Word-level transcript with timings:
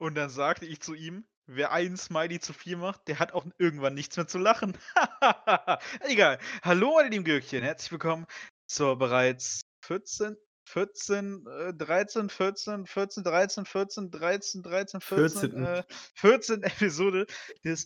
Und 0.00 0.14
dann 0.14 0.30
sagte 0.30 0.64
ich 0.64 0.80
zu 0.80 0.94
ihm, 0.94 1.26
wer 1.44 1.72
einen 1.72 1.98
Smiley 1.98 2.40
zu 2.40 2.54
viel 2.54 2.78
macht, 2.78 3.06
der 3.06 3.18
hat 3.18 3.32
auch 3.32 3.44
irgendwann 3.58 3.92
nichts 3.92 4.16
mehr 4.16 4.26
zu 4.26 4.38
lachen. 4.38 4.74
Egal. 6.00 6.38
Hallo, 6.62 6.94
meine 6.94 7.10
lieben 7.10 7.24
Gürkchen. 7.24 7.62
Herzlich 7.62 7.92
willkommen 7.92 8.26
zur 8.66 8.96
bereits 8.96 9.60
14, 9.82 10.38
14, 10.64 11.46
äh, 11.46 11.74
13, 11.74 12.30
14, 12.30 12.86
14, 12.86 13.24
13, 13.24 13.66
14, 13.66 14.10
13, 14.10 14.62
13, 14.62 15.00
14, 15.02 15.50
14. 15.50 15.66
äh, 15.66 15.82
14 16.14 16.62
Episode 16.62 17.26
des 17.62 17.84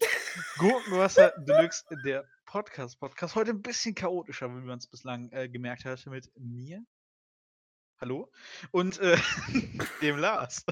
Gurkenwasser 0.59 1.33
Deluxe, 1.39 1.83
der 2.05 2.25
Podcast. 2.47 3.01
Podcast 3.01 3.35
heute 3.35 3.51
ein 3.51 3.63
bisschen 3.63 3.97
chaotischer, 3.97 4.49
wie 4.51 4.61
man 4.61 4.79
es 4.79 4.87
bislang 4.87 5.33
äh, 5.33 5.49
gemerkt 5.49 5.85
hat, 5.85 6.07
mit 6.07 6.31
mir. 6.37 6.85
Hallo? 8.01 8.31
Und 8.71 9.01
äh, 9.01 9.19
dem 10.01 10.19
Lars. 10.19 10.65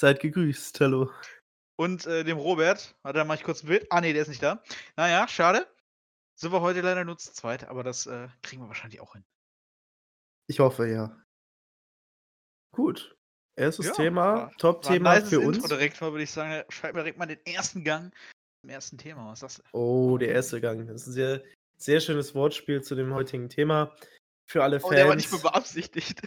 Seid 0.00 0.20
gegrüßt, 0.20 0.80
hallo. 0.80 1.10
Und 1.76 2.06
äh, 2.06 2.24
dem 2.24 2.38
Robert. 2.38 2.96
Warte, 3.02 3.18
dann 3.18 3.26
mach 3.26 3.34
ich 3.34 3.42
kurz 3.42 3.62
ein 3.62 3.66
Bild. 3.66 3.86
Ah, 3.90 4.00
nee, 4.00 4.14
der 4.14 4.22
ist 4.22 4.28
nicht 4.28 4.42
da. 4.42 4.62
Naja, 4.96 5.28
schade. 5.28 5.70
Sind 6.40 6.52
wir 6.52 6.62
heute 6.62 6.80
leider 6.80 7.04
nur 7.04 7.18
zu 7.18 7.34
zweit, 7.34 7.64
aber 7.68 7.82
das 7.84 8.06
äh, 8.06 8.28
kriegen 8.40 8.62
wir 8.62 8.68
wahrscheinlich 8.68 9.02
auch 9.02 9.12
hin. 9.12 9.26
Ich 10.48 10.58
hoffe, 10.58 10.88
ja. 10.88 11.22
Gut. 12.74 13.14
Erstes 13.58 13.88
Ja, 13.88 13.92
Thema, 13.92 14.50
Top-Thema 14.56 15.20
für 15.20 15.42
Intro 15.42 15.48
uns. 15.48 15.68
direkt 15.68 16.00
mal, 16.00 16.12
würde 16.12 16.24
ich 16.24 16.30
sagen. 16.30 16.64
Schreib 16.70 16.94
mir 16.94 17.00
direkt 17.02 17.18
mal 17.18 17.26
den 17.26 17.44
ersten 17.44 17.84
Gang 17.84 18.10
im 18.64 18.70
ersten 18.70 18.96
Thema. 18.96 19.30
Was 19.38 19.56
du? 19.56 19.62
Oh, 19.72 20.16
der 20.16 20.30
erste 20.30 20.62
Gang. 20.62 20.86
Das 20.86 21.02
ist 21.02 21.08
ein 21.08 21.12
sehr, 21.12 21.44
sehr 21.76 22.00
schönes 22.00 22.34
Wortspiel 22.34 22.82
zu 22.82 22.94
dem 22.94 23.12
heutigen 23.12 23.50
Thema. 23.50 23.94
Für 24.50 24.62
alle 24.62 24.80
Oh, 24.82 24.88
der 24.90 25.08
war 25.08 25.14
nicht 25.14 25.28
Fans 25.28 25.42
mehr 25.42 25.52
beabsichtigt. 25.52 26.22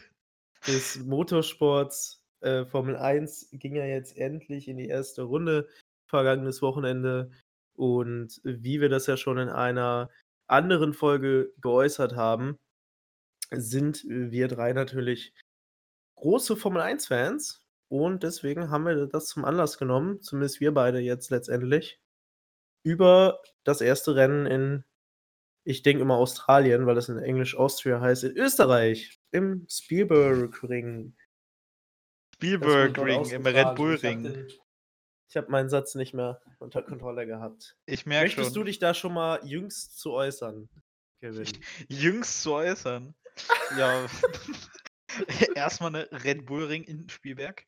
des 0.67 0.97
Motorsports. 0.97 2.22
Äh, 2.43 2.65
Formel 2.65 2.97
1 2.97 3.49
ging 3.53 3.75
ja 3.75 3.85
jetzt 3.85 4.17
endlich 4.17 4.67
in 4.67 4.77
die 4.77 4.87
erste 4.87 5.23
Runde 5.23 5.67
vergangenes 6.07 6.61
Wochenende. 6.61 7.31
Und 7.75 8.39
wie 8.43 8.81
wir 8.81 8.89
das 8.89 9.07
ja 9.07 9.17
schon 9.17 9.37
in 9.37 9.49
einer 9.49 10.09
anderen 10.47 10.93
Folge 10.93 11.53
geäußert 11.61 12.15
haben, 12.15 12.57
sind 13.51 14.03
wir 14.07 14.47
drei 14.47 14.73
natürlich 14.73 15.33
große 16.15 16.55
Formel 16.55 16.81
1-Fans. 16.81 17.65
Und 17.89 18.23
deswegen 18.23 18.69
haben 18.69 18.85
wir 18.85 19.07
das 19.07 19.27
zum 19.27 19.45
Anlass 19.45 19.77
genommen, 19.77 20.21
zumindest 20.21 20.59
wir 20.59 20.73
beide 20.73 20.99
jetzt 20.99 21.29
letztendlich, 21.29 21.99
über 22.83 23.39
das 23.63 23.81
erste 23.81 24.15
Rennen 24.15 24.45
in, 24.45 24.83
ich 25.63 25.83
denke 25.83 26.01
immer 26.01 26.17
Australien, 26.17 26.85
weil 26.85 26.95
das 26.95 27.09
in 27.09 27.19
Englisch 27.19 27.55
Austria 27.55 28.01
heißt, 28.01 28.25
in 28.25 28.37
Österreich, 28.37 29.19
im 29.31 29.65
Spielberg-Ring. 29.69 31.15
Spielberg 32.43 32.93
Das 32.93 33.01
wurde 33.01 33.11
Ring, 33.11 33.23
dort 33.23 33.31
im 33.31 33.45
Red 33.45 33.75
Bull 33.75 33.93
ausgetragen. 33.93 34.47
Ich 35.29 35.37
habe 35.37 35.49
meinen 35.49 35.69
Satz 35.69 35.95
nicht 35.95 36.13
mehr 36.13 36.41
unter 36.59 36.83
Kontrolle 36.83 37.25
gehabt. 37.25 37.75
Ich 37.85 38.05
merke 38.05 38.25
Möchtest 38.25 38.49
schon. 38.49 38.53
du 38.53 38.63
dich 38.65 38.79
da 38.79 38.93
schon 38.93 39.13
mal 39.13 39.39
jüngst 39.43 39.99
zu 39.99 40.11
äußern, 40.11 40.69
Kevin? 41.21 41.47
jüngst 41.87 42.43
zu 42.43 42.53
äußern. 42.53 43.15
ja. 43.77 44.05
Erstmal 45.55 45.95
eine 45.95 46.23
Red 46.23 46.45
Bull 46.45 46.65
Ring 46.65 46.83
in 46.83 47.07
Spielberg. 47.09 47.65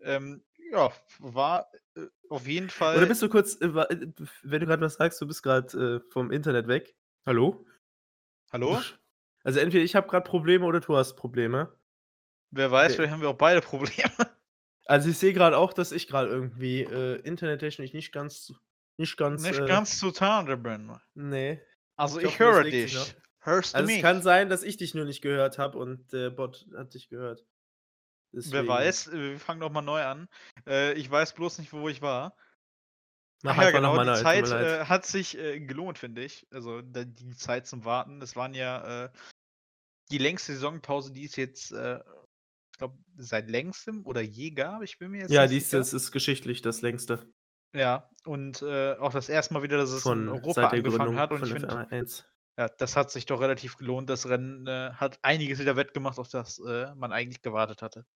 Ähm, 0.00 0.44
ja, 0.70 0.92
war 1.18 1.70
äh, 1.96 2.06
auf 2.28 2.46
jeden 2.46 2.68
Fall. 2.68 2.96
Oder 2.96 3.06
bist 3.06 3.22
du 3.22 3.28
kurz, 3.28 3.56
äh, 3.60 3.66
äh, 3.66 4.12
wenn 4.42 4.60
du 4.60 4.66
gerade 4.66 4.82
was 4.82 4.94
sagst, 4.94 5.20
du 5.20 5.26
bist 5.26 5.42
gerade 5.42 6.02
äh, 6.06 6.10
vom 6.12 6.30
Internet 6.30 6.68
weg. 6.68 6.94
Hallo? 7.24 7.64
Hallo? 8.52 8.80
Also 9.44 9.60
entweder 9.60 9.84
ich 9.84 9.94
habe 9.94 10.08
gerade 10.08 10.28
Probleme 10.28 10.66
oder 10.66 10.80
du 10.80 10.96
hast 10.96 11.14
Probleme. 11.16 11.77
Wer 12.50 12.70
weiß, 12.70 12.86
Okay. 12.92 12.96
vielleicht 12.96 13.12
haben 13.12 13.20
wir 13.22 13.28
auch 13.30 13.34
beide 13.38 13.60
Probleme. 13.60 14.10
Also 14.90 15.10
ich 15.10 15.18
sehe 15.18 15.34
gerade 15.34 15.58
auch, 15.58 15.74
dass 15.74 15.92
ich 15.92 16.06
gerade 16.08 16.30
irgendwie 16.30 16.80
äh, 16.80 17.16
internettechnisch 17.20 17.92
nicht 17.92 18.10
ganz, 18.10 18.54
nicht 18.96 19.18
ganz, 19.18 19.42
Nicht 19.42 19.58
äh, 19.60 19.66
ganz 19.66 19.98
zu 19.98 20.10
Tande 20.12 20.56
bin. 20.56 20.96
nee. 21.12 21.60
Also 21.96 22.20
Ich 22.20 22.24
ich, 22.24 22.30
hoffe, 22.40 22.44
höre 22.44 22.64
dich. 22.64 23.14
Hörst 23.40 23.74
du 23.74 23.76
Also 23.76 23.86
mich? 23.86 23.96
es 23.96 24.02
kann 24.02 24.22
sein, 24.22 24.48
dass 24.48 24.62
ich 24.62 24.78
dich 24.78 24.94
nur 24.94 25.04
nicht 25.04 25.20
gehört 25.20 25.58
habe 25.58 25.76
und 25.76 26.10
der 26.14 26.30
Bot 26.30 26.66
hat 26.74 26.94
dich 26.94 27.10
gehört. 27.10 27.44
Wer 28.32 28.40
Deswegen 28.42 28.68
weiß, 28.68 29.08
äh, 29.08 29.12
wir 29.32 29.38
fangen 29.40 29.60
doch 29.60 29.70
mal 29.70 29.82
neu 29.82 30.02
an. 30.02 30.26
Äh, 30.66 30.94
ich 30.94 31.10
weiß 31.10 31.34
bloß 31.34 31.58
nicht, 31.58 31.74
wo 31.74 31.86
ich 31.90 32.00
war. 32.00 32.34
Mach 33.42 33.58
Ach 33.58 33.62
ja, 33.64 33.70
genau, 33.72 33.98
die 33.98 34.06
neu. 34.06 34.14
Zeit 34.22 34.50
äh, 34.50 34.86
hat 34.86 35.04
sich 35.04 35.36
äh, 35.36 35.60
gelohnt, 35.60 35.98
finde 35.98 36.24
ich. 36.24 36.46
Also 36.50 36.80
die 36.80 37.36
Zeit 37.36 37.66
zum 37.66 37.84
Warten. 37.84 38.20
Das 38.20 38.36
waren 38.36 38.54
ja 38.54 39.04
äh, 39.04 39.10
die 40.10 40.18
längste 40.18 40.54
Saisonpause, 40.54 41.12
die 41.12 41.26
es 41.26 41.36
jetzt, 41.36 41.72
äh, 41.72 42.00
ich 42.78 42.80
glaube, 42.80 42.96
seit 43.16 43.50
längstem 43.50 44.06
oder 44.06 44.20
je 44.20 44.52
gab. 44.52 44.82
Ich 44.82 44.98
bin 44.98 45.10
mir 45.10 45.22
jetzt 45.22 45.32
Ja, 45.32 45.48
dies 45.48 45.68
das 45.70 45.92
ist 45.92 46.12
geschichtlich 46.12 46.62
das 46.62 46.80
längste 46.80 47.26
Ja, 47.74 48.08
und 48.24 48.62
äh, 48.62 48.94
auch 48.94 49.12
das 49.12 49.28
erste 49.28 49.52
Mal 49.54 49.64
wieder, 49.64 49.78
dass 49.78 49.90
es 49.90 50.04
in 50.04 50.12
von 50.12 50.28
Europa 50.28 50.52
seit 50.52 50.70
der 50.72 50.78
angefangen 50.78 51.10
Gründung 51.10 51.16
hat. 51.16 51.32
Und 51.32 51.38
von 51.40 51.48
ich 51.48 51.52
finde, 51.52 51.68
F1. 51.68 52.24
ja, 52.56 52.68
das 52.68 52.94
hat 52.94 53.10
sich 53.10 53.26
doch 53.26 53.40
relativ 53.40 53.76
gelohnt. 53.78 54.08
Das 54.08 54.28
Rennen 54.28 54.64
äh, 54.68 54.92
hat 54.92 55.18
einiges 55.22 55.58
wieder 55.58 55.74
wettgemacht, 55.74 56.20
auf 56.20 56.28
das 56.28 56.60
äh, 56.60 56.94
man 56.94 57.10
eigentlich 57.12 57.42
gewartet 57.42 57.82
hatte. 57.82 58.06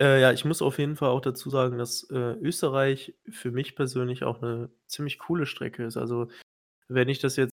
Äh, 0.00 0.20
ja, 0.20 0.32
ich 0.32 0.44
muss 0.44 0.62
auf 0.62 0.78
jeden 0.78 0.96
Fall 0.96 1.10
auch 1.10 1.20
dazu 1.20 1.50
sagen, 1.50 1.76
dass 1.76 2.04
äh, 2.10 2.14
Österreich 2.40 3.14
für 3.28 3.50
mich 3.50 3.74
persönlich 3.74 4.22
auch 4.24 4.40
eine 4.40 4.70
ziemlich 4.86 5.18
coole 5.18 5.44
Strecke 5.44 5.84
ist. 5.84 5.96
Also 5.96 6.28
wenn 6.88 7.08
ich 7.08 7.18
das 7.20 7.36
jetzt 7.36 7.52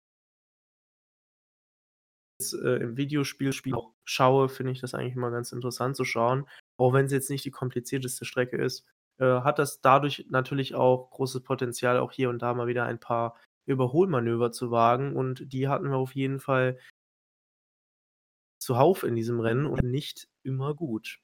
äh, 2.52 2.76
im 2.76 2.96
Videospiel 2.96 3.52
Spiel 3.52 3.74
auch 3.74 3.92
schaue, 4.04 4.48
finde 4.48 4.72
ich 4.72 4.80
das 4.80 4.94
eigentlich 4.94 5.16
immer 5.16 5.30
ganz 5.30 5.52
interessant 5.52 5.96
zu 5.96 6.04
schauen. 6.04 6.46
Auch 6.78 6.92
wenn 6.92 7.06
es 7.06 7.12
jetzt 7.12 7.30
nicht 7.30 7.44
die 7.44 7.50
komplizierteste 7.50 8.24
Strecke 8.24 8.56
ist, 8.56 8.86
äh, 9.18 9.24
hat 9.24 9.58
das 9.58 9.80
dadurch 9.80 10.26
natürlich 10.30 10.74
auch 10.74 11.10
großes 11.10 11.42
Potenzial, 11.42 11.98
auch 11.98 12.12
hier 12.12 12.30
und 12.30 12.40
da 12.42 12.54
mal 12.54 12.66
wieder 12.66 12.84
ein 12.84 13.00
paar 13.00 13.36
Überholmanöver 13.66 14.52
zu 14.52 14.70
wagen. 14.70 15.16
Und 15.16 15.52
die 15.52 15.68
hatten 15.68 15.90
wir 15.90 15.96
auf 15.96 16.14
jeden 16.14 16.40
Fall 16.40 16.78
zuhauf 18.58 19.02
in 19.02 19.14
diesem 19.14 19.40
Rennen 19.40 19.66
und 19.66 19.82
nicht 19.82 20.28
immer 20.42 20.74
gut. 20.74 21.20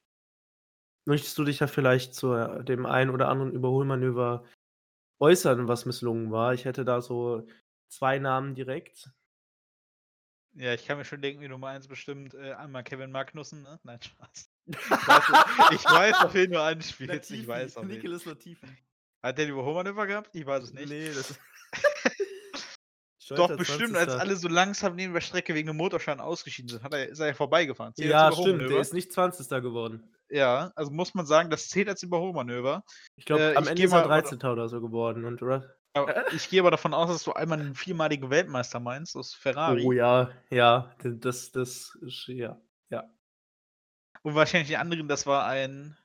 Möchtest 1.07 1.37
du 1.39 1.45
dich 1.45 1.61
ja 1.61 1.67
vielleicht 1.67 2.15
zu 2.15 2.33
äh, 2.35 2.65
dem 2.65 2.87
einen 2.87 3.11
oder 3.11 3.29
anderen 3.29 3.53
Überholmanöver 3.53 4.45
äußern, 5.21 5.69
was 5.69 5.87
misslungen 5.87 6.31
war? 6.31 6.55
Ich 6.55 6.65
hätte 6.65 6.85
da 6.85 7.01
so 7.01 7.47
zwei 7.89 8.19
Namen 8.19 8.55
direkt. 8.55 9.11
Ja, 10.55 10.75
ich 10.75 10.87
kann 10.87 10.99
mir 10.99 11.05
schon 11.05 11.23
denken, 11.23 11.41
wie 11.41 11.49
Nummer 11.49 11.69
eins 11.69 11.89
bestimmt 11.89 12.35
äh, 12.35 12.53
einmal 12.53 12.85
Kevin 12.85 13.11
Magnussen, 13.11 13.63
ne? 13.63 13.79
Nein, 13.85 13.99
Spaß. 14.03 14.51
Ich 14.67 14.91
weiß, 14.91 15.71
ich 15.73 15.85
weiß 15.85 16.15
auf 16.25 16.35
jeden 16.35 16.55
Fall 16.55 16.73
anspielst. 16.75 17.31
Ich 17.31 17.47
weiß 17.49 17.77
auf 17.79 17.85
Nicholas 17.85 18.25
Latifi. 18.27 18.67
Hat 19.23 19.39
der 19.39 19.47
die 19.47 19.51
Überholmanöver 19.53 20.07
gehabt? 20.07 20.31
Ich 20.35 20.45
weiß 20.47 20.65
es 20.65 20.73
nicht. 20.73 20.89
Nee, 20.89 21.09
das 21.13 21.35
Doch, 23.31 23.57
bestimmt, 23.57 23.97
als 23.97 24.07
20. 24.11 24.21
alle 24.21 24.37
so 24.37 24.49
langsam 24.49 24.95
neben 24.95 25.15
der 25.15 25.21
Strecke 25.21 25.55
wegen 25.55 25.69
dem 25.69 25.77
Motorschaden 25.77 26.21
ausgeschieden 26.21 26.69
sind, 26.69 26.83
hat 26.83 26.93
er, 26.93 27.09
ist 27.09 27.19
er 27.21 27.29
ja 27.29 27.35
vorbeigefahren. 27.35 27.95
Zählt 27.95 28.11
Ja, 28.11 28.31
stimmt, 28.33 28.61
der 28.69 28.79
ist 28.81 28.93
nicht 28.93 29.13
20. 29.13 29.49
geworden. 29.63 30.03
Ja, 30.29 30.73
also 30.77 30.91
muss 30.91 31.15
man 31.15 31.25
sagen, 31.27 31.49
das 31.51 31.69
zählt 31.69 31.89
als 31.89 32.03
Überholmanöver. 32.03 32.85
Ich 33.17 33.25
glaube, 33.25 33.53
Äh, 33.53 33.57
am 33.57 33.67
Ende 33.67 33.83
ist 33.85 33.93
er 33.93 34.01
mal- 34.01 34.09
13. 34.09 34.39
oder 34.51 34.69
so 34.69 34.81
geworden. 34.81 35.25
Und 35.25 35.43
Aber 35.43 35.75
ich 36.35 36.49
gehe 36.49 36.61
aber 36.61 36.71
davon 36.71 36.95
aus, 36.95 37.09
dass 37.11 37.25
du 37.25 37.33
einmal 37.33 37.61
einen 37.61 37.75
viermaligen 37.75 38.31
Weltmeister 38.31 38.81
meinst, 38.81 39.17
aus 39.17 39.35
Ferrari. 39.35 39.85
oh 39.85 39.93
ja, 39.93 40.31
ja, 40.51 40.95
das, 41.03 41.53
das, 41.53 41.97
ist- 42.03 42.27
ja, 42.29 42.61
ja. 42.91 43.11
Und 44.23 44.35
wahrscheinlich 44.35 44.69
die 44.69 44.77
anderen, 44.77 45.09
das 45.09 45.27
war 45.27 45.47
ein 45.47 45.97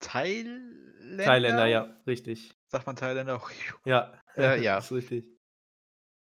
Thailänder. 0.00 1.24
Thailänder, 1.24 1.66
ja, 1.66 1.96
richtig. 2.06 2.54
Sagt 2.68 2.86
man 2.86 2.96
Thailänder? 2.96 3.42
Ja, 3.84 4.12
Äh, 4.36 4.60
ja. 4.62 4.78
ist 4.78 4.92
richtig. 4.92 5.26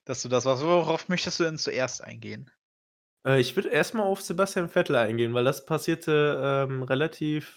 Dass 0.05 0.23
du 0.23 0.29
das 0.29 0.45
warst. 0.45 0.63
Worauf 0.63 1.09
möchtest 1.09 1.41
du 1.41 1.45
denn 1.45 1.59
zuerst 1.59 2.03
eingehen? 2.05 2.51
Äh, 3.27 3.41
ich 3.41 3.57
würde 3.57 3.71
erstmal 3.71 4.07
auf 4.07 4.21
Sebastian 4.21 4.69
Vettel 4.69 4.97
eingehen, 4.97 5.35
weil 5.35 5.45
das 5.45 5.67
passierte 5.67 6.67
ähm, 6.69 6.83
relativ 6.83 7.57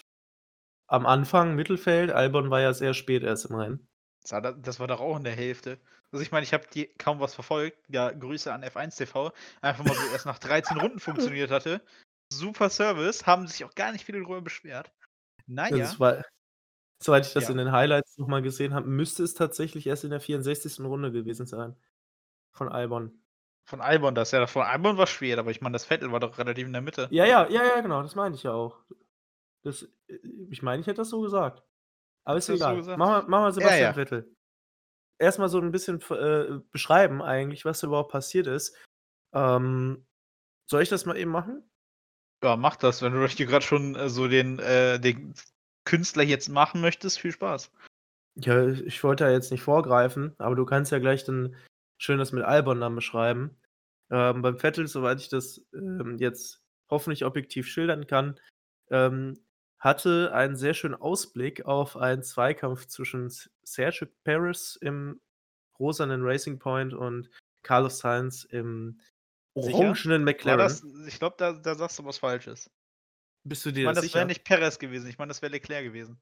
am 0.88 1.06
Anfang, 1.06 1.54
Mittelfeld. 1.54 2.10
Albon 2.10 2.50
war 2.50 2.60
ja 2.60 2.72
sehr 2.72 2.94
spät 2.94 3.22
erst 3.22 3.46
im 3.50 3.56
Rennen. 3.56 3.88
Das 4.28 4.78
war, 4.80 4.86
doch 4.86 5.00
auch 5.00 5.16
in 5.16 5.24
der 5.24 5.34
Hälfte. 5.34 5.78
Also 6.12 6.22
ich 6.22 6.32
meine, 6.32 6.44
ich 6.44 6.52
habe 6.52 6.66
kaum 6.98 7.20
was 7.20 7.34
verfolgt. 7.34 7.78
Ja, 7.88 8.10
Grüße 8.10 8.52
an 8.52 8.62
F1 8.62 8.96
TV. 8.96 9.32
Einfach 9.60 9.84
mal 9.84 9.94
so 9.94 10.12
erst 10.12 10.26
nach 10.26 10.38
13 10.38 10.78
Runden 10.78 11.00
funktioniert 11.00 11.50
hatte. 11.50 11.80
Super 12.32 12.68
Service, 12.68 13.26
haben 13.26 13.46
sich 13.46 13.64
auch 13.64 13.74
gar 13.74 13.92
nicht 13.92 14.04
viele 14.04 14.20
darüber 14.20 14.42
beschwert. 14.42 14.92
Naja, 15.46 15.76
Also 15.76 15.94
es 15.94 16.00
war, 16.00 16.24
soweit 17.02 17.26
ich 17.26 17.32
das 17.32 17.44
Ja. 17.44 17.50
in 17.50 17.56
den 17.58 17.72
Highlights 17.72 18.18
nochmal 18.18 18.42
gesehen 18.42 18.74
habe, 18.74 18.86
müsste 18.86 19.22
es 19.22 19.34
tatsächlich 19.34 19.86
erst 19.86 20.04
in 20.04 20.10
der 20.10 20.20
64. 20.20 20.84
Runde 20.84 21.10
gewesen 21.10 21.46
sein. 21.46 21.74
Von 22.52 22.68
Albon. 22.68 23.22
von 23.64 23.80
Albon 23.80 24.14
das. 24.14 24.30
Ja, 24.30 24.46
von 24.46 24.62
Albon 24.62 24.96
war 24.96 25.06
schwer, 25.06 25.38
aber 25.38 25.50
ich 25.50 25.60
meine, 25.60 25.74
das 25.74 25.84
Vettel 25.84 26.10
war 26.10 26.20
doch 26.20 26.38
relativ 26.38 26.66
in 26.66 26.72
der 26.72 26.82
Mitte. 26.82 27.08
Ja, 27.10 27.24
ja, 27.26 27.48
ja, 27.48 27.64
ja, 27.64 27.80
genau, 27.80 28.02
das 28.02 28.14
meine 28.14 28.34
ich 28.34 28.42
ja 28.42 28.52
auch. 28.52 28.78
Das, 29.62 29.82
äh, 30.08 30.18
ich 30.50 30.62
meine, 30.62 30.80
ich 30.80 30.86
hätte 30.86 30.98
das 30.98 31.10
so 31.10 31.20
gesagt. 31.20 31.62
Aber 32.28 32.36
ist 32.36 32.46
so 32.46 32.52
egal. 32.52 32.76
gesagt? 32.76 32.98
Machen 32.98 33.24
wir, 33.24 33.28
machen 33.30 33.44
wir 33.44 33.52
Sebastian 33.52 33.80
ja. 33.80 33.92
Vettel. 33.94 34.36
Erstmal 35.18 35.48
so 35.48 35.58
ein 35.58 35.72
bisschen 35.72 35.98
äh, 36.10 36.60
beschreiben 36.70 37.22
eigentlich, 37.22 37.64
was 37.64 37.82
überhaupt 37.82 38.12
passiert 38.12 38.46
ist. 38.46 38.76
Ähm, 39.32 40.06
soll 40.70 40.82
ich 40.82 40.90
das 40.90 41.06
mal 41.06 41.16
eben 41.16 41.30
machen? 41.30 41.62
Ja, 42.44 42.56
mach 42.56 42.76
das, 42.76 43.00
wenn 43.00 43.14
du 43.14 43.26
dir 43.28 43.46
grad 43.46 43.64
schon, 43.64 43.94
äh, 43.94 44.10
so 44.10 44.28
den 44.28 44.58
äh, 44.58 45.00
den 45.00 45.32
Künstler 45.86 46.22
jetzt 46.22 46.50
machen 46.50 46.82
möchtest, 46.82 47.18
viel 47.18 47.32
Spaß. 47.32 47.72
Ja, 48.36 48.68
ich 48.68 49.02
wollte 49.02 49.24
da 49.24 49.30
jetzt 49.30 49.50
nicht 49.50 49.62
vorgreifen, 49.62 50.34
aber 50.36 50.54
du 50.54 50.66
kannst 50.66 50.92
ja 50.92 50.98
gleich 50.98 51.24
dann 51.24 51.56
schön 51.96 52.18
das 52.18 52.32
mit 52.32 52.44
Albon 52.44 52.78
dann 52.78 52.94
beschreiben. 52.94 53.56
Ähm, 54.10 54.42
beim 54.42 54.58
Vettel, 54.58 54.86
soweit 54.86 55.18
ich 55.22 55.30
das, 55.30 55.62
ähm, 55.72 56.18
jetzt 56.18 56.62
hoffentlich 56.90 57.24
objektiv 57.24 57.66
schildern 57.68 58.06
kann, 58.06 58.38
ähm, 58.90 59.38
hatte 59.78 60.32
einen 60.34 60.56
sehr 60.56 60.74
schönen 60.74 60.94
Ausblick 60.96 61.64
auf 61.66 61.96
einen 61.96 62.22
Zweikampf 62.22 62.86
zwischen 62.86 63.30
Sergio 63.62 64.08
Perez 64.24 64.76
im 64.80 65.20
rosanen 65.78 66.22
Racing 66.24 66.58
Point 66.58 66.94
und 66.94 67.30
Carlos 67.62 67.98
Sainz 68.00 68.44
im 68.44 69.00
Sicher? 69.58 69.74
orangenen 69.74 70.24
War 70.42 70.56
das 70.56 70.82
McLaren. 70.82 71.06
ich 71.06 71.18
glaube, 71.18 71.36
da 71.38 71.52
da 71.52 71.74
sagst 71.74 71.98
du 71.98 72.04
was 72.04 72.18
Falsches. 72.18 72.70
Bist 73.44 73.66
du 73.66 73.72
Ich 73.72 73.82
dir 73.82 73.84
meine, 73.84 73.94
da 73.94 74.02
das 74.02 74.14
wäre 74.14 74.24
sicher? 74.24 74.26
nicht 74.26 74.44
Perez 74.44 74.78
gewesen. 74.78 75.08
Ich 75.08 75.18
meine, 75.18 75.28
das 75.30 75.42
wäre 75.42 75.52
Leclerc 75.52 75.84
gewesen. 75.84 76.20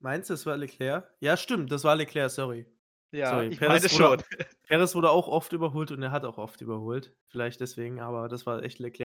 Meinst 0.00 0.30
du, 0.30 0.34
es 0.34 0.46
war 0.46 0.56
Leclerc? 0.56 1.12
Ja, 1.20 1.36
stimmt, 1.36 1.72
das 1.72 1.84
war 1.84 1.96
Leclerc, 1.96 2.30
sorry. 2.30 2.66
Ja, 3.12 3.30
Sorry, 3.30 3.48
ich 3.48 3.58
Perez 3.58 3.82
meine 3.82 3.92
wurde 3.92 4.22
schon. 4.22 4.22
Perez 4.68 4.94
wurde 4.94 5.10
auch 5.10 5.28
oft 5.28 5.52
überholt 5.52 5.90
und 5.90 6.02
er 6.02 6.10
hat 6.12 6.24
auch 6.24 6.38
oft 6.38 6.60
überholt. 6.60 7.16
Vielleicht 7.28 7.60
deswegen, 7.60 8.00
aber 8.00 8.28
das 8.28 8.46
war 8.46 8.62
echt 8.62 8.78
Leclerc. 8.78 9.07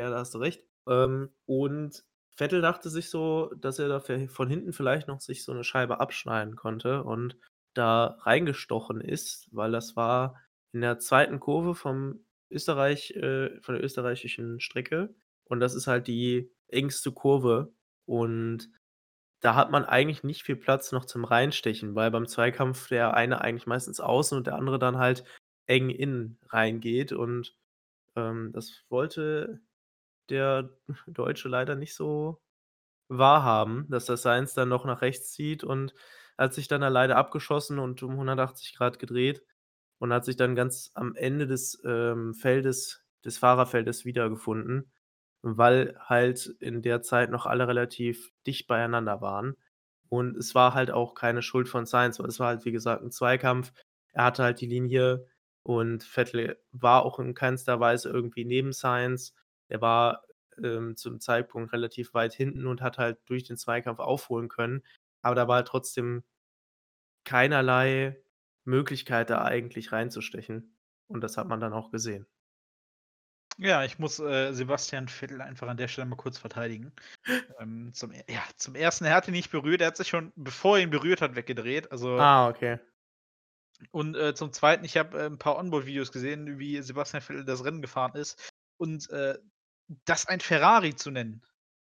Ja, 0.00 0.08
da 0.08 0.18
hast 0.20 0.32
du 0.34 0.38
recht. 0.38 0.64
Ähm, 0.88 1.28
und 1.44 2.04
Vettel 2.34 2.62
dachte 2.62 2.88
sich 2.88 3.10
so, 3.10 3.52
dass 3.54 3.78
er 3.78 3.88
da 3.88 4.00
von 4.00 4.48
hinten 4.48 4.72
vielleicht 4.72 5.08
noch 5.08 5.20
sich 5.20 5.44
so 5.44 5.52
'ne 5.52 5.62
Scheibe 5.62 6.00
abschneiden 6.00 6.56
konnte 6.56 7.04
und 7.04 7.36
da 7.74 8.16
reingestochen 8.22 9.02
ist, 9.02 9.48
weil 9.52 9.72
das 9.72 9.96
war 9.96 10.36
in 10.72 10.80
der 10.80 10.98
2. 11.00 11.38
Kurve 11.38 11.74
vom 11.74 12.24
Österreich 12.50 13.10
äh, 13.10 13.60
von 13.60 13.74
der 13.74 13.84
österreichischen 13.84 14.58
Strecke 14.60 15.14
und 15.44 15.60
das 15.60 15.74
ist 15.74 15.86
halt 15.86 16.06
die 16.06 16.50
engste 16.68 17.12
Kurve 17.12 17.74
und 18.06 18.70
da 19.42 19.54
hat 19.56 19.70
man 19.70 19.84
eigentlich 19.84 20.24
nicht 20.24 20.44
viel 20.44 20.56
Platz 20.56 20.92
noch 20.92 21.04
zum 21.06 21.24
Reinstechen, 21.24 21.94
weil 21.96 22.10
beim 22.10 22.26
Zweikampf 22.28 22.88
der 22.88 23.14
eine 23.14 23.40
eigentlich 23.42 23.66
meistens 23.66 24.00
außen 24.00 24.38
und 24.38 24.46
der 24.48 24.56
andere 24.56 24.78
dann 24.78 24.98
halt 24.98 25.24
eng 25.66 25.90
innen 25.90 26.38
reingeht 26.48 27.12
und, 27.12 27.56
ähm, 28.16 28.52
das 28.54 28.84
wollte 28.90 29.60
der 30.30 30.70
Deutsche 31.06 31.48
leider 31.48 31.76
nicht 31.76 31.94
so 31.94 32.40
wahrhaben, 33.08 33.86
dass 33.90 34.06
der 34.06 34.16
Sainz 34.16 34.54
dann 34.54 34.68
noch 34.68 34.84
nach 34.84 35.02
rechts 35.02 35.32
zieht 35.32 35.64
und 35.64 35.94
hat 36.38 36.54
sich 36.54 36.68
dann 36.68 36.80
da 36.82 36.88
leider 36.88 37.16
abgeschossen 37.16 37.78
und 37.78 38.02
um 38.02 38.16
180 38.16 38.74
Grad 38.76 38.98
gedreht 38.98 39.42
und 39.98 40.12
hat 40.12 40.24
sich 40.24 40.36
dann 40.36 40.54
ganz 40.54 40.90
am 40.94 41.14
Ende 41.16 41.46
des, 41.46 41.80
ähm, 41.84 42.34
Feldes 42.34 43.04
des 43.24 43.38
Fahrerfeldes 43.38 44.04
wiedergefunden, 44.04 44.92
weil 45.42 45.96
halt 46.00 46.46
in 46.60 46.82
der 46.82 47.02
Zeit 47.02 47.30
noch 47.30 47.46
alle 47.46 47.68
relativ 47.68 48.32
dicht 48.46 48.66
beieinander 48.68 49.20
waren. 49.20 49.56
Und 50.08 50.36
es 50.36 50.54
war 50.54 50.74
halt 50.74 50.90
auch 50.90 51.14
keine 51.14 51.42
Schuld 51.42 51.68
von 51.68 51.86
Sainz, 51.86 52.18
weil 52.18 52.26
es 52.28 52.40
war 52.40 52.48
halt, 52.48 52.64
wie 52.64 52.72
gesagt, 52.72 53.02
'n 53.02 53.10
Zweikampf. 53.12 53.72
Er 54.12 54.24
hatte 54.24 54.42
halt 54.42 54.60
die 54.60 54.66
Linie 54.66 55.26
und 55.62 56.02
Vettel 56.04 56.58
war 56.72 57.04
auch 57.04 57.18
in 57.20 57.34
keinster 57.34 57.80
Weise 57.80 58.08
irgendwie 58.10 58.44
neben 58.44 58.72
Sainz. 58.72 59.34
Er 59.70 59.80
war, 59.80 60.24
ähm, 60.62 60.96
zum 60.96 61.20
Zeitpunkt 61.20 61.72
relativ 61.72 62.14
weit 62.14 62.34
hinten 62.34 62.66
und 62.66 62.82
hat 62.82 62.98
halt 62.98 63.18
durch 63.26 63.44
den 63.44 63.56
Zweikampf 63.56 64.00
aufholen 64.00 64.48
können, 64.48 64.82
aber 65.22 65.34
da 65.36 65.48
war 65.48 65.56
halt 65.56 65.68
trotzdem 65.68 66.24
keinerlei 67.24 68.22
Möglichkeit, 68.64 69.30
da 69.30 69.42
eigentlich 69.44 69.92
reinzustechen 69.92 70.76
und 71.08 71.22
das 71.22 71.36
hat 71.38 71.48
man 71.48 71.60
dann 71.60 71.72
auch 71.72 71.90
gesehen. 71.90 72.26
Ja, 73.58 73.84
ich 73.84 73.98
muss, 73.98 74.18
äh, 74.20 74.52
Sebastian 74.52 75.08
Vettel 75.08 75.40
einfach 75.42 75.68
an 75.68 75.76
der 75.76 75.88
Stelle 75.88 76.06
mal 76.06 76.16
kurz 76.16 76.38
verteidigen. 76.38 76.92
Ähm, 77.60 77.92
zum 77.94 78.12
ja, 78.12 78.42
zum 78.56 78.74
1., 78.74 79.06
er 79.06 79.14
hat 79.14 79.28
ihn 79.28 79.32
nicht 79.32 79.50
berührt. 79.50 79.80
Er 79.82 79.88
hat 79.88 79.96
sich 79.98 80.08
schon, 80.08 80.32
bevor 80.36 80.78
er 80.78 80.82
ihn 80.84 80.90
berührt 80.90 81.20
hat, 81.22 81.36
weggedreht. 81.36 81.92
Also 81.92 82.26
Ah, 82.26 82.48
okay. 82.48 82.78
und, 83.92 84.14
äh, 84.16 84.34
zum 84.34 84.52
2., 84.52 84.84
ich 84.84 84.96
habe, 84.96 85.18
äh, 85.20 85.26
'n 85.26 85.38
paar 85.38 85.56
Onboard-Videos 85.58 86.12
gesehen, 86.12 86.58
wie 86.58 86.80
Sebastian 86.82 87.22
Vettel 87.22 87.44
das 87.44 87.64
Rennen 87.64 87.82
gefahren 87.82 88.14
ist. 88.14 88.52
Und, 88.76 89.10
äh, 89.10 89.38
das 90.04 90.26
ein 90.26 90.40
Ferrari 90.40 90.94
zu 90.96 91.10
nennen, 91.10 91.42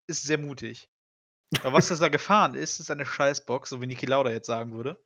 ist 0.08 0.24
sehr 0.24 0.38
mutig. 0.38 0.90
Aber 1.62 1.74
was 1.74 1.90
er 1.90 1.98
da 1.98 2.08
gefahren 2.10 2.54
ist, 2.54 2.80
ist 2.80 2.90
eine 2.90 3.06
Scheißbox, 3.06 3.70
so 3.70 3.80
wie 3.82 3.86
Niki 3.88 4.06
Lauda 4.06 4.30
jetzt 4.30 4.46
sagen 4.48 4.74
würde. 4.74 5.02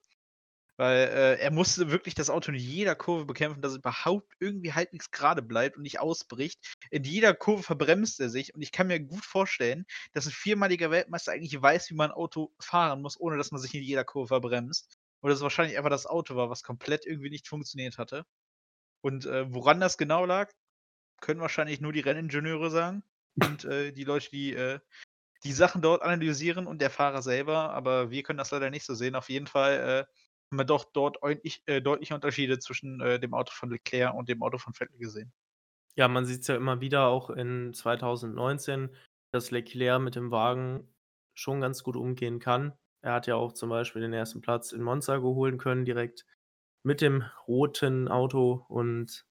Weil, 0.79 1.09
äh, 1.09 1.39
er 1.41 1.53
musste 1.53 1.91
wirklich 1.91 2.15
das 2.15 2.31
Auto 2.31 2.53
in 2.53 2.59
jeder 2.59 2.95
Kurve 2.97 3.25
bekämpfen, 3.27 3.63
dass 3.63 3.73
es 3.73 3.79
überhaupt 3.79 4.35
irgendwie 4.41 4.75
halbwegs 4.75 5.11
gerade 5.11 5.43
bleibt 5.43 5.77
und 5.77 5.83
nicht 5.83 6.01
ausbricht. 6.01 6.77
In 6.91 7.05
jeder 7.05 7.35
Kurve 7.35 7.63
verbremst 7.63 8.21
er 8.21 8.31
sich 8.31 8.55
und 8.55 8.63
ich 8.63 8.73
kann 8.73 8.89
mir 8.89 9.01
gut 9.01 9.25
vorstellen, 9.25 9.87
dass 10.13 10.27
'n 10.27 10.33
viermaliger 10.33 10.91
Weltmeister 10.91 11.33
eigentlich 11.33 11.61
weiß, 11.63 11.91
wie 11.91 11.95
man 11.95 12.11
Auto 12.13 12.55
fahren 12.61 13.03
muss, 13.03 13.19
ohne 13.19 13.39
dass 13.39 13.53
man 13.53 13.61
sich 13.63 13.75
in 13.75 13.83
jeder 13.83 14.05
Kurve 14.05 14.29
verbremst. 14.29 14.97
Und 15.21 15.31
dass 15.31 15.39
es 15.39 15.43
wahrscheinlich 15.43 15.79
einfach 15.79 15.91
das 15.91 16.07
Auto 16.07 16.37
war, 16.37 16.51
was 16.51 16.63
komplett 16.63 17.07
irgendwie 17.07 17.31
nicht 17.31 17.49
funktioniert 17.49 17.99
hatte. 17.99 18.25
Und, 19.03 19.27
äh, 19.27 19.53
woran 19.55 19.81
das 19.81 19.99
genau 19.99 20.25
lag, 20.27 20.53
können 21.21 21.41
wahrscheinlich 21.41 21.81
nur 21.81 21.93
die 21.93 22.01
Renningenieure 22.01 22.71
sagen 22.71 23.03
und, 23.43 23.65
äh, 23.65 23.93
die 23.93 24.05
Leute, 24.05 24.31
die, 24.31 24.55
äh, 24.55 24.81
die 25.45 25.53
Sachen 25.53 25.83
dort 25.83 26.03
analysieren 26.03 26.67
und 26.67 26.81
der 26.81 26.91
Fahrer 26.91 27.23
selber, 27.23 27.73
aber 27.73 28.11
wir 28.11 28.23
können 28.23 28.39
das 28.39 28.51
leider 28.51 28.71
nicht 28.71 28.85
so 28.85 28.95
sehen. 28.95 29.15
Auf 29.15 29.29
jeden 29.31 29.47
Fall, 29.47 30.07
äh, 30.09 30.15
haben 30.51 30.59
wir 30.59 30.65
doch 30.65 30.85
dort 30.85 31.19
deutlich 31.23 31.63
äh, 31.67 31.81
deutliche 31.83 32.15
Unterschiede 32.15 32.59
zwischen, 32.59 33.01
äh, 33.01 33.19
dem 33.21 33.35
Auto 33.35 33.53
von 33.53 33.71
Leclerc 33.71 34.15
und 34.15 34.29
dem 34.29 34.43
Auto 34.43 34.59
von 34.59 34.75
Vettel 34.75 34.99
gesehen. 34.99 35.33
Ja, 35.97 36.09
man 36.09 36.27
sieht's 36.27 36.47
ja 36.47 36.57
immer 36.57 36.81
wieder 36.81 37.07
auch 37.07 37.31
in 37.31 37.73
2019, 37.75 38.95
dass 39.33 39.51
Leclerc 39.51 40.01
mit 40.03 40.15
dem 40.15 40.31
Wagen 40.31 40.89
schon 41.35 41.61
ganz 41.61 41.83
gut 41.83 41.97
umgehen 41.97 42.39
kann. 42.39 42.73
Er 43.03 43.15
hat 43.15 43.27
ja 43.27 43.37
auch 43.37 43.53
zum 43.53 43.71
Beispiel 43.71 44.03
den 44.03 44.15
1. 44.15 44.41
Platz 44.41 44.73
in 44.73 44.83
Monza 44.83 45.19
geholen 45.19 45.59
können, 45.59 45.85
direkt 45.85 46.27
mit 46.85 47.01
dem 47.01 47.25
roten 47.49 48.09
Auto 48.09 48.65
und 48.69 49.26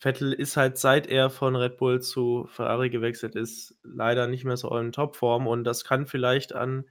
Vettel 0.00 0.32
ist 0.32 0.56
halt, 0.56 0.78
seit 0.78 1.06
er 1.08 1.28
von 1.30 1.56
Red 1.56 1.76
Bull 1.78 2.00
zu 2.00 2.46
Ferrari 2.50 2.88
gewechselt 2.90 3.34
ist, 3.34 3.74
leider 3.82 4.26
nicht 4.28 4.44
mehr 4.44 4.56
so 4.56 4.76
in 4.76 4.92
Topform 4.92 5.46
und 5.46 5.64
das 5.64 5.84
kann 5.84 6.06
vielleicht 6.06 6.54
an 6.54 6.84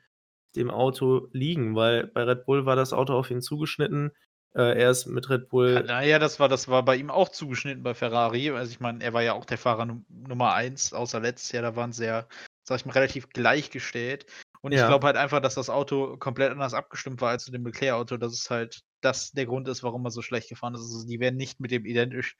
dem 0.55 0.69
Auto 0.69 1.29
liegen, 1.31 1.75
weil 1.75 2.07
bei 2.07 2.23
Red 2.23 2.45
Bull 2.45 2.65
war 2.65 2.75
das 2.75 2.91
Auto 2.93 3.13
auf 3.13 3.31
ihn 3.31 3.41
zugeschnitten. 3.41 4.11
Äh, 4.55 4.79
er 4.81 4.89
ist 4.91 5.05
mit 5.05 5.29
Red 5.29 5.49
Bull 5.49 5.85
ja, 5.87 6.19
das 6.19 6.39
war 6.39 6.49
das 6.49 6.67
war 6.67 6.83
bei 6.83 6.95
ihm 6.95 7.09
auch 7.09 7.29
zugeschnitten 7.29 7.83
bei 7.83 7.93
Ferrari. 7.93 8.49
Also, 8.51 8.71
ich 8.71 8.79
meine, 8.79 9.03
er 9.03 9.13
war 9.13 9.21
ja 9.21 9.33
auch 9.33 9.45
der 9.45 9.57
Fahrer 9.57 9.85
Num 9.85 10.05
Nummer 10.09 10.53
1, 10.53 10.93
außer 10.93 11.19
letztes 11.19 11.51
Jahr, 11.51 11.63
da 11.63 11.75
waren 11.75 11.93
sie 11.93 12.05
ja, 12.05 12.27
sage 12.63 12.79
ich 12.79 12.85
mal, 12.85 12.93
relativ 12.93 13.29
gleichgestellt. 13.29 14.25
Und 14.61 14.71
ich 14.73 14.79
Ja. 14.79 14.87
glaube 14.87 15.05
halt 15.05 15.15
einfach, 15.15 15.39
dass 15.39 15.55
das 15.55 15.69
Auto 15.69 16.17
komplett 16.17 16.51
anders 16.51 16.73
abgestimmt 16.73 17.21
war 17.21 17.29
als 17.29 17.45
zu 17.45 17.51
dem 17.51 17.65
Leclerc-Auto, 17.65 18.17
dass 18.17 18.33
es 18.33 18.49
halt 18.49 18.81
das 19.01 19.31
der 19.31 19.45
Grund 19.45 19.67
ist, 19.67 19.83
warum 19.83 20.03
er 20.05 20.11
so 20.11 20.21
schlecht 20.21 20.49
gefahren 20.49 20.73
ist. 20.73 20.81
Also, 20.81 21.07
die 21.07 21.19
werden 21.19 21.37
nicht 21.37 21.59
mit 21.59 21.71
dem 21.71 21.85
identisch 21.85 22.35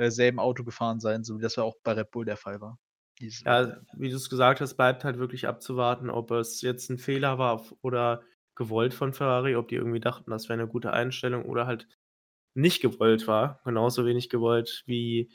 äh, 0.00 0.10
selben 0.10 0.40
Auto 0.40 0.64
gefahren 0.64 1.00
sein, 1.00 1.24
so 1.24 1.38
wie 1.38 1.42
das 1.42 1.56
ja 1.56 1.64
auch 1.64 1.76
bei 1.84 1.92
Red 1.94 2.10
Bull 2.12 2.24
der 2.26 2.36
Fall 2.38 2.60
war. 2.60 2.78
Dieses 3.20 3.44
Ja, 3.46 3.78
wie 3.96 4.10
du's 4.10 4.28
gesagt 4.28 4.60
hast, 4.60 4.74
bleibt 4.76 5.04
halt 5.04 5.18
wirklich 5.18 5.48
abzuwarten, 5.48 6.10
ob 6.10 6.30
es 6.30 6.60
jetzt 6.62 6.90
'n 6.90 6.98
Fehler 6.98 7.38
war 7.38 7.64
oder 7.82 8.22
gewollt 8.54 8.92
von 8.94 9.14
Ferrari, 9.14 9.56
ob 9.56 9.68
die 9.68 9.76
irgendwie 9.76 10.00
dachten, 10.00 10.30
das 10.30 10.48
wäre 10.48 10.58
'ne 10.58 10.68
gute 10.68 10.92
Einstellung 10.92 11.44
oder 11.46 11.66
halt 11.66 11.88
nicht 12.54 12.82
gewollt 12.82 13.28
war. 13.28 13.60
Genauso 13.64 14.06
wenig 14.06 14.28
gewollt 14.30 14.82
wie 14.86 15.30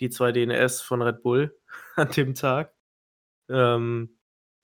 die 0.00 0.10
2 0.10 0.32
DNS 0.32 0.82
von 0.82 1.02
Red 1.02 1.22
Bull 1.22 1.58
an 1.96 2.10
dem 2.12 2.34
Tag. 2.34 2.74
Ähm, 3.50 4.18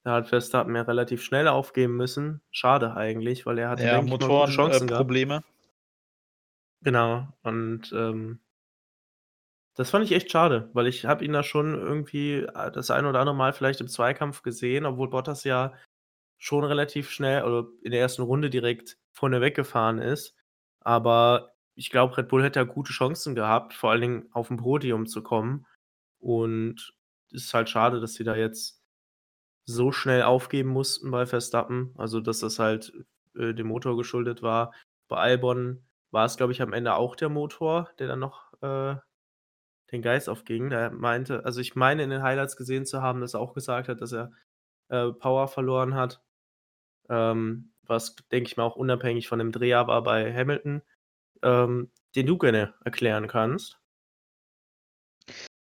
da 0.05 0.13
hat 0.15 0.29
Verstappen 0.29 0.75
ja 0.75 0.83
relativ 0.83 1.23
schnell 1.23 1.47
aufgeben 1.49 1.97
müssen. 1.97 2.41
Schade 2.51 2.95
eigentlich, 2.95 3.45
weil 3.47 3.59
er 3.59 3.69
hatte, 3.69 3.87
Ja, 3.87 3.91
denke 3.91 4.09
ich 4.11 4.19
mal, 4.19 4.33
gute 4.33 4.53
Motoren, 4.53 4.89
äh. 4.91 4.91
Probleme. 4.91 5.41
Genau 6.83 7.27
und, 7.43 7.91
ähm 7.93 8.39
das 9.75 9.89
fand 9.89 10.05
ich 10.05 10.13
echt 10.13 10.31
schade, 10.31 10.69
weil 10.73 10.87
ich 10.87 11.05
habe 11.05 11.23
ihn 11.25 11.33
da 11.33 11.43
schon 11.43 11.75
irgendwie, 11.75 12.39
äh, 12.39 12.71
das 12.71 12.91
ein 12.91 13.05
oder 13.05 13.19
andere 13.19 13.35
Mal 13.35 13.53
vielleicht 13.53 13.81
im 13.81 13.87
Zweikampf 13.87 14.41
gesehen, 14.41 14.85
obwohl 14.85 15.09
Bottas 15.09 15.43
ja 15.43 15.73
schon 16.37 16.63
relativ 16.63 17.09
schnell 17.11 17.43
oder 17.43 17.67
in 17.81 17.91
der 17.91 18.03
1. 18.03 18.19
Runde 18.19 18.49
direkt 18.49 18.97
vorne 19.13 19.41
weggefahren 19.41 19.99
ist. 19.99 20.35
Aber 20.81 21.53
ich 21.75 21.89
glaube, 21.89 22.17
Red 22.17 22.29
Bull 22.29 22.43
hätte 22.43 22.59
da 22.59 22.63
gute 22.63 22.93
Chancen 22.93 23.35
gehabt, 23.35 23.73
vor 23.73 23.91
allen 23.91 24.01
Dingen 24.01 24.29
aufm 24.31 24.57
Podium 24.57 25.07
zu 25.07 25.21
kommen. 25.23 25.65
Und 26.19 26.93
ist 27.31 27.53
halt 27.53 27.69
schade, 27.69 27.99
dass 27.99 28.13
sie 28.13 28.23
da 28.23 28.35
jetzt 28.35 28.81
so 29.65 29.91
schnell 29.91 30.23
aufgeben 30.23 30.69
mussten 30.69 31.11
bei 31.11 31.25
Verstappen. 31.25 31.93
Also, 31.97 32.21
dass 32.21 32.39
das 32.39 32.59
halt, 32.59 32.93
äh, 33.35 33.53
dem 33.53 33.67
Motor 33.67 33.97
geschuldet 33.97 34.41
war. 34.41 34.73
Bei 35.09 35.17
Albon 35.17 35.85
war's, 36.11 36.37
glaube 36.37 36.53
ich, 36.53 36.61
am 36.61 36.73
Ende 36.73 36.95
auch 36.95 37.15
der 37.15 37.29
Motor, 37.29 37.89
der 37.99 38.07
dann 38.07 38.19
noch, 38.19 38.53
äh, 38.61 38.95
den 39.91 40.01
Geist 40.01 40.29
aufging. 40.29 40.69
Der 40.69 40.91
meinte 40.91 41.45
also, 41.45 41.61
ich 41.61 41.75
meine 41.75 42.03
in 42.03 42.09
den 42.11 42.23
Highlights 42.23 42.57
gesehen 42.57 42.85
zu 42.85 43.01
haben, 43.01 43.21
dass 43.21 43.33
er 43.35 43.41
auch 43.41 43.53
gesagt 43.53 43.89
hat, 43.89 44.01
dass 44.01 44.11
er, 44.13 44.31
äh, 44.89 45.11
Power 45.13 45.47
verloren 45.47 45.95
hat. 45.95 46.23
Ähm, 47.09 47.73
was, 47.83 48.15
denke 48.31 48.47
ich 48.49 48.57
mal, 48.57 48.63
auch 48.65 48.77
unabhängig 48.77 49.27
von 49.29 49.39
dem 49.39 49.51
Dreher 49.53 49.87
war 49.87 50.03
bei 50.03 50.33
Hamilton, 50.33 50.83
ähm, 51.43 51.91
den 52.15 52.27
du 52.27 52.37
gerne 52.39 52.75
erklären 52.85 53.27
kannst. 53.27 53.79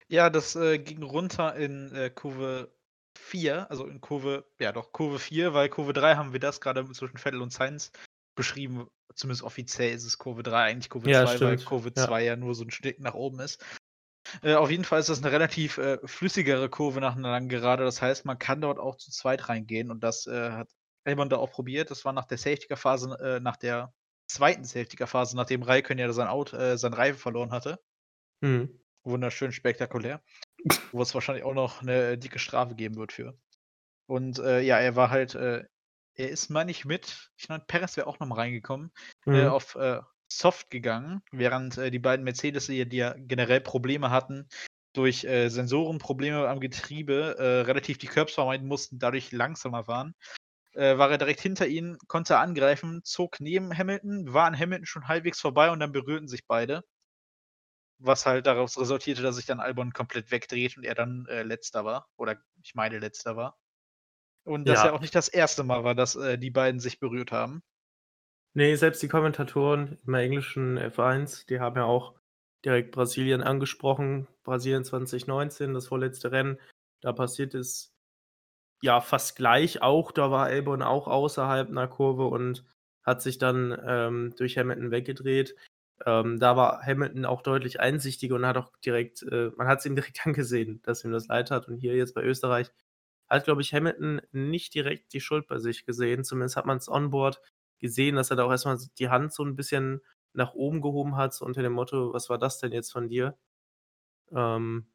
Ja, 0.09 0.29
das, 0.29 0.55
äh, 0.55 0.79
ging 0.79 1.01
runter 1.03 1.55
in, 1.55 1.91
äh, 1.95 2.09
Kurve 2.09 2.73
4, 3.17 3.69
also 3.71 3.85
in 3.87 4.01
Kurve 4.01 4.45
ja 4.59 4.71
doch, 4.71 4.91
Kurve 4.91 5.19
4, 5.19 5.53
weil 5.53 5.69
Kurve 5.69 5.93
3 5.93 6.15
haben 6.15 6.33
wir 6.33 6.39
das 6.39 6.59
gerade 6.61 6.85
zwischen 6.91 7.17
Vettel 7.17 7.41
und 7.41 7.53
Sainz 7.53 7.91
beschrieben. 8.35 8.87
Zumindest 9.15 9.43
offiziell 9.43 9.93
ist 9.93 10.03
es 10.05 10.17
Kurve 10.17 10.43
3, 10.43 10.63
eigentlich 10.63 10.89
Kurve 10.89 11.09
Ja, 11.09 11.11
2, 11.11 11.41
weil 11.41 11.59
stimmt. 11.59 11.63
Kurve 11.63 11.93
Ja. 11.95 12.03
2 12.03 12.23
ja 12.23 12.35
nur 12.35 12.53
so 12.55 12.63
'n 12.63 12.71
Schnitt 12.71 12.99
nach 12.99 13.13
oben 13.13 13.39
ist. 13.39 13.63
Äh, 14.41 14.55
auf 14.55 14.71
jeden 14.71 14.83
Fall 14.85 14.99
ist 14.99 15.09
das 15.09 15.21
'ne 15.21 15.31
relativ, 15.31 15.77
äh, 15.77 15.99
flüssigere 16.05 16.69
Kurve 16.69 16.99
nach 17.01 17.15
'ner 17.15 17.31
langen 17.31 17.49
Gerade. 17.49 17.83
Das 17.83 18.01
heißt, 18.01 18.25
man 18.25 18.39
kann 18.39 18.61
dort 18.61 18.79
auch 18.79 18.95
zu 18.97 19.11
zweit 19.11 19.49
reingehen 19.49 19.91
und 19.91 20.03
das, 20.03 20.25
äh, 20.27 20.51
hat 20.51 20.69
Albon 21.05 21.29
da 21.29 21.37
auch 21.37 21.51
probiert. 21.51 21.91
Das 21.91 22.05
war 22.05 22.13
nach 22.13 22.25
der 22.25 22.37
Safety-Car-Phase 22.37 23.17
äh, 23.21 23.39
nach 23.39 23.57
der 23.57 23.93
2. 24.27 24.63
Safety-Car-Phase, 24.63 25.35
nachdem 25.35 25.61
Raikkonen 25.63 25.99
ja 25.99 26.11
sein 26.13 26.27
Aut 26.27 26.53
äh, 26.53 26.77
seinen 26.77 26.93
Reifen 26.93 27.19
verloren 27.19 27.51
hatte. 27.51 27.79
Mhm. 28.43 28.83
Wunderschön 29.05 29.51
spektakulär. 29.51 30.21
Wo 30.91 31.01
es 31.03 31.13
wahrscheinlich 31.15 31.43
auch 31.45 31.53
noch 31.55 31.81
'ne 31.83 32.17
dicke 32.17 32.39
Strafe 32.39 32.75
geben 32.75 32.95
wird 32.97 33.13
für. 33.13 33.37
Und, 34.07 34.39
äh, 34.39 34.61
ja, 34.61 34.79
er 34.79 34.95
war 34.97 35.09
halt, 35.11 35.35
äh 35.35 35.65
er 36.15 36.29
ist, 36.29 36.49
meine 36.49 36.71
ich, 36.71 36.85
mit 36.85 37.31
ich 37.37 37.49
meine, 37.49 37.63
Perez 37.67 37.97
wäre 37.97 38.07
auch 38.07 38.19
noch 38.19 38.27
mal 38.27 38.35
reingekommen, 38.35 38.91
äh, 39.31 39.45
Mhm. 39.45 39.47
auf, 39.47 39.75
äh, 39.75 40.01
Soft 40.37 40.69
gegangen, 40.71 41.21
während, 41.31 41.77
äh, 41.77 41.91
die 41.91 41.99
beiden 41.99 42.23
Mercedes 42.23 42.67
die 42.67 42.79
ja 42.97 43.13
generell 43.17 43.61
Probleme 43.61 44.09
hatten, 44.09 44.47
durch, 44.93 45.23
äh, 45.25 45.49
Sensorenprobleme 45.49 46.47
am 46.47 46.59
Getriebe, 46.59 47.35
äh, 47.39 47.61
relativ 47.61 47.97
die 47.99 48.07
Curbs 48.07 48.33
vermeiden 48.33 48.67
mussten, 48.67 48.99
dadurch 48.99 49.31
langsamer 49.31 49.87
waren. 49.87 50.15
Äh, 50.73 50.97
war 50.97 51.11
er 51.11 51.17
direkt 51.19 51.41
hinter 51.41 51.67
ihnen, 51.67 51.97
konnte 52.07 52.37
angreifen, 52.39 53.01
zog 53.03 53.39
neben 53.41 53.77
Hamilton, 53.77 54.33
war 54.33 54.45
an 54.47 54.59
Hamilton 54.59 54.85
schon 54.87 55.07
halbwegs 55.09 55.41
vorbei 55.41 55.71
und 55.71 55.79
dann 55.81 55.91
berührten 55.93 56.27
sich 56.29 56.47
beide. 56.47 56.83
Was 57.99 58.25
halt 58.25 58.47
daraus 58.47 58.77
resultierte, 58.79 59.21
dass 59.21 59.35
sich 59.35 59.45
dann 59.45 59.59
Albon 59.59 59.93
komplett 59.93 60.31
wegdreht 60.31 60.77
und 60.77 60.83
er 60.83 60.95
dann, 60.95 61.25
äh, 61.29 61.43
Letzter 61.43 61.85
war 61.85 62.07
oder 62.17 62.37
ich 62.63 62.73
meine 62.75 62.99
Letzter 62.99 63.35
war. 63.35 63.57
Und 64.45 64.67
das 64.69 64.81
ja 64.83 64.91
Ja. 64.91 64.93
auch 64.93 65.01
nicht 65.01 65.15
das 65.15 65.29
1. 65.29 65.63
Mal 65.63 65.83
war, 65.83 65.95
dass, 65.95 66.15
äh, 66.15 66.37
die 66.37 66.51
beiden 66.51 66.79
sich 66.79 66.99
berührt 66.99 67.31
haben. 67.31 67.61
Ne, 68.55 68.75
selbst 68.77 69.01
die 69.01 69.07
Kommentatoren 69.07 69.97
im 70.05 70.13
englischen 70.13 70.77
F1, 70.77 71.45
die 71.47 71.59
haben 71.59 71.75
ja 71.75 71.85
auch 71.85 72.13
direkt 72.63 72.91
Brasilien 72.91 73.41
angesprochen. 73.41 74.27
Brasilien 74.43 74.83
2019, 74.85 75.73
das 75.73 75.87
vorletzte 75.87 76.31
Rennen, 76.31 76.59
da 77.01 77.13
passiert 77.13 77.55
es 77.55 77.91
ja 78.81 79.01
fast 79.01 79.35
gleich 79.37 79.81
auch. 79.81 80.11
Da 80.11 80.31
war 80.31 80.45
Albon 80.47 80.81
auch 80.83 81.07
außerhalb 81.07 81.69
'ner 81.71 81.87
Kurve 81.87 82.25
und 82.27 82.65
hat 83.03 83.21
sich 83.21 83.37
dann, 83.39 83.77
ähm, 83.87 84.33
durch 84.37 84.57
Hamilton 84.57 84.91
weggedreht. 84.91 85.55
Ähm, 86.05 86.39
da 86.39 86.55
war 86.57 86.81
Hamilton 86.85 87.25
auch 87.25 87.41
deutlich 87.43 87.79
einsichtiger 87.81 88.35
und 88.35 88.45
hat 88.47 88.57
auch 88.57 88.71
direkt 88.85 89.23
äh, 89.23 89.51
man 89.57 89.67
hat's 89.67 89.85
ihm 89.85 89.95
direkt 89.97 90.25
angesehen, 90.27 90.81
dass 90.83 91.03
ihm 91.05 91.11
das 91.11 91.27
leid 91.27 91.51
hat. 91.51 91.67
Und 91.69 91.77
hier 91.77 91.95
jetzt 91.95 92.15
bei 92.15 92.23
Österreich 92.23 92.71
hat, 93.29 93.45
glaube 93.45 93.61
ich, 93.61 93.73
Hamilton 93.73 94.21
nicht 94.31 94.73
direkt 94.75 95.13
die 95.13 95.21
Schuld 95.21 95.47
bei 95.47 95.59
sich 95.59 95.85
gesehen. 95.85 96.23
Zumindest 96.23 96.57
hat 96.57 96.65
man's 96.65 96.89
onboard 96.89 97.41
gesehen, 97.83 98.17
dass 98.17 98.31
er 98.31 98.37
da 98.37 98.45
auch 98.45 98.51
erst 98.51 98.65
mal 98.67 98.75
s 98.77 98.91
die 98.99 99.09
Hand 99.11 99.33
so 99.33 99.43
'n 99.45 99.57
bisschen 99.57 100.01
nach 100.33 100.55
oben 100.55 100.81
gehoben 100.81 101.17
hat, 101.17 101.35
so 101.35 101.45
unter 101.45 101.63
dem 101.63 101.73
Motto: 101.73 102.13
„Was 102.13 102.29
war 102.31 102.39
das 102.39 102.59
denn 102.59 102.73
jetzt 102.73 102.93
von 102.93 103.09
dir?“ 103.09 103.37
Ähm, 104.31 104.87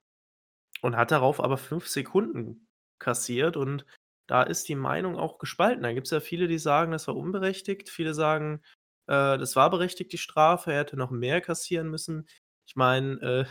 und 0.83 0.97
hat 0.97 1.11
darauf 1.13 1.41
aber 1.43 1.59
5 1.59 1.89
Sekunden 1.89 2.69
kassiert 3.01 3.57
und 3.57 3.87
da 4.29 4.43
ist 4.45 4.69
die 4.69 4.75
Meinung 4.77 5.17
auch 5.17 5.39
gespalten. 5.39 5.83
Da 5.85 5.93
gibt's 5.95 6.11
ja 6.13 6.21
viele, 6.21 6.49
die 6.49 6.59
sagen, 6.59 6.93
das 6.93 7.09
war 7.09 7.17
unberechtigt. 7.17 7.91
Viele 7.91 8.15
sagen, 8.15 8.63
äh, 9.09 9.39
das 9.39 9.57
war 9.57 9.71
berechtigt, 9.71 10.13
die 10.13 10.19
Strafe, 10.19 10.73
er 10.73 10.81
hätte 10.81 10.97
noch 10.99 11.11
mehr 11.11 11.41
kassieren 11.41 11.89
müssen. 11.91 12.29
Ich 12.69 12.77
meine, 12.77 13.21
äh, 13.23 13.47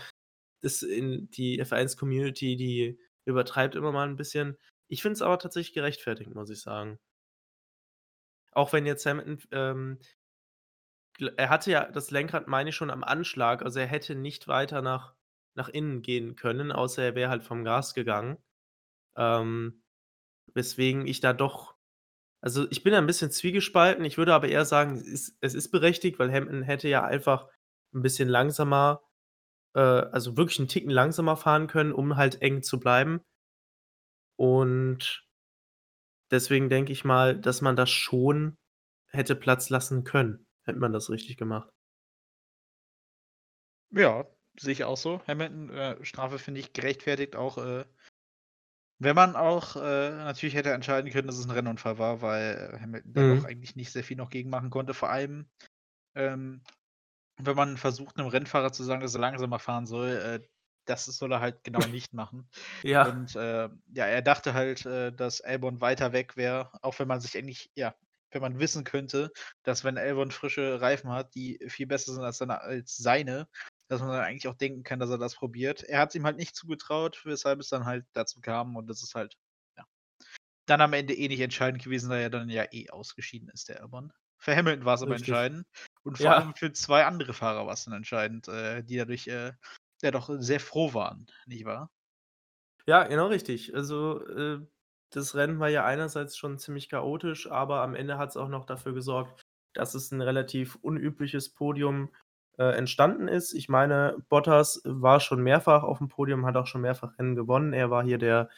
die 1.38 1.60
F1-Community, 1.60 2.56
die 2.58 3.00
übertreibt 3.25 3.75
immer 3.75 3.91
mal 3.91 4.08
'n 4.10 4.17
bisschen. 4.17 4.58
Ich 4.89 5.01
finde 5.01 5.13
es 5.15 5.22
aber 5.22 5.39
tatsächlich 5.39 5.74
gerechtfertigt, 5.75 6.34
muss 6.36 6.50
ich 6.51 6.62
sagen. 6.62 7.00
Auch 8.58 8.74
wenn 8.74 8.88
jetzt 8.88 9.06
Hamilton 9.06 9.40
ähm 9.52 10.00
er 11.38 11.50
hatte 11.50 11.72
ja 11.72 11.86
das 11.92 12.12
Lenkrad, 12.12 12.48
meine 12.48 12.70
ich, 12.70 12.76
schon 12.76 12.90
am 12.92 13.04
Anschlag. 13.04 13.64
Also, 13.64 13.80
er 13.80 13.88
hätte 13.88 14.16
nicht 14.16 14.48
weiter 14.48 14.82
nach 14.82 15.14
nach 15.56 15.70
innen 15.70 16.04
gehen 16.04 16.36
können, 16.36 16.72
außer 16.72 17.02
er 17.04 17.16
wäre 17.16 17.30
halt 17.32 17.44
vom 17.44 17.64
Gas 17.64 17.96
gegangen. 17.96 18.38
Ähm, 19.18 19.84
weswegen 20.56 21.08
ich 21.08 21.22
da 21.22 21.34
doch 21.34 21.76
also, 22.42 22.68
ich 22.72 22.84
bin 22.84 22.94
da 22.94 23.00
'n 23.00 23.08
bisschen 23.08 23.32
zwiegespalten. 23.32 24.06
Ich 24.06 24.18
würde 24.20 24.34
aber 24.36 24.50
eher 24.50 24.66
sagen, 24.66 24.96
es 24.96 25.04
ist 25.08 25.38
es 25.42 25.56
ist 25.56 25.72
berechtigt, 25.72 26.20
weil 26.20 26.32
Hamilton 26.34 26.64
hätte 26.64 26.88
ja 26.90 27.04
einfach 27.06 27.48
'n 27.96 28.02
bisschen 28.04 28.30
langsamer 28.30 29.02
äh, 29.76 29.80
also, 29.82 30.38
wirklich 30.38 30.60
'n 30.60 30.68
Ticken 30.70 30.92
langsamer 30.92 31.38
fahren 31.38 31.68
können, 31.68 31.94
um 31.94 32.18
halt 32.18 32.42
eng 32.44 32.64
zu 32.64 32.80
bleiben. 32.80 33.22
Und 34.40 35.27
deswegen 36.32 36.70
denke 36.70 36.92
ich 36.94 37.06
mal, 37.06 37.40
dass 37.40 37.62
man 37.62 37.76
das 37.76 37.90
schon 37.90 38.58
hätte 39.08 39.36
Platz 39.36 39.70
lassen 39.70 40.04
können, 40.04 40.46
hätte 40.66 40.80
man 40.80 40.94
das 40.94 41.10
richtig 41.10 41.38
gemacht. 41.38 41.70
Ja, 43.92 44.26
sehe 44.60 44.74
ich 44.74 44.84
auch 44.84 44.98
so. 44.98 45.22
Hamilton, 45.28 45.70
äh, 45.70 46.04
Strafe 46.06 46.40
finde 46.40 46.60
ich 46.60 46.74
gerechtfertigt, 46.74 47.36
auch, 47.36 47.58
äh 47.58 47.86
wenn 49.02 49.16
man 49.16 49.36
auch, 49.36 49.76
äh 49.76 50.10
natürlich 50.10 50.56
hätte 50.56 50.72
entscheiden 50.72 51.12
können, 51.12 51.28
dass 51.28 51.38
es 51.38 51.46
'n 51.46 51.52
Rennunfall 51.52 52.00
war, 52.00 52.22
weil 52.22 52.80
Hamilton 52.82 53.14
da 53.14 53.24
doch 53.24 53.44
Mhm. 53.44 53.46
eigentlich 53.46 53.76
nicht 53.76 53.92
sehr 53.92 54.04
viel 54.04 54.18
noch 54.18 54.30
gegen 54.32 54.50
machen 54.50 54.72
konnte. 54.72 54.96
Vor 54.96 55.10
allem, 55.10 55.50
ähm, 56.16 56.64
wenn 57.38 57.56
man 57.58 57.78
versucht, 57.78 58.18
'nem 58.18 58.28
Rennfahrer 58.28 58.74
zu 58.74 58.84
sagen, 58.84 59.02
dass 59.02 59.16
er 59.16 59.22
langsamer 59.22 59.60
fahren 59.60 59.88
soll, 59.88 60.10
äh, 60.12 60.42
das 60.89 61.06
soll 61.06 61.32
er 61.34 61.39
halt 61.41 61.63
genau 61.63 61.86
nicht 61.88 62.13
machen. 62.13 62.50
Ja. 62.84 63.06
Und, 63.06 63.36
äh, 63.36 63.70
ja, 63.94 64.06
er 64.06 64.22
dachte 64.22 64.53
halt, 64.53 64.86
äh, 64.86 65.12
dass 65.13 65.41
Albon 65.41 65.82
weiter 65.82 66.13
weg 66.13 66.38
wäre, 66.38 66.72
auch 66.84 66.98
wenn 67.00 67.08
man 67.08 67.22
sich 67.22 67.38
eigentlich 67.38 67.72
ja, 67.75 67.96
wenn 68.32 68.41
man 68.41 68.60
wissen 68.60 68.84
könnte, 68.84 69.32
dass 69.63 69.84
wenn 69.84 69.98
Albon 69.98 70.32
frische 70.32 70.82
Reifen 70.82 71.12
hat, 71.12 71.36
die 71.36 71.60
viel 71.70 71.88
besser 71.88 72.13
sind 72.13 72.24
als 72.24 72.38
seine 72.39 72.62
als 72.62 72.96
seine, 72.98 73.48
dass 73.88 74.01
man 74.01 74.10
dann 74.12 74.22
eigentlich 74.25 74.48
auch 74.50 74.56
denken 74.56 74.84
kann, 74.84 75.00
dass 75.00 75.10
er 75.10 75.17
das 75.17 75.36
probiert. 75.36 75.84
Er 75.84 76.00
hat's 76.00 76.15
ihm 76.15 76.25
halt 76.25 76.38
nicht 76.38 76.56
zugetraut, 76.56 77.22
weshalb 77.25 77.60
es 77.62 77.70
dann 77.70 77.86
halt 77.86 78.06
dazu 78.13 78.41
kam 78.41 78.75
und 78.75 78.88
das 78.89 79.03
ist 79.03 79.15
halt, 79.15 79.36
ja, 79.77 79.86
dann 80.67 80.82
am 80.82 80.94
Ende 80.94 81.13
eh 81.15 81.27
nicht 81.29 81.41
entscheidend 81.41 81.84
gewesen, 81.84 82.10
da 82.10 82.17
er 82.17 82.29
dann 82.29 82.50
ja 82.50 82.65
eh 82.72 82.89
ausgeschieden 82.89 83.50
ist, 83.50 83.70
der 83.70 83.82
Albon. 83.82 84.13
Für 84.39 84.56
Hamilton 84.56 84.86
war's 84.86 85.01
aber 85.03 85.15
Richtig. 85.15 85.15
entscheidend 85.15 85.65
und 86.03 86.17
vor 86.20 86.34
Ja. 86.34 86.36
allem 86.36 86.56
für 86.56 86.72
2 86.74 87.06
andere 87.06 87.34
Fahrer 87.34 87.65
war's 87.67 87.86
dann 87.86 87.94
entscheidend, 87.96 88.48
äh, 88.50 88.84
die 88.84 88.98
dadurch, 88.98 89.27
äh, 89.27 89.53
ja 90.04 90.12
doch 90.12 90.30
sehr 90.39 90.60
froh 90.60 90.94
waren, 90.94 91.27
nicht 91.46 91.66
wahr? 91.66 91.89
Ja, 92.86 93.04
genau 93.04 93.27
richtig. 93.27 93.75
Also, 93.75 94.25
äh, 94.27 94.60
das 95.12 95.36
Rennen 95.36 95.60
war 95.60 95.68
ja 95.70 95.86
einerseits 95.86 96.38
schon 96.38 96.58
ziemlich 96.58 96.89
chaotisch, 96.89 97.50
aber 97.51 97.82
am 97.82 97.96
Ende 97.96 98.18
hat's 98.18 98.38
auch 98.38 98.48
noch 98.50 98.66
dafür 98.66 98.94
gesorgt, 98.94 99.42
dass 99.74 99.94
es 99.94 100.12
'n 100.12 100.22
relativ 100.22 100.75
unübliches 100.82 101.54
Podium, 101.54 102.10
äh, 102.58 102.63
entstanden 102.77 103.27
ist. 103.27 103.54
Ich 103.54 103.68
meine, 103.70 104.18
Bottas 104.30 104.82
war 104.86 105.20
schon 105.20 105.42
mehrfach 105.44 105.84
auf'm 105.84 106.08
Podium, 106.08 106.46
hat 106.46 106.56
auch 106.56 106.66
schon 106.68 106.82
mehrfach 106.82 107.18
Rennen 107.20 107.36
gewonnen. 107.36 107.74
Er 107.74 107.89
war 107.89 108.04
hier 108.06 108.18
der, 108.18 108.50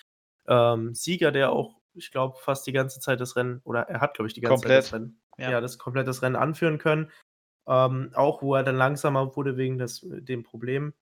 ähm, 0.47 0.93
Sieger, 0.95 1.31
der 1.31 1.51
auch, 1.51 1.81
ich 1.95 2.11
glaube, 2.11 2.37
fast 2.39 2.67
die 2.67 2.73
ganze 2.73 2.99
Zeit 2.99 3.21
das 3.21 3.35
Rennen 3.35 3.61
oder 3.65 3.81
er 3.89 4.01
hat, 4.01 4.15
glaube 4.15 4.27
ich, 4.27 4.33
die 4.35 4.41
ganze 4.41 4.63
Zeit 4.63 4.75
das 4.75 4.91
Komplett, 4.91 4.93
Rennen 4.93 5.21
ja. 5.37 5.53
ja, 5.53 5.61
das 5.61 5.77
komplett 5.79 6.07
das 6.07 6.21
Rennen 6.23 6.35
anführen 6.37 6.77
können. 6.79 7.11
Ähm, 7.67 8.11
auch 8.15 8.41
wo 8.43 8.55
er 8.55 8.63
dann 8.63 8.77
langsamer 8.77 9.35
wurde 9.37 9.57
wegen 9.57 9.77
des 9.79 10.01
dem 10.09 10.43
Problem. 10.43 10.93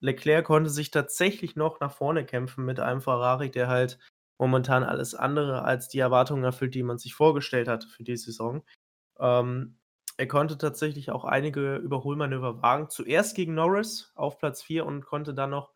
Leclerc 0.00 0.44
konnte 0.44 0.70
sich 0.70 0.90
tatsächlich 0.90 1.56
noch 1.56 1.80
nach 1.80 1.92
vorne 1.92 2.24
kämpfen 2.24 2.64
mit 2.64 2.80
einem 2.80 3.00
Ferrari, 3.00 3.50
der 3.50 3.68
halt 3.68 3.98
momentan 4.38 4.84
alles 4.84 5.14
andere 5.14 5.62
als 5.62 5.88
die 5.88 5.98
Erwartungen 5.98 6.44
erfüllt, 6.44 6.74
die 6.74 6.82
man 6.82 6.98
sich 6.98 7.14
vorgestellt 7.14 7.68
hatte 7.68 7.88
für 7.88 8.04
die 8.04 8.16
Saison. 8.16 8.62
Ähm, 9.18 9.78
er 10.16 10.28
konnte 10.28 10.58
tatsächlich 10.58 11.10
auch 11.10 11.24
einige 11.24 11.76
Überholmanöver 11.76 12.62
wagen. 12.62 12.90
Zuerst 12.90 13.36
gegen 13.36 13.54
Norris 13.54 14.12
auf 14.14 14.38
Platz 14.38 14.62
4 14.62 14.86
und 14.86 15.04
konnte 15.04 15.34
dann 15.34 15.50
noch, 15.50 15.72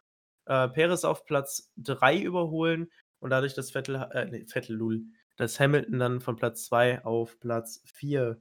äh, 0.46 0.68
Perez 0.68 1.04
auf 1.04 1.24
Platz 1.24 1.72
3 1.76 2.18
überholen 2.20 2.90
und 3.20 3.30
dadurch, 3.30 3.54
dass 3.54 3.70
Vettel 3.70 3.96
äh, 4.12 4.26
ne, 4.26 4.46
Vettel, 4.46 4.76
lul, 4.76 5.04
dass 5.36 5.60
Hamilton 5.60 5.98
dann 5.98 6.20
von 6.20 6.36
Platz 6.36 6.64
2 6.66 7.04
auf 7.04 7.38
Platz 7.38 7.82
4, 7.86 8.40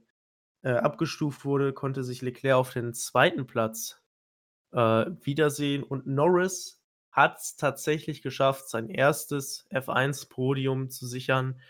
äh, 0.62 0.72
abgestuft 0.72 1.44
wurde, 1.44 1.72
konnte 1.72 2.02
sich 2.04 2.22
Leclerc 2.22 2.56
auf 2.56 2.72
den 2.72 2.94
2. 2.94 3.44
Platz, 3.44 4.01
wiedersehen 4.72 5.82
und 5.82 6.06
Norris 6.06 6.80
hat's 7.10 7.56
tatsächlich 7.56 8.22
geschafft, 8.22 8.68
sein 8.68 8.88
1. 8.88 9.66
F1-Podium 9.70 10.88
zu 10.88 11.06
sichern 11.06 11.60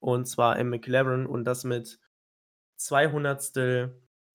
und 0.00 0.26
zwar 0.26 0.58
im 0.58 0.70
McLaren 0.70 1.26
und 1.26 1.44
das 1.44 1.64
mit 1.64 1.98
200stel, 2.80 3.92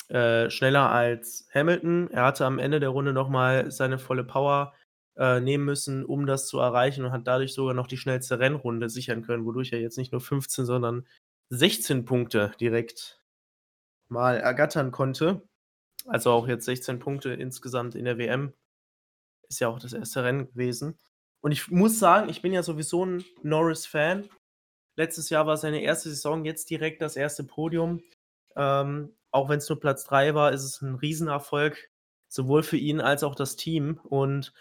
äh, 0.09 0.49
schneller 0.49 0.89
als 0.89 1.47
Hamilton. 1.53 2.09
Er 2.11 2.25
hatte 2.25 2.45
am 2.45 2.59
Ende 2.59 2.79
der 2.79 2.89
Runde 2.89 3.13
noch 3.13 3.29
mal 3.29 3.71
seine 3.71 3.97
volle 3.97 4.23
Power, 4.23 4.73
äh, 5.17 5.39
nehmen 5.39 5.65
müssen, 5.65 6.05
um 6.05 6.25
das 6.25 6.47
zu 6.47 6.59
erreichen 6.59 7.05
und 7.05 7.11
hat 7.11 7.27
dadurch 7.27 7.53
sogar 7.53 7.73
noch 7.73 7.87
die 7.87 7.97
schnellste 7.97 8.39
Rennrunde 8.39 8.89
sichern 8.89 9.23
können, 9.23 9.45
wodurch 9.45 9.73
er 9.73 9.79
jetzt 9.79 9.97
nicht 9.97 10.11
nur 10.11 10.21
15, 10.21 10.65
sondern 10.65 11.05
16 11.49 12.05
Punkte 12.05 12.53
direkt 12.59 13.21
mal 14.07 14.37
ergattern 14.37 14.91
konnte. 14.91 15.47
Also, 16.07 16.31
auch 16.31 16.47
jetzt 16.47 16.65
16 16.65 16.99
Punkte 16.99 17.33
insgesamt 17.33 17.95
in 17.95 18.05
der 18.05 18.17
WM. 18.17 18.53
ist 19.49 19.59
ja 19.59 19.67
auch 19.67 19.79
das 19.79 19.93
erste 19.93 20.23
Rennen 20.23 20.47
gewesen. 20.47 20.97
Und 21.41 21.51
ich 21.51 21.69
muss 21.69 21.99
sagen, 21.99 22.29
ich 22.29 22.41
bin 22.41 22.53
ja 22.53 22.63
sowieso 22.63 23.05
ein 23.05 23.25
Norris-Fan. 23.43 24.29
Letztes 24.97 25.29
Jahr 25.29 25.47
war 25.47 25.57
seine 25.57 25.81
erste 25.81 26.09
Saison, 26.09 26.45
jetzt 26.45 26.69
direkt 26.69 27.01
das 27.01 27.15
erste 27.15 27.43
Podium. 27.43 28.03
Ähm, 28.55 29.15
auch 29.31 29.49
wenn 29.49 29.57
es 29.57 29.69
nur 29.69 29.79
Platz 29.79 30.03
3 30.05 30.35
war, 30.35 30.51
ist 30.51 30.63
es 30.63 30.81
ein 30.81 30.95
Riesenerfolg, 30.95 31.89
sowohl 32.29 32.63
für 32.63 32.77
ihn 32.77 33.01
als 33.01 33.23
auch 33.23 33.35
das 33.35 33.55
Team. 33.55 33.99
Und 34.03 34.53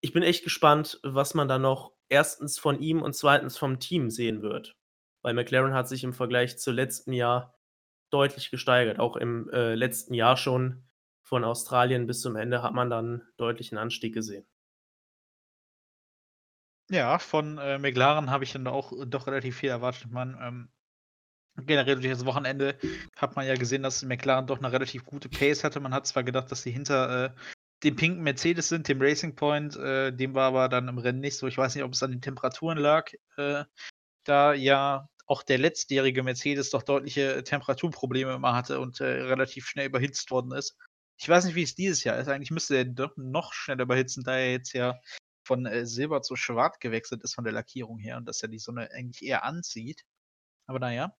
ich 0.00 0.12
bin 0.12 0.22
echt 0.22 0.44
gespannt, 0.44 1.00
was 1.02 1.34
man 1.34 1.48
da 1.48 1.58
noch 1.58 1.92
erstens 2.08 2.58
von 2.58 2.80
ihm 2.80 3.02
und 3.02 3.14
zweitens 3.14 3.58
vom 3.58 3.80
Team 3.80 4.10
sehen 4.10 4.42
wird. 4.42 4.76
Weil 5.22 5.34
McLaren 5.34 5.74
hat 5.74 5.88
sich 5.88 6.04
im 6.04 6.14
Vergleich 6.14 6.58
zu 6.58 6.70
letzten 6.70 7.12
Jahr 7.12 7.54
deutlich 8.14 8.50
gesteigert. 8.50 9.00
Auch 9.00 9.16
im 9.16 9.50
äh, 9.50 9.74
letzten 9.74 10.14
Jahr 10.14 10.36
schon 10.36 10.84
von 11.22 11.44
Australien 11.44 12.06
bis 12.06 12.20
zum 12.20 12.36
Ende 12.36 12.62
hat 12.62 12.72
man 12.72 12.88
dann 12.88 13.22
deutlichen 13.36 13.76
Anstieg 13.76 14.14
gesehen. 14.14 14.46
Ja, 16.90 17.18
von 17.18 17.58
äh, 17.58 17.78
McLaren 17.78 18.30
habe 18.30 18.44
ich 18.44 18.52
dann 18.52 18.66
auch 18.66 18.92
äh, 18.92 19.06
doch 19.06 19.26
relativ 19.26 19.56
viel 19.56 19.70
erwartet. 19.70 20.10
Man, 20.10 20.38
ähm, 20.40 20.68
generell 21.66 21.96
durch 21.96 22.12
das 22.12 22.26
Wochenende 22.26 22.78
hat 23.16 23.36
man 23.36 23.46
ja 23.46 23.54
gesehen, 23.54 23.82
dass 23.82 24.04
McLaren 24.04 24.46
doch 24.46 24.58
eine 24.58 24.70
relativ 24.70 25.04
gute 25.04 25.28
Pace 25.28 25.64
hatte. 25.64 25.80
Man 25.80 25.94
hat 25.94 26.06
zwar 26.06 26.22
gedacht, 26.22 26.52
dass 26.52 26.62
sie 26.62 26.70
hinter 26.70 27.26
äh, 27.26 27.30
dem 27.82 27.96
pinken 27.96 28.22
Mercedes 28.22 28.68
sind, 28.68 28.86
dem 28.88 29.00
Racing 29.00 29.34
Point, 29.34 29.76
äh, 29.76 30.12
dem 30.12 30.34
war 30.34 30.48
aber 30.48 30.68
dann 30.68 30.88
im 30.88 30.98
Rennen 30.98 31.20
nicht 31.20 31.36
so. 31.36 31.46
Ich 31.46 31.58
weiß 31.58 31.74
nicht, 31.74 31.84
ob 31.84 31.92
es 31.92 32.02
an 32.02 32.12
den 32.12 32.22
Temperaturen 32.22 32.78
lag, 32.78 33.10
äh, 33.36 33.64
da 34.24 34.54
ja 34.54 35.08
auch 35.26 35.42
der 35.42 35.58
letztjährige 35.58 36.22
Mercedes 36.22 36.70
doch 36.70 36.82
deutliche 36.82 37.42
Temperaturprobleme 37.44 38.34
immer 38.34 38.54
hatte 38.54 38.80
und 38.80 39.00
äh, 39.00 39.04
relativ 39.04 39.66
schnell 39.66 39.86
überhitzt 39.86 40.30
worden 40.30 40.52
ist. 40.52 40.76
Ich 41.16 41.28
weiß 41.28 41.44
nicht, 41.44 41.54
wie 41.54 41.62
es 41.62 41.74
dieses 41.74 42.04
Jahr 42.04 42.18
ist. 42.18 42.28
Eigentlich 42.28 42.50
müsste 42.50 42.76
er 42.76 42.84
doch 42.84 43.16
noch 43.16 43.52
schneller 43.52 43.84
überhitzen, 43.84 44.24
da 44.24 44.36
er 44.36 44.52
jetzt 44.52 44.72
ja 44.72 44.98
von 45.46 45.66
äh, 45.66 45.86
Silber 45.86 46.22
zu 46.22 46.36
Schwarz 46.36 46.78
gewechselt 46.78 47.22
ist 47.22 47.34
von 47.34 47.44
der 47.44 47.52
Lackierung 47.52 47.98
her 47.98 48.16
und 48.16 48.26
dass 48.26 48.42
er 48.42 48.48
die 48.48 48.58
Sonne 48.58 48.90
eigentlich 48.92 49.22
eher 49.22 49.44
anzieht. 49.44 50.04
Aber 50.66 50.78
naja. 50.78 51.14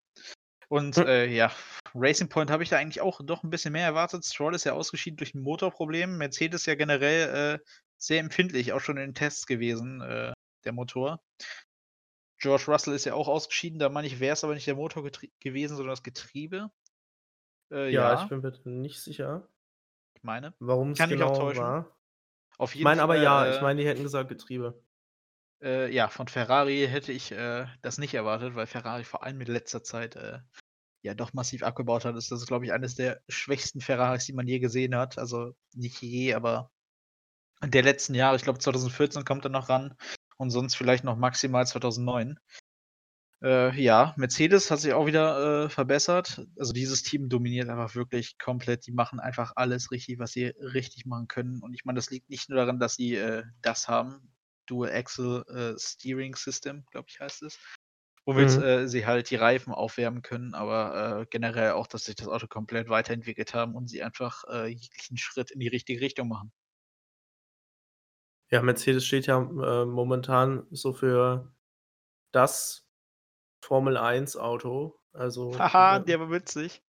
Und 0.69 0.97
hm. 0.97 1.07
äh, 1.07 1.27
ja, 1.27 1.53
Racing 1.95 2.29
Point 2.29 2.51
habe 2.51 2.63
ich 2.63 2.71
da 2.71 2.79
eigentlich 2.79 3.01
auch 3.01 3.21
doch 3.23 3.45
ein 3.45 3.51
bisschen 3.51 3.73
mehr 3.73 3.87
erwartet. 3.87 4.25
Stroll 4.25 4.55
ist 4.55 4.65
ja 4.65 4.73
ausgeschieden 4.73 5.17
durch 5.17 5.35
ein 5.35 5.43
Motorproblem. 5.43 6.17
Mercedes 6.17 6.67
ja 6.67 6.75
generell 6.75 7.61
äh, 7.61 7.65
sehr 7.99 8.21
empfindlich, 8.21 8.73
auch 8.73 8.81
schon 8.81 8.97
in 8.97 9.09
den 9.09 9.15
Tests 9.15 9.47
gewesen, 9.47 10.01
äh, 10.01 10.33
der 10.65 10.73
Motor. 10.73 11.23
George 12.45 12.65
Russell 12.69 12.93
ist 12.93 13.07
ja 13.07 13.15
auch 13.15 13.27
ausgeschieden, 13.27 13.79
da 13.79 13.89
meine 13.89 14.07
ich, 14.07 14.21
wäre 14.21 14.35
es 14.35 14.45
aber 14.45 14.53
nicht 14.53 14.67
der 14.67 14.75
Motor 14.75 15.11
gewesen, 15.41 15.77
sondern 15.79 15.93
das 15.93 16.03
Getriebe. 16.03 16.71
Äh, 17.73 17.91
ja, 17.91 18.13
ja, 18.13 18.23
ich 18.23 18.29
bin 18.29 18.43
mir 18.43 18.53
nicht 18.65 19.01
sicher. 19.01 19.49
Ich 20.15 20.23
meine. 20.23 20.53
Warum 20.59 20.91
es 20.91 20.99
genau 20.99 21.57
war. 21.57 21.97
Auf 22.59 22.75
jeden 22.75 22.83
ich 22.83 22.85
meine 22.85 23.03
aber 23.03 23.17
ja, 23.17 23.51
ich 23.51 23.57
äh, 23.57 23.63
meine, 23.63 23.81
die 23.81 23.89
hätten 23.89 24.03
gesagt 24.03 24.29
Getriebe. 24.29 24.79
Äh, 25.63 25.91
ja, 25.91 26.09
von 26.09 26.29
Ferrari 26.29 26.87
hätte 26.87 27.13
ich 27.13 27.33
äh, 27.33 27.67
das 27.81 27.97
nicht 27.97 28.13
erwartet, 28.13 28.55
weil 28.55 28.67
Ferrari 28.67 29.05
vor 29.05 29.23
allem 29.23 29.41
in 29.41 29.47
letzter 29.47 29.83
Zeit 29.83 30.15
äh, 30.17 30.41
ja 31.01 31.15
doch 31.15 31.33
massiv 31.33 31.63
abgebaut 31.63 32.05
hat. 32.05 32.15
Das 32.15 32.31
ist, 32.31 32.47
glaube 32.47 32.67
ich, 32.67 32.75
eines 32.75 32.95
der 32.95 33.23
schwächsten 33.27 33.81
Ferraris, 33.81 34.27
die 34.27 34.35
man 34.35 34.47
je 34.47 34.59
gesehen 34.59 34.95
hat. 34.95 35.17
Also 35.17 35.55
nicht 35.73 36.03
je, 36.03 36.35
aber 36.35 36.71
der 37.65 37.83
letzten 37.83 38.15
Jahre. 38.15 38.37
Ich 38.37 38.43
glaube, 38.43 38.59
2014 38.59 39.25
kommt 39.25 39.47
er 39.47 39.51
noch 39.51 39.71
ran 39.71 39.97
und 40.37 40.51
sonst 40.51 40.75
vielleicht 40.75 41.05
noch 41.05 41.17
maximal 41.17 41.67
2009. 41.67 42.39
Äh, 43.45 43.79
ja, 43.79 44.15
Mercedes 44.17 44.71
hat 44.71 44.81
sich 44.81 44.95
auch 44.95 45.07
wieder 45.07 45.65
äh, 45.65 45.69
verbessert. 45.69 46.47
Also 46.59 46.73
dieses 46.73 47.03
Team 47.03 47.29
dominiert 47.29 47.69
einfach 47.69 47.95
wirklich 47.95 48.39
komplett. 48.39 48.87
Die 48.87 48.93
machen 48.93 49.21
einfach 49.21 49.53
alles 49.57 49.91
richtig, 49.91 50.19
was 50.19 50.33
sie 50.33 50.47
richtig 50.47 51.05
machen 51.05 51.29
können. 51.29 51.61
Und 51.61 51.75
ich 51.75 51.85
meine, 51.85 51.97
das 51.99 52.11
liegt 52.11 52.31
nicht 52.31 52.49
nur 52.49 52.59
daran, 52.59 52.79
dass 52.79 52.95
sie 52.95 53.17
äh, 53.17 53.43
das 53.61 53.87
haben, 53.87 54.33
Dual 54.67 54.91
Axle 54.91 55.45
äh, 55.49 55.79
Steering 55.79 56.35
System, 56.37 56.85
glaube 56.91 57.09
ich, 57.11 57.21
heißt 57.21 57.43
es. 57.43 57.59
Womit 58.25 58.57
mhm. 58.57 58.63
Äh, 58.63 58.89
sie 58.89 59.05
halt 59.05 59.29
die 59.29 59.37
Reifen 59.37 59.75
aufwärmen 59.75 60.23
können, 60.23 60.55
aber 60.55 61.21
äh, 61.21 61.27
generell 61.29 61.73
auch, 61.73 61.87
dass 61.87 62.07
sich 62.07 62.15
das 62.15 62.29
Auto 62.29 62.47
komplett 62.47 62.89
weiterentwickelt 62.89 63.53
haben 63.53 63.75
und 63.75 63.89
sie 63.89 64.03
einfach 64.03 64.45
jeglichen 64.67 65.19
Schritt 65.19 65.51
in 65.51 65.61
die 65.61 65.69
richtige 65.69 66.01
Richtung 66.01 66.29
machen. 66.29 66.51
Ja, 68.55 68.63
Mercedes 68.63 69.05
steht 69.05 69.27
ja 69.27 69.41
momentan 69.41 70.65
so 70.71 70.93
für 70.93 71.53
das 72.31 72.87
Formel 73.65 73.97
1 73.97 74.37
Auto. 74.37 74.97
Also, 75.13 75.51
Haha, 75.59 75.99
der 75.99 76.21
war 76.21 76.31
witzig. 76.31 76.81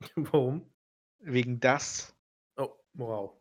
Warum? 0.16 0.74
Wegen 1.20 1.60
das. 1.60 2.16
Oh, 2.56 2.74
wow. 2.94 3.40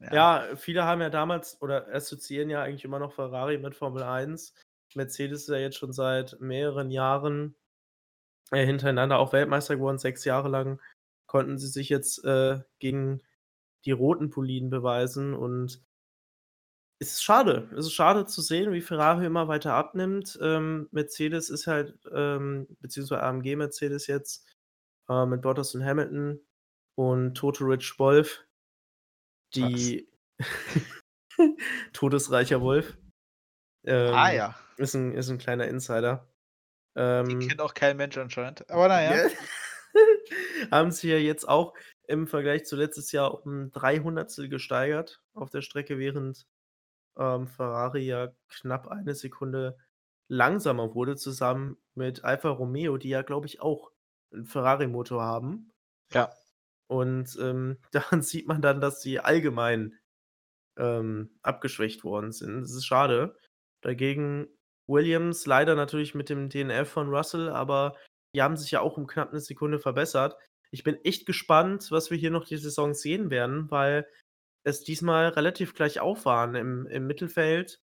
Ja. 0.00 0.14
ja, 0.48 0.56
viele 0.56 0.82
haben 0.82 1.00
ja 1.00 1.10
damals 1.10 1.62
oder 1.62 1.86
assoziieren 1.94 2.50
ja 2.50 2.64
eigentlich 2.64 2.84
immer 2.84 2.98
noch 2.98 3.12
Ferrari 3.12 3.56
mit 3.58 3.76
Formel 3.76 4.02
1. 4.02 4.52
Mercedes 4.96 5.42
ist 5.42 5.48
ja 5.48 5.58
jetzt 5.58 5.76
schon 5.76 5.92
seit 5.92 6.40
mehreren 6.40 6.90
Jahren 6.90 7.54
äh, 8.50 8.66
hintereinander 8.66 9.20
auch 9.20 9.32
Weltmeister 9.32 9.76
geworden, 9.76 9.98
sechs 9.98 10.24
Jahre 10.24 10.48
lang 10.48 10.80
konnten 11.28 11.56
sie 11.56 11.68
sich 11.68 11.88
jetzt 11.88 12.24
äh, 12.24 12.58
gegen 12.80 13.22
die 13.84 13.92
roten 13.92 14.30
Polinen 14.30 14.70
beweisen 14.70 15.34
und 15.34 15.82
es 17.00 17.12
ist 17.12 17.22
schade. 17.22 17.70
Es 17.76 17.86
ist 17.86 17.92
schade 17.92 18.26
zu 18.26 18.42
sehen, 18.42 18.72
wie 18.72 18.80
Ferrari 18.80 19.26
immer 19.26 19.46
weiter 19.46 19.74
abnimmt. 19.74 20.36
Ähm, 20.42 20.88
Mercedes 20.90 21.48
ist 21.48 21.68
halt, 21.68 21.96
ähm, 22.12 22.66
beziehungsweise 22.80 23.22
AMG 23.22 23.54
Mercedes 23.54 24.08
jetzt 24.08 24.44
äh, 25.08 25.24
mit 25.24 25.42
Bottas 25.42 25.74
und 25.74 25.84
Hamilton 25.84 26.40
und 26.96 27.34
Toto 27.34 27.64
Rich 27.64 27.98
Wolf, 28.00 28.44
die 29.54 30.08
Todesreicher 31.92 32.60
Wolf. 32.60 32.98
Ähm, 33.84 34.14
ah 34.14 34.32
ja. 34.32 34.58
Ist 34.76 34.94
ein, 34.94 35.12
ist 35.12 35.28
ein 35.28 35.38
kleiner 35.38 35.68
Insider. 35.68 36.28
Ähm, 36.96 37.28
Den 37.28 37.48
kennt 37.48 37.60
auch 37.60 37.74
kein 37.74 37.96
Mensch 37.96 38.18
anscheinend. 38.18 38.68
Aber 38.70 38.88
naja. 38.88 39.28
haben 40.72 40.90
sie 40.90 41.10
ja 41.10 41.18
jetzt 41.18 41.48
auch 41.48 41.74
im 42.08 42.26
Vergleich 42.26 42.64
zu 42.64 42.74
letztes 42.74 43.12
Jahr 43.12 43.44
um 43.44 43.70
300 43.70 44.50
gesteigert 44.50 45.22
auf 45.34 45.50
der 45.50 45.60
Strecke, 45.60 45.98
während 45.98 46.46
ähm, 47.18 47.46
Ferrari 47.46 48.00
ja 48.00 48.32
knapp 48.48 48.88
eine 48.88 49.14
Sekunde 49.14 49.76
langsamer 50.28 50.94
wurde, 50.94 51.16
zusammen 51.16 51.76
mit 51.94 52.24
Alfa 52.24 52.48
Romeo, 52.48 52.96
die 52.96 53.10
ja, 53.10 53.22
glaube 53.22 53.46
ich, 53.46 53.60
auch 53.60 53.92
einen 54.32 54.46
Ferrari-Motor 54.46 55.22
haben. 55.22 55.70
Ja. 56.12 56.32
Und 56.86 57.36
ähm, 57.40 57.78
daran 57.92 58.22
sieht 58.22 58.48
man 58.48 58.62
dann, 58.62 58.80
dass 58.80 59.02
sie 59.02 59.20
allgemein 59.20 59.98
ähm, 60.78 61.38
abgeschwächt 61.42 62.04
worden 62.04 62.32
sind. 62.32 62.62
Das 62.62 62.72
ist 62.72 62.86
schade. 62.86 63.36
Dagegen 63.82 64.48
Williams 64.86 65.44
leider 65.44 65.74
natürlich 65.74 66.14
mit 66.14 66.30
dem 66.30 66.48
DNF 66.48 66.88
von 66.88 67.10
Russell, 67.10 67.50
aber 67.50 67.96
die 68.34 68.40
haben 68.42 68.56
sich 68.56 68.70
ja 68.70 68.80
auch 68.80 68.96
um 68.96 69.06
knapp 69.06 69.30
eine 69.30 69.40
Sekunde 69.40 69.78
verbessert. 69.78 70.38
Ich 70.70 70.84
bin 70.84 71.02
echt 71.04 71.26
gespannt, 71.26 71.90
was 71.90 72.10
wir 72.10 72.18
hier 72.18 72.30
noch 72.30 72.44
die 72.44 72.56
Saison 72.56 72.94
sehen 72.94 73.30
werden, 73.30 73.70
weil 73.70 74.06
es 74.64 74.82
diesmal 74.82 75.28
relativ 75.28 75.74
gleich 75.74 76.00
auf 76.00 76.24
waren 76.24 76.54
im, 76.54 76.86
im 76.86 77.06
Mittelfeld. 77.06 77.80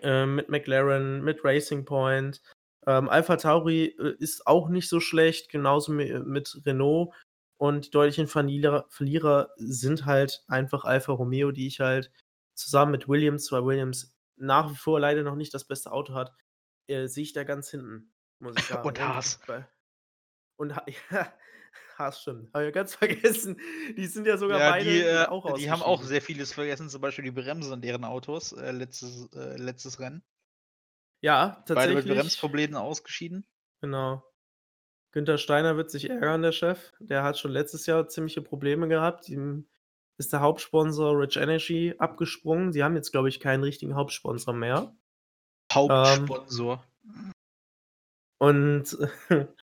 Äh, 0.00 0.26
mit 0.26 0.48
McLaren, 0.48 1.22
mit 1.22 1.44
Racing 1.44 1.84
Point. 1.84 2.40
Ähm, 2.86 3.08
Alpha 3.08 3.36
Tauri 3.36 3.94
äh, 3.98 4.16
ist 4.18 4.46
auch 4.46 4.68
nicht 4.68 4.88
so 4.88 5.00
schlecht, 5.00 5.50
genauso 5.50 5.92
mit, 5.92 6.26
mit 6.26 6.62
Renault. 6.64 7.14
Und 7.58 7.86
die 7.86 7.90
deutlichen 7.90 8.26
Verlierer, 8.26 8.86
Verlierer 8.88 9.50
sind 9.56 10.06
halt 10.06 10.44
einfach 10.48 10.84
Alfa 10.84 11.12
Romeo, 11.12 11.52
die 11.52 11.66
ich 11.66 11.80
halt 11.80 12.10
zusammen 12.54 12.92
mit 12.92 13.08
Williams, 13.08 13.52
weil 13.52 13.64
Williams 13.64 14.16
nach 14.36 14.70
wie 14.70 14.76
vor 14.76 14.98
leider 14.98 15.22
noch 15.22 15.36
nicht 15.36 15.54
das 15.54 15.66
beste 15.66 15.92
Auto 15.92 16.14
hat, 16.14 16.34
äh, 16.88 17.06
sehe 17.06 17.22
ich 17.22 17.32
da 17.32 17.44
ganz 17.44 17.70
hinten, 17.70 18.12
muss 18.40 18.54
ich 18.58 18.64
sagen. 18.66 18.88
Und 18.88 19.00
Haas. 19.00 19.40
Und, 20.56 20.70
und 20.70 20.74
ja, 21.10 21.32
Haas 22.02 22.22
stimmt. 22.22 22.52
Habe 22.52 22.68
ich 22.68 22.74
ganz 22.74 22.94
vergessen. 22.96 23.60
Die 23.96 24.06
sind 24.06 24.26
ja 24.26 24.36
sogar 24.36 24.58
ja, 24.58 24.70
beide 24.70 24.90
die, 24.90 25.00
äh, 25.00 25.26
auch 25.26 25.54
Die 25.54 25.70
haben 25.70 25.82
auch 25.82 26.02
sehr 26.02 26.22
vieles 26.22 26.52
vergessen, 26.52 26.88
zum 26.88 27.00
Beispiel 27.00 27.24
die 27.24 27.30
Bremsen 27.30 27.80
deren 27.80 28.04
Autos, 28.04 28.52
äh, 28.52 28.72
letztes, 28.72 29.28
äh, 29.34 29.56
letztes 29.56 30.00
Rennen. 30.00 30.22
Ja, 31.20 31.62
tatsächlich. 31.66 31.96
Beide 31.96 32.08
mit 32.08 32.18
Bremsproblemen 32.18 32.76
ausgeschieden. 32.76 33.46
Genau. 33.80 34.24
Günther 35.12 35.38
Steiner 35.38 35.76
wird 35.76 35.90
sich 35.90 36.08
ärgern, 36.08 36.42
der 36.42 36.52
Chef. 36.52 36.92
Der 36.98 37.22
hat 37.22 37.38
schon 37.38 37.52
letztes 37.52 37.86
Jahr 37.86 38.08
ziemliche 38.08 38.42
Probleme 38.42 38.88
gehabt. 38.88 39.28
Ihm 39.28 39.68
ist 40.18 40.32
der 40.32 40.40
Hauptsponsor 40.40 41.18
Rich 41.18 41.36
Energy 41.36 41.94
abgesprungen. 41.98 42.72
Sie 42.72 42.82
haben 42.82 42.96
jetzt, 42.96 43.12
glaube 43.12 43.28
ich, 43.28 43.38
keinen 43.38 43.62
richtigen 43.62 43.94
Hauptsponsor 43.94 44.54
mehr. 44.54 44.94
Hauptsponsor. 45.72 46.84
Ähm, 47.04 47.32
und 48.38 48.98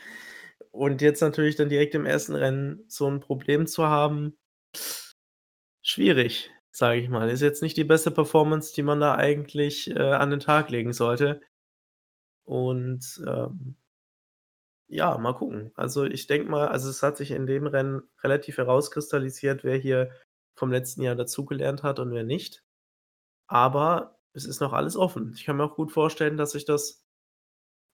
Und 0.72 1.02
jetzt 1.02 1.22
natürlich 1.22 1.56
dann 1.56 1.70
direkt 1.70 1.96
im 1.96 2.06
ersten 2.06 2.36
Rennen 2.36 2.84
so 2.88 3.10
ein 3.10 3.20
Problem 3.20 3.68
zu 3.68 3.88
haben, 3.88 4.38
schwierig, 5.82 6.52
sage 6.72 7.02
ich 7.02 7.10
mal. 7.10 7.30
Ist 7.30 7.42
jetzt 7.42 7.62
nicht 7.62 7.78
die 7.78 7.84
beste 7.84 8.12
Performance, 8.12 8.74
die 8.74 8.84
man 8.84 9.00
da 9.00 9.16
eigentlich 9.16 9.90
äh, 9.90 10.00
an 10.00 10.30
den 10.30 10.40
Tag 10.40 10.70
legen 10.70 10.94
sollte. 10.94 11.42
Und 12.46 13.22
ähm, 13.28 13.76
ja, 14.88 15.18
mal 15.18 15.34
gucken. 15.34 15.72
Also 15.76 16.06
ich 16.06 16.28
denke 16.28 16.50
mal, 16.50 16.68
also 16.68 16.90
es 16.90 17.04
hat 17.04 17.18
sich 17.18 17.32
in 17.32 17.46
dem 17.46 17.68
Rennen 17.68 18.02
relativ 18.24 18.58
herauskristallisiert, 18.58 19.64
wer 19.64 19.78
hier 19.78 20.12
vom 20.56 20.72
letzten 20.72 21.04
Jahr 21.04 21.16
dazugelernt 21.16 21.84
hat 21.84 22.00
und 22.00 22.12
wer 22.12 22.24
nicht. 22.24 22.64
Aber 23.48 24.20
es 24.34 24.46
ist 24.46 24.62
noch 24.62 24.74
alles 24.74 24.96
offen. 24.98 25.34
Ich 25.36 25.46
kann 25.46 25.58
mir 25.58 25.64
auch 25.66 25.76
gut 25.76 25.92
vorstellen, 25.92 26.38
dass 26.38 26.52
sich 26.52 26.66
das 26.66 27.04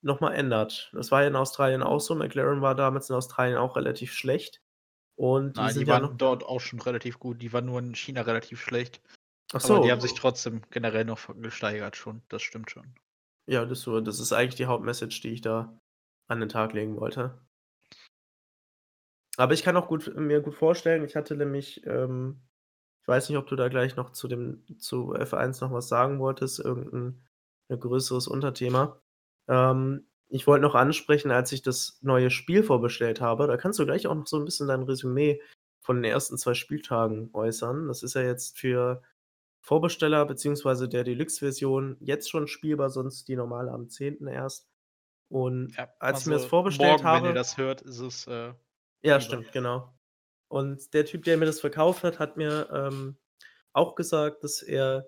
noch 0.06 0.22
mal 0.22 0.34
ändert. 0.34 0.92
Das 0.94 1.12
war 1.12 1.22
ja 1.24 1.28
in 1.28 1.36
Australien 1.36 1.84
auch 1.84 2.00
so. 2.00 2.16
McLaren 2.16 2.62
war 2.62 2.76
damals 2.76 3.10
in 3.10 3.16
Australien 3.16 3.58
auch 3.58 3.76
relativ 3.76 4.14
schlecht. 4.14 4.62
Und 5.16 5.60
die 5.60 5.68
Nein, 5.68 5.78
die 5.78 5.88
ja 5.88 6.00
waren 6.00 6.02
noch 6.02 6.18
dort 6.18 6.44
auch 6.44 6.60
schon 6.60 6.80
relativ 6.82 7.18
gut. 7.20 7.42
Die 7.42 7.54
waren 7.54 7.66
nur 7.66 7.80
in 7.80 7.96
China 7.96 8.22
relativ 8.22 8.62
schlecht. 8.62 9.02
Ach 9.54 9.62
Aber 9.62 9.80
die 9.80 9.92
so. 9.92 9.94
haben 9.94 10.02
sich 10.02 10.14
trotzdem 10.16 10.62
generell 10.72 11.06
noch 11.06 11.20
gesteigert 11.42 11.96
schon. 11.98 12.24
Das 12.30 12.42
stimmt 12.44 12.72
schon. 12.72 12.96
Ja, 13.48 13.66
das 13.66 13.82
so 13.82 14.02
das 14.02 14.20
ist 14.20 14.34
eigentlich 14.34 14.56
die 14.56 14.66
Hauptmessage, 14.66 15.22
die 15.22 15.30
ich 15.30 15.42
da 15.42 15.80
an 16.28 16.40
den 16.40 16.50
Tag 16.50 16.74
legen 16.74 17.00
wollte. 17.00 17.46
Aber 19.38 19.54
ich 19.54 19.64
kann 19.64 19.76
auch 19.78 19.88
gut 19.88 20.16
mir 20.16 20.42
gut 20.42 20.56
vorstellen 20.56 21.04
ich 21.04 21.16
hatte 21.16 21.36
nämlich, 21.36 21.86
ähm 21.86 22.42
ich 23.04 23.08
weiß 23.10 23.30
nicht, 23.30 23.38
ob 23.38 23.48
du 23.48 23.56
da 23.56 23.68
gleich 23.70 23.96
noch 23.98 24.12
zu 24.12 24.28
dem 24.28 24.66
zu 24.80 25.14
F1 25.16 25.62
noch 25.62 25.72
was 25.72 25.88
sagen 25.90 26.20
wolltest, 26.20 26.60
irgend 26.60 26.92
'n 26.94 27.24
'n 27.70 27.80
größeres 27.80 28.28
Unterthema. 28.28 29.00
Ähm, 29.50 30.08
ich 30.30 30.48
wollte 30.48 30.64
noch 30.64 30.76
ansprechen, 30.76 31.32
als 31.32 31.52
ich 31.52 31.62
das 31.64 32.00
neue 32.02 32.30
Spiel 32.32 32.64
vorbestellt 32.64 33.22
habe 33.22 33.48
da 33.48 33.58
kannst 33.58 33.80
du 33.80 33.86
gleich 33.86 34.08
auch 34.08 34.16
noch 34.16 34.28
so 34.28 34.38
'n 34.38 34.46
bisschen 34.46 34.68
dein 34.68 34.84
Resümee 34.84 35.42
von 35.82 35.98
den 35.98 36.06
ersten 36.12 36.38
2 36.38 36.54
Spieltagen 36.56 37.30
äußern. 37.34 37.88
Das 37.88 38.04
ist 38.04 38.16
ja 38.16 38.22
jetzt 38.24 38.58
für 38.60 39.04
Vorbesteller 39.62 40.26
beziehungsweise 40.28 40.90
der 40.90 41.04
Deluxe-Version 41.06 41.98
jetzt 42.02 42.30
schon 42.30 42.48
spielbar, 42.48 42.90
sonst 42.92 43.28
die 43.30 43.36
normale 43.38 43.72
am 43.72 43.90
10. 43.90 44.28
erst. 44.28 44.68
Und 45.30 45.74
Ja, 45.78 45.90
als 46.00 46.22
ich 46.22 46.28
mir 46.28 46.36
das 46.36 46.46
also 46.46 46.48
vorbestellt 46.48 47.04
morgen, 47.04 47.12
wenn 47.12 47.26
ihr 47.26 47.34
habe 47.34 47.34
das 47.34 47.58
hört, 47.58 47.82
ist 47.82 48.00
es, 48.00 48.28
äh, 48.28 48.54
Ja, 49.04 49.20
stimmt, 49.22 49.52
genau. 49.52 49.94
Und 50.48 50.94
der 50.94 51.06
Typ, 51.06 51.24
der 51.24 51.38
mir 51.38 51.46
das 51.46 51.60
verkauft 51.60 52.04
hat, 52.04 52.20
hat 52.20 52.38
mir, 52.38 52.70
ähm, 52.74 53.18
auch 53.74 53.96
gesagt, 53.96 54.44
dass 54.44 54.62
er, 54.64 55.08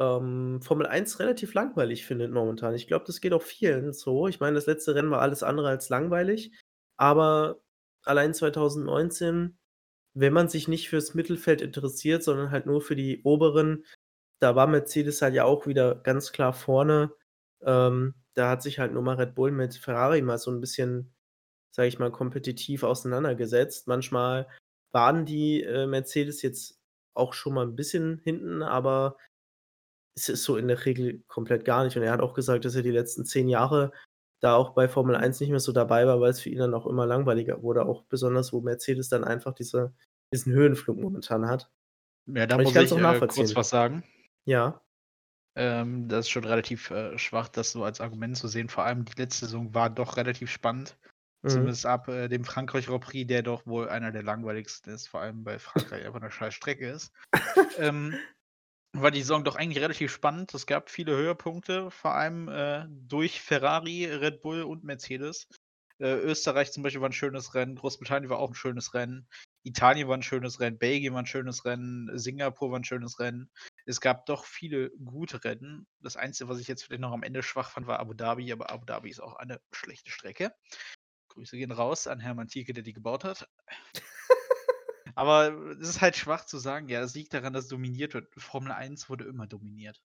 ähm, 0.00 0.62
Formel 0.62 0.86
1 0.88 1.20
relativ 1.20 1.54
langweilig 1.54 2.06
findet 2.06 2.32
momentan. 2.32 2.74
Ich 2.76 2.88
glaube, 2.88 3.06
das 3.06 3.20
geht 3.22 3.34
auch 3.34 3.42
vielen 3.42 3.92
so. 3.94 4.28
Ich 4.28 4.40
meine, 4.40 4.56
das 4.56 4.66
letzte 4.66 4.96
Rennen 4.96 5.12
war 5.12 5.22
alles 5.22 5.44
andere 5.44 5.68
als 5.70 5.90
langweilig, 5.90 6.52
aber 6.98 7.60
allein 8.04 8.34
2019, 8.34 9.58
wenn 10.14 10.32
man 10.34 10.48
sich 10.50 10.68
nicht 10.68 10.88
fürs 10.90 11.14
Mittelfeld 11.14 11.62
interessiert, 11.62 12.24
sondern 12.24 12.50
halt 12.52 12.66
nur 12.66 12.82
für 12.82 12.96
die 12.96 13.22
oberen, 13.24 13.84
da 14.40 14.56
war 14.56 14.66
Mercedes 14.68 15.22
halt 15.22 15.34
ja 15.34 15.44
auch 15.44 15.66
wieder 15.68 15.96
ganz 15.96 16.32
klar 16.32 16.52
vorne. 16.54 17.12
Ähm, 17.62 18.14
da 18.34 18.50
hat 18.50 18.62
sich 18.62 18.78
halt 18.80 18.92
nur 18.94 19.02
mal 19.02 19.16
Red 19.16 19.34
Bull 19.36 19.52
mit 19.52 19.76
Ferrari 19.76 20.22
mal 20.22 20.38
so 20.38 20.50
'n 20.52 20.60
bisschen, 20.62 21.14
sage 21.72 21.88
ich 21.88 21.98
mal, 22.00 22.12
kompetitiv 22.12 22.84
auseinandergesetzt. 22.84 23.88
Manchmal 23.88 24.48
waren 24.92 25.26
die, 25.26 25.62
äh, 25.64 25.86
Mercedes 25.86 26.42
jetzt 26.42 26.80
auch 27.14 27.34
schon 27.34 27.54
mal 27.54 27.66
'n 27.66 27.76
bisschen 27.76 28.20
hinten, 28.24 28.62
aber 28.64 29.16
es 30.20 30.28
ist 30.28 30.44
so 30.44 30.56
in 30.56 30.68
der 30.68 30.84
Regel 30.84 31.22
komplett 31.28 31.64
gar 31.64 31.84
nicht. 31.84 31.96
Und 31.96 32.02
er 32.02 32.12
hat 32.12 32.20
auch 32.20 32.34
gesagt, 32.34 32.64
dass 32.64 32.74
er 32.74 32.82
die 32.82 32.90
letzten 32.90 33.24
10 33.24 33.48
Jahre 33.48 33.92
da 34.40 34.54
auch 34.54 34.70
bei 34.70 34.88
Formel 34.88 35.16
1 35.16 35.40
nicht 35.40 35.50
mehr 35.50 35.60
so 35.60 35.72
dabei 35.72 36.06
war, 36.06 36.20
weil's 36.20 36.40
für 36.40 36.48
ihn 36.48 36.58
dann 36.58 36.74
auch 36.74 36.86
immer 36.86 37.06
langweiliger 37.06 37.62
wurde, 37.62 37.84
auch 37.84 38.04
besonders, 38.04 38.52
wo 38.52 38.60
Mercedes 38.60 39.08
dann 39.08 39.24
einfach 39.24 39.54
diese 39.54 39.94
diesen 40.32 40.52
Höhenflug 40.52 40.98
momentan 40.98 41.46
hat. 41.46 41.70
Ja, 42.26 42.46
da 42.46 42.56
ich 42.58 42.64
muss 42.64 42.74
kann's 42.74 42.92
ich, 42.92 43.04
auch 43.04 43.12
äh, 43.12 43.18
kurz 43.18 43.56
was 43.56 43.68
sagen. 43.68 44.04
Ja. 44.44 44.80
Ähm, 45.56 46.08
das 46.08 46.26
ist 46.26 46.30
schon 46.30 46.44
relativ, 46.44 46.90
äh, 46.90 47.18
schwach, 47.18 47.48
das 47.48 47.72
so 47.72 47.82
als 47.82 48.00
Argument 48.00 48.36
zu 48.36 48.46
sehen. 48.46 48.68
Vor 48.68 48.84
allem 48.84 49.04
die 49.04 49.20
letzte 49.20 49.46
Saison 49.46 49.74
war 49.74 49.90
doch 49.90 50.16
relativ 50.16 50.50
spannend. 50.50 50.96
Mhm. 51.42 51.48
Zumindest 51.48 51.86
ab, 51.86 52.08
äh, 52.08 52.28
dem 52.28 52.44
Frankreich 52.44 52.86
Grand 52.86 53.02
Prix, 53.02 53.26
der 53.26 53.42
doch 53.42 53.66
wohl 53.66 53.88
einer 53.88 54.12
der 54.12 54.22
langweiligsten 54.22 54.92
ist, 54.92 55.08
vor 55.08 55.20
allem 55.20 55.44
weil 55.44 55.58
Frankreich 55.58 56.06
einfach 56.06 56.20
'ne 56.20 56.30
scheiß 56.30 56.54
Strecke 56.54 56.88
ist. 56.88 57.12
Ähm, 57.78 58.14
war 58.94 59.10
die 59.12 59.20
Saison 59.20 59.44
doch 59.44 59.56
eigentlich 59.56 59.82
relativ 59.82 60.12
spannend. 60.12 60.52
Es 60.54 60.66
gab 60.66 60.90
viele 60.90 61.16
Höhepunkte, 61.16 61.90
vor 61.90 62.14
allem, 62.14 62.48
äh, 62.48 62.86
durch 62.90 63.40
Ferrari, 63.40 64.06
Red 64.06 64.40
Bull 64.40 64.62
und 64.62 64.84
Mercedes. 64.84 65.46
Äh, 66.00 66.14
Österreich 66.16 66.72
zum 66.72 66.82
Beispiel 66.82 67.00
war 67.02 67.08
'n 67.10 67.12
schönes 67.12 67.54
Rennen, 67.54 67.76
Großbritannien 67.76 68.30
war 68.30 68.38
auch 68.38 68.50
'n 68.50 68.54
schönes 68.54 68.94
Rennen, 68.94 69.28
Italien 69.64 70.08
war 70.08 70.16
'n 70.16 70.22
schönes 70.22 70.58
Rennen, 70.60 70.78
Belgien 70.78 71.14
war 71.14 71.20
'n 71.22 71.26
schönes 71.26 71.64
Rennen, 71.66 72.10
Singapur 72.18 72.70
war 72.72 72.78
'n 72.80 72.84
schönes 72.84 73.20
Rennen. 73.20 73.50
Es 73.86 74.00
gab 74.00 74.26
doch 74.26 74.44
viele 74.46 74.90
gute 75.04 75.44
Rennen. 75.44 75.86
Das 76.00 76.16
Einzige, 76.16 76.48
was 76.50 76.58
ich 76.58 76.68
jetzt 76.68 76.84
vielleicht 76.84 77.02
noch 77.02 77.12
am 77.12 77.22
Ende 77.22 77.42
schwach 77.42 77.70
fand, 77.70 77.86
war 77.86 78.00
Abu 78.00 78.14
Dhabi, 78.14 78.50
aber 78.52 78.70
Abu 78.70 78.86
Dhabi 78.86 79.10
ist 79.10 79.20
auch 79.20 79.36
eine 79.36 79.60
schlechte 79.72 80.10
Strecke. 80.10 80.52
Grüße 81.30 81.56
gehen 81.58 81.72
raus 81.72 82.06
an 82.08 82.20
Hermann 82.20 82.48
Tielke, 82.48 82.72
der 82.74 82.84
die 82.84 82.94
gebaut 82.94 83.24
hat. 83.24 83.48
Aber 85.20 85.52
es 85.78 85.86
ist 85.90 86.00
halt 86.00 86.16
schwach 86.16 86.46
zu 86.46 86.56
sagen, 86.58 86.88
ja, 86.88 87.02
es 87.02 87.14
liegt 87.14 87.34
daran, 87.34 87.52
dass 87.52 87.68
dominiert 87.68 88.14
wird. 88.14 88.28
Formel 88.38 88.72
1 88.72 89.10
wurde 89.10 89.24
immer 89.26 89.46
dominiert. 89.46 90.00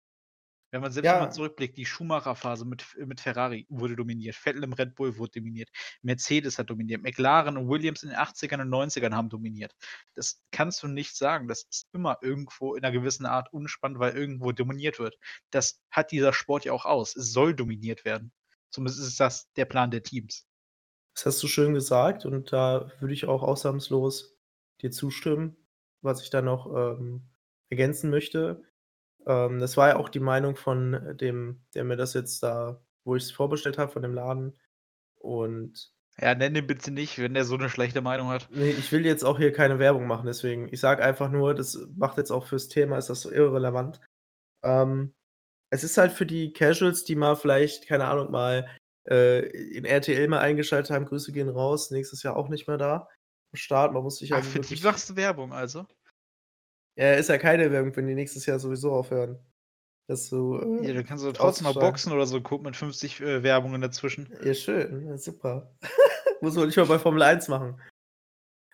Wenn 0.71 0.82
man 0.82 0.91
selbst 0.91 1.13
Ja. 1.13 1.36
zurückblickt, 1.36 1.78
die 1.78 1.86
Schumacher-Phase 1.86 2.65
mit 2.65 2.86
mit 2.97 3.21
Ferrari 3.21 3.65
wurde 3.69 3.95
dominiert, 3.95 4.36
Vettel 4.36 4.63
im 4.63 4.73
Red 4.73 4.95
Bull 4.95 5.17
wurde 5.17 5.32
dominiert, 5.39 5.69
Mercedes 6.04 6.60
hat 6.60 6.69
dominiert, 6.69 7.04
McLaren 7.04 7.58
und 7.58 7.69
Williams 7.69 8.04
in 8.04 8.10
den 8.10 8.17
80ern 8.19 8.62
und 8.62 8.69
90ern 8.69 9.15
haben 9.15 9.30
dominiert. 9.30 9.73
Das 10.15 10.43
kannst 10.51 10.84
du 10.84 10.88
nicht 10.89 11.15
sagen. 11.17 11.47
Das 11.47 11.63
ist 11.71 11.88
immer 11.93 12.17
irgendwo 12.21 12.75
in 12.75 12.82
'ner 12.84 12.91
gewissen 12.91 13.25
Art 13.28 13.54
unspannend, 13.54 13.99
weil 13.99 14.15
irgendwo 14.17 14.51
dominiert 14.54 14.99
wird. 14.99 15.17
Das 15.51 15.82
hat 15.91 16.12
dieser 16.12 16.34
Sport 16.34 16.65
ja 16.65 16.73
auch 16.73 16.86
aus. 16.86 17.15
Es 17.15 17.34
soll 17.34 17.56
dominiert 17.56 18.06
werden. 18.06 18.34
Zumindest 18.71 19.01
ist 19.08 19.19
das 19.19 19.51
der 19.54 19.65
Plan 19.65 19.91
der 19.91 20.04
Teams. 20.04 20.43
Das 21.15 21.25
hast 21.28 21.41
du 21.43 21.47
schön 21.47 21.73
gesagt 21.73 22.25
und 22.25 22.51
da 22.51 22.91
würde 22.99 23.13
ich 23.13 23.25
auch 23.25 23.41
ausnahmslos 23.41 24.35
dir 24.81 24.91
zustimmen. 24.91 25.57
Was 26.01 26.21
ich 26.23 26.29
da 26.29 26.41
noch, 26.41 26.67
ähm, 26.75 27.29
ergänzen 27.69 28.09
möchte, 28.11 28.63
ähm, 29.27 29.59
das 29.59 29.77
war 29.77 29.89
ja 29.89 29.97
auch 29.97 30.09
die 30.09 30.19
Meinung 30.21 30.55
von 30.57 31.17
dem, 31.17 31.63
der 31.75 31.83
mir 31.85 31.97
das 31.97 32.13
jetzt 32.15 32.43
da 32.43 32.81
wo 33.05 33.15
ich's 33.15 33.31
vorbestellt 33.31 33.77
habe, 33.79 33.91
von 33.91 34.01
dem 34.03 34.13
Laden. 34.15 34.57
Und 35.19 35.93
Ja, 36.19 36.35
nenn 36.35 36.53
den 36.53 36.67
bitte 36.67 36.91
nicht, 36.91 37.17
wenn 37.19 37.33
der 37.33 37.45
so 37.45 37.55
'ne 37.57 37.69
schlechte 37.69 38.01
Meinung 38.01 38.27
hat. 38.29 38.49
Ne, 38.49 38.69
ich 38.71 38.91
will 38.91 39.05
jetzt 39.05 39.23
auch 39.25 39.38
hier 39.38 39.51
keine 39.51 39.79
Werbung 39.79 40.05
machen, 40.07 40.27
deswegen. 40.27 40.71
Ich 40.71 40.79
sage 40.79 41.03
einfach 41.03 41.29
nur, 41.31 41.55
das 41.55 41.77
macht 41.95 42.17
jetzt 42.17 42.31
auch 42.31 42.45
fürs 42.45 42.67
Thema 42.67 42.97
ist 42.97 43.09
das 43.09 43.21
so 43.21 43.31
irrelevant. 43.31 43.99
Ähm, 44.63 45.13
es 45.71 45.83
ist 45.83 45.97
halt 45.97 46.13
für 46.13 46.25
die 46.27 46.53
Casuals, 46.53 47.03
die 47.05 47.15
mal 47.15 47.35
vielleicht, 47.35 47.88
keine 47.88 48.05
Ahnung, 48.05 48.31
mal, 48.31 48.67
äh, 49.09 49.41
in 49.77 49.85
RTL 49.85 50.27
mal 50.29 50.39
eingeschaltet 50.39 50.91
haben, 50.91 51.05
Grüße 51.05 51.31
gehen 51.33 51.49
raus, 51.49 51.91
nächstes 51.91 52.23
Jahr 52.23 52.38
auch 52.38 52.49
nicht 52.49 52.67
mehr 52.67 52.77
da 52.77 53.09
Start. 53.56 53.94
Man 53.94 54.04
muss 54.04 54.18
sich 54.18 54.34
Ach, 54.34 54.38
also 54.38 54.50
für 54.50 54.60
die 54.60 54.82
machst 54.84 55.10
du 55.10 55.15
Werbung 55.15 55.54
also? 55.54 55.86
Ja, 56.96 57.13
ist 57.13 57.30
ja 57.30 57.38
keine 57.38 57.72
Werbung, 57.72 57.96
wenn 57.96 58.08
die 58.08 58.15
nächstes 58.15 58.46
Jahr 58.46 58.58
sowieso 58.58 58.94
aufhören, 58.94 59.38
das 60.08 60.28
so, 60.28 60.62
Ja, 60.82 60.89
äh, 60.89 60.94
dann 60.94 61.06
kannst 61.06 61.24
du 61.24 61.32
doch 61.32 61.38
trotzdem 61.38 61.65
mal. 61.65 61.74
Boxen 61.74 62.13
oder 62.13 62.26
so 62.26 62.41
gucken 62.41 62.65
mit 62.65 62.76
50, 62.76 63.22
äh, 63.22 63.44
Werbungen 63.44 63.82
dazwischen. 63.82 64.32
Ja, 64.44 64.54
schön, 64.54 65.08
ja 65.08 65.18
super. 65.18 65.76
Muss 66.41 66.56
man 66.56 66.68
nicht 66.68 66.78
mal 66.78 66.86
bei 66.86 67.00
Formel 67.00 67.22
1 67.22 67.48
machen. 67.48 67.82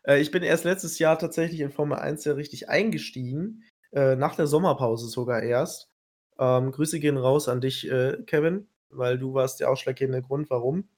Äh, 0.03 0.19
ich 0.19 0.31
bin 0.31 0.43
erst 0.43 0.65
letztes 0.65 0.99
Jahr 0.99 1.17
tatsächlich 1.17 1.61
in 1.61 1.71
Formel 1.71 1.97
1 1.97 2.25
ja 2.25 2.33
richtig 2.33 2.69
eingestiegen, 2.69 3.63
äh, 3.91 4.15
nach 4.15 4.35
der 4.35 4.47
Sommerpause 4.47 5.07
sogar 5.07 5.41
erst. 5.41 5.89
Ähm, 6.37 6.71
Grüße 6.71 6.99
gehen 6.99 7.17
raus 7.17 7.47
an 7.47 7.61
dich, 7.61 7.89
äh, 7.89 8.17
Kevin, 8.25 8.67
weil 8.89 9.17
du 9.17 9.33
warst 9.33 9.59
der 9.59 9.69
ausschlaggebende 9.69 10.21
Grund, 10.21 10.49
warum 10.49 10.89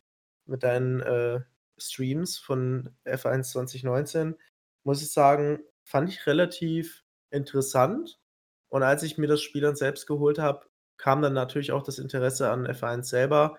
mit 0.45 0.63
deinen, 0.63 1.01
äh, 1.01 1.41
Streams 1.77 2.37
von 2.37 2.95
F1 3.05 3.51
2019. 3.51 4.35
Muss 4.83 5.01
ich 5.01 5.11
sagen, 5.11 5.59
fand 5.83 6.09
ich 6.09 6.27
relativ 6.27 7.03
interessant. 7.31 8.19
Und 8.69 8.83
als 8.83 9.03
ich 9.03 9.17
mir 9.17 9.27
das 9.27 9.41
Spiel 9.41 9.61
dann 9.61 9.75
selbst 9.75 10.07
geholt 10.07 10.39
habe, 10.39 10.67
kam 10.97 11.21
dann 11.21 11.33
natürlich 11.33 11.71
auch 11.71 11.83
das 11.83 11.99
Interesse 11.99 12.49
an 12.51 12.65
F1 12.67 13.09
selber. 13.09 13.57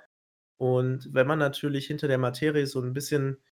Und 0.58 1.08
wenn 1.14 1.26
man 1.28 1.38
natürlich 1.40 1.86
hinter 1.88 2.08
der 2.08 2.18
Materie 2.18 2.66
so 2.66 2.80
'n 2.82 2.92
bisschen 2.94 3.42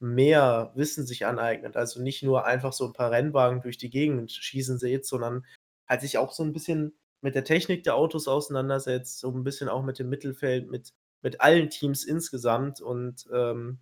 mehr 0.00 0.72
Wissen 0.76 1.06
sich 1.06 1.26
aneignet, 1.26 1.76
also 1.76 2.02
nicht 2.02 2.22
nur 2.24 2.46
einfach 2.46 2.72
so 2.74 2.86
'n 2.86 2.92
paar 2.94 3.10
Rennwagen 3.12 3.62
durch 3.62 3.78
die 3.78 3.90
Gegend 3.90 4.32
schießen 4.32 4.78
sieht, 4.78 5.06
sondern 5.06 5.46
halt 5.88 6.02
sich 6.02 6.18
auch 6.18 6.32
so 6.32 6.42
'n 6.44 6.52
bisschen 6.54 6.98
mit 7.22 7.34
der 7.36 7.44
Technik 7.44 7.84
der 7.84 7.96
Autos 7.96 8.28
auseinandersetzt, 8.28 9.20
so 9.20 9.30
'n 9.32 9.44
bisschen 9.44 9.68
auch 9.70 9.84
mit 9.84 9.98
dem 10.00 10.08
Mittelfeld, 10.10 10.70
mit 10.70 10.92
mit 11.22 11.40
allen 11.42 11.70
Teams 11.70 12.04
insgesamt 12.04 12.80
und, 12.82 13.26
ähm, 13.34 13.80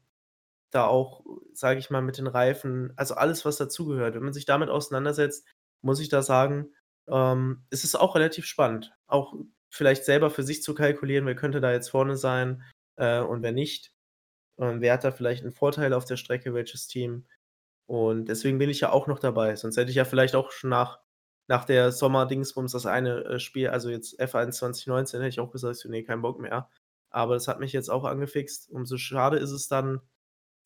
da 0.77 0.87
auch, 0.87 1.25
sage 1.55 1.81
ich 1.81 1.91
mal, 1.91 2.03
mit 2.03 2.19
den 2.19 2.29
Reifen 2.29 2.93
also 2.97 3.15
alles, 3.17 3.45
was 3.47 3.59
dazugehört. 3.59 4.15
Wenn 4.17 4.25
man 4.25 4.35
sich 4.35 4.47
damit 4.47 4.71
auseinandersetzt, 4.71 5.47
muss 5.83 6.01
ich 6.01 6.11
da 6.11 6.23
sagen, 6.23 6.75
ähm, 7.09 7.67
ist 7.71 7.85
es 7.85 7.97
auch 7.97 8.17
relativ 8.17 8.47
spannend. 8.47 8.95
Auch 9.09 9.35
vielleicht 9.71 10.05
selber 10.07 10.31
für 10.31 10.45
sich 10.45 10.63
zu 10.63 10.75
kalkulieren, 10.75 11.27
wer 11.27 11.37
könnte 11.37 11.61
da 11.63 11.73
jetzt 11.73 11.91
vorne 11.91 12.17
sein, 12.17 12.63
äh, 12.97 13.21
und 13.21 13.43
wer 13.43 13.53
nicht. 13.53 13.93
Ähm, 14.59 14.81
wer 14.81 14.95
hat 14.95 15.05
da 15.05 15.13
vielleicht 15.13 15.45
'n 15.45 15.53
Vorteil 15.53 15.93
auf 15.95 16.05
der 16.05 16.17
Strecke, 16.17 16.55
welches 16.55 16.87
Team? 16.89 17.27
Und 17.87 18.27
deswegen 18.27 18.59
bin 18.59 18.71
ich 18.71 18.81
ja 18.81 18.91
auch 18.93 19.07
noch 19.07 19.19
dabei. 19.21 19.57
Sonst 19.57 19.77
hätte 19.77 19.91
ich 19.91 19.97
ja 19.97 20.05
vielleicht 20.05 20.35
auch 20.37 20.53
schon 20.53 20.71
nach 20.71 21.01
nach 21.49 21.65
der 21.65 21.93
Sommer-Dingsbums 21.93 22.73
das 22.73 22.87
eine, 22.87 23.25
äh, 23.25 23.39
Spiel 23.41 23.69
also 23.69 23.91
jetzt 23.91 24.19
F1 24.21 24.59
2019 24.59 25.21
hätte 25.21 25.31
ich 25.31 25.41
auch 25.41 25.53
gesagt, 25.53 25.77
so: 25.77 25.89
„Ne, 25.89 26.03
kein 26.05 26.23
Bock 26.23 26.41
mehr.“ 26.41 26.71
Aber 27.11 27.35
das 27.35 27.49
hat 27.49 27.61
mich 27.61 27.73
jetzt 27.73 27.91
auch 27.91 28.05
angefixt. 28.05 28.71
Umso 28.71 28.97
schade 28.99 29.39
ist 29.39 29.53
es 29.53 29.69
dann, 29.69 30.01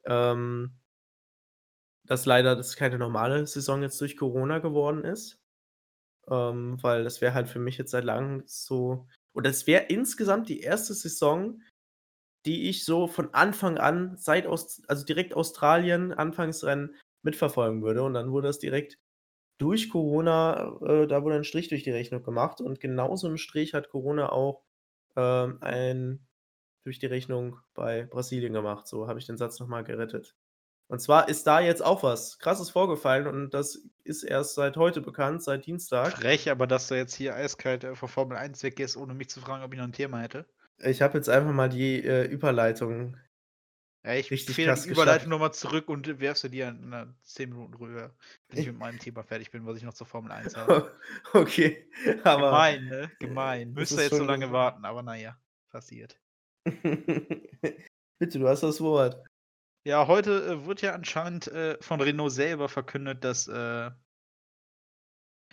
ähm 0.06 0.72
dass 2.06 2.26
leider 2.26 2.56
das 2.56 2.76
keine 2.76 2.98
normale 2.98 3.46
Saison 3.46 3.82
jetzt 3.82 4.00
durch 4.00 4.16
Corona 4.16 4.58
geworden 4.58 5.04
ist. 5.04 5.38
Ähm, 6.30 6.78
weil 6.82 7.04
das 7.04 7.20
wäre 7.20 7.34
halt 7.34 7.48
für 7.48 7.60
mich 7.60 7.78
jetzt 7.78 7.92
seit 7.92 8.04
Langem 8.04 8.42
so 8.46 9.06
oder 9.34 9.50
es 9.50 9.66
wäre 9.66 9.84
insgesamt 9.84 10.48
die 10.48 10.60
erste 10.60 10.94
Saison, 10.94 11.62
die 12.46 12.68
ich 12.70 12.84
so 12.84 13.08
von 13.08 13.34
Anfang 13.34 13.78
an 13.78 14.16
seit 14.18 14.46
Aus 14.46 14.82
also 14.88 15.04
direkt 15.06 15.34
Australien, 15.36 16.12
Anfangsrennen 16.12 16.96
mitverfolgen 17.24 17.82
würde 17.82 18.02
und 18.04 18.14
dann 18.14 18.32
wurde 18.32 18.48
das 18.48 18.58
direkt 18.60 18.98
durch 19.58 19.90
Corona 19.90 20.78
äh, 20.86 21.06
da 21.08 21.24
wurde 21.24 21.36
ein 21.36 21.44
Strich 21.44 21.68
durch 21.68 21.84
die 21.84 21.90
Rechnung 21.92 22.22
gemacht 22.24 22.60
und 22.62 22.80
genauso 22.80 23.28
'n 23.28 23.38
Strich 23.38 23.74
hat 23.74 23.90
Corona 23.90 24.32
auch, 24.32 24.62
ähm, 25.16 25.58
ein 25.62 26.26
durch 26.84 26.98
die 26.98 27.06
Rechnung 27.06 27.58
bei 27.74 28.04
Brasilien 28.04 28.52
gemacht. 28.52 28.86
So 28.86 29.08
habe 29.08 29.18
ich 29.18 29.26
den 29.26 29.36
Satz 29.36 29.60
noch 29.60 29.68
mal 29.68 29.84
gerettet. 29.84 30.36
Und 30.88 31.00
zwar 31.00 31.28
ist 31.28 31.46
da 31.46 31.60
jetzt 31.60 31.84
auch 31.84 32.02
was 32.02 32.38
Krasses 32.38 32.70
vorgefallen 32.70 33.26
und 33.28 33.54
das 33.54 33.88
ist 34.04 34.24
erst 34.24 34.54
seit 34.54 34.76
heute 34.76 35.00
bekannt, 35.00 35.42
seit 35.42 35.66
Dienstag. 35.66 36.12
Frech, 36.12 36.50
aber 36.50 36.66
dass 36.66 36.88
du 36.88 36.94
jetzt 36.96 37.14
hier 37.14 37.34
eiskalt, 37.34 37.84
äh, 37.84 37.94
von 37.94 38.08
Formel 38.08 38.36
1 38.36 38.62
weggehst, 38.62 38.96
ohne 38.96 39.14
mich 39.14 39.30
zu 39.30 39.40
fragen, 39.40 39.62
ob 39.64 39.72
ich 39.72 39.78
noch 39.78 39.86
'n 39.86 39.92
Thema 39.92 40.20
hätte. 40.20 40.46
Ich 40.82 41.00
habe 41.00 41.16
jetzt 41.16 41.28
einfach 41.28 41.52
mal 41.52 41.68
die, 41.68 42.02
äh, 42.04 42.24
Überleitung 42.24 43.16
Ja, 44.04 44.14
ich 44.14 44.30
richtig 44.30 44.60
krass 44.62 44.84
die 44.84 44.88
Überleitung 44.88 45.28
geschafft. 45.28 45.28
noch 45.28 45.38
mal 45.38 45.52
zurück 45.52 45.88
und 45.90 46.20
werfe 46.20 46.40
sie 46.40 46.50
dir 46.50 46.68
in, 46.68 46.92
äh, 46.92 47.06
10 47.22 47.50
Minuten 47.50 47.74
rüber, 47.74 48.16
bis 48.48 48.60
ich 48.60 48.66
mit 48.66 48.76
meinem 48.76 48.98
Thema 48.98 49.22
fertig 49.24 49.50
bin, 49.50 49.66
was 49.66 49.76
ich 49.76 49.82
noch 49.82 49.92
zur 49.94 50.06
Formel 50.06 50.32
1 50.32 50.56
habe. 50.56 50.90
Okay, 51.34 51.90
aber 52.24 52.50
Gemein, 52.50 52.88
ne? 52.88 53.12
Gemein. 53.18 53.72
Müsste 53.74 54.02
jetzt 54.02 54.16
so 54.16 54.24
lange 54.24 54.52
warten, 54.52 54.84
aber 54.84 55.02
na 55.02 55.14
ja, 55.16 55.40
passiert. 55.70 56.20
Bitte, 58.18 58.38
du 58.38 58.48
hast 58.48 58.62
das 58.62 58.80
Wort. 58.80 59.24
Ja, 59.84 60.06
heute, 60.06 60.44
äh, 60.44 60.64
wurde 60.66 60.82
ja 60.86 60.94
anscheinend, 60.94 61.48
äh, 61.48 61.78
von 61.80 62.00
Renault 62.00 62.32
selber 62.32 62.68
verkündet, 62.68 63.24
dass, 63.24 63.48
äh 63.48 63.90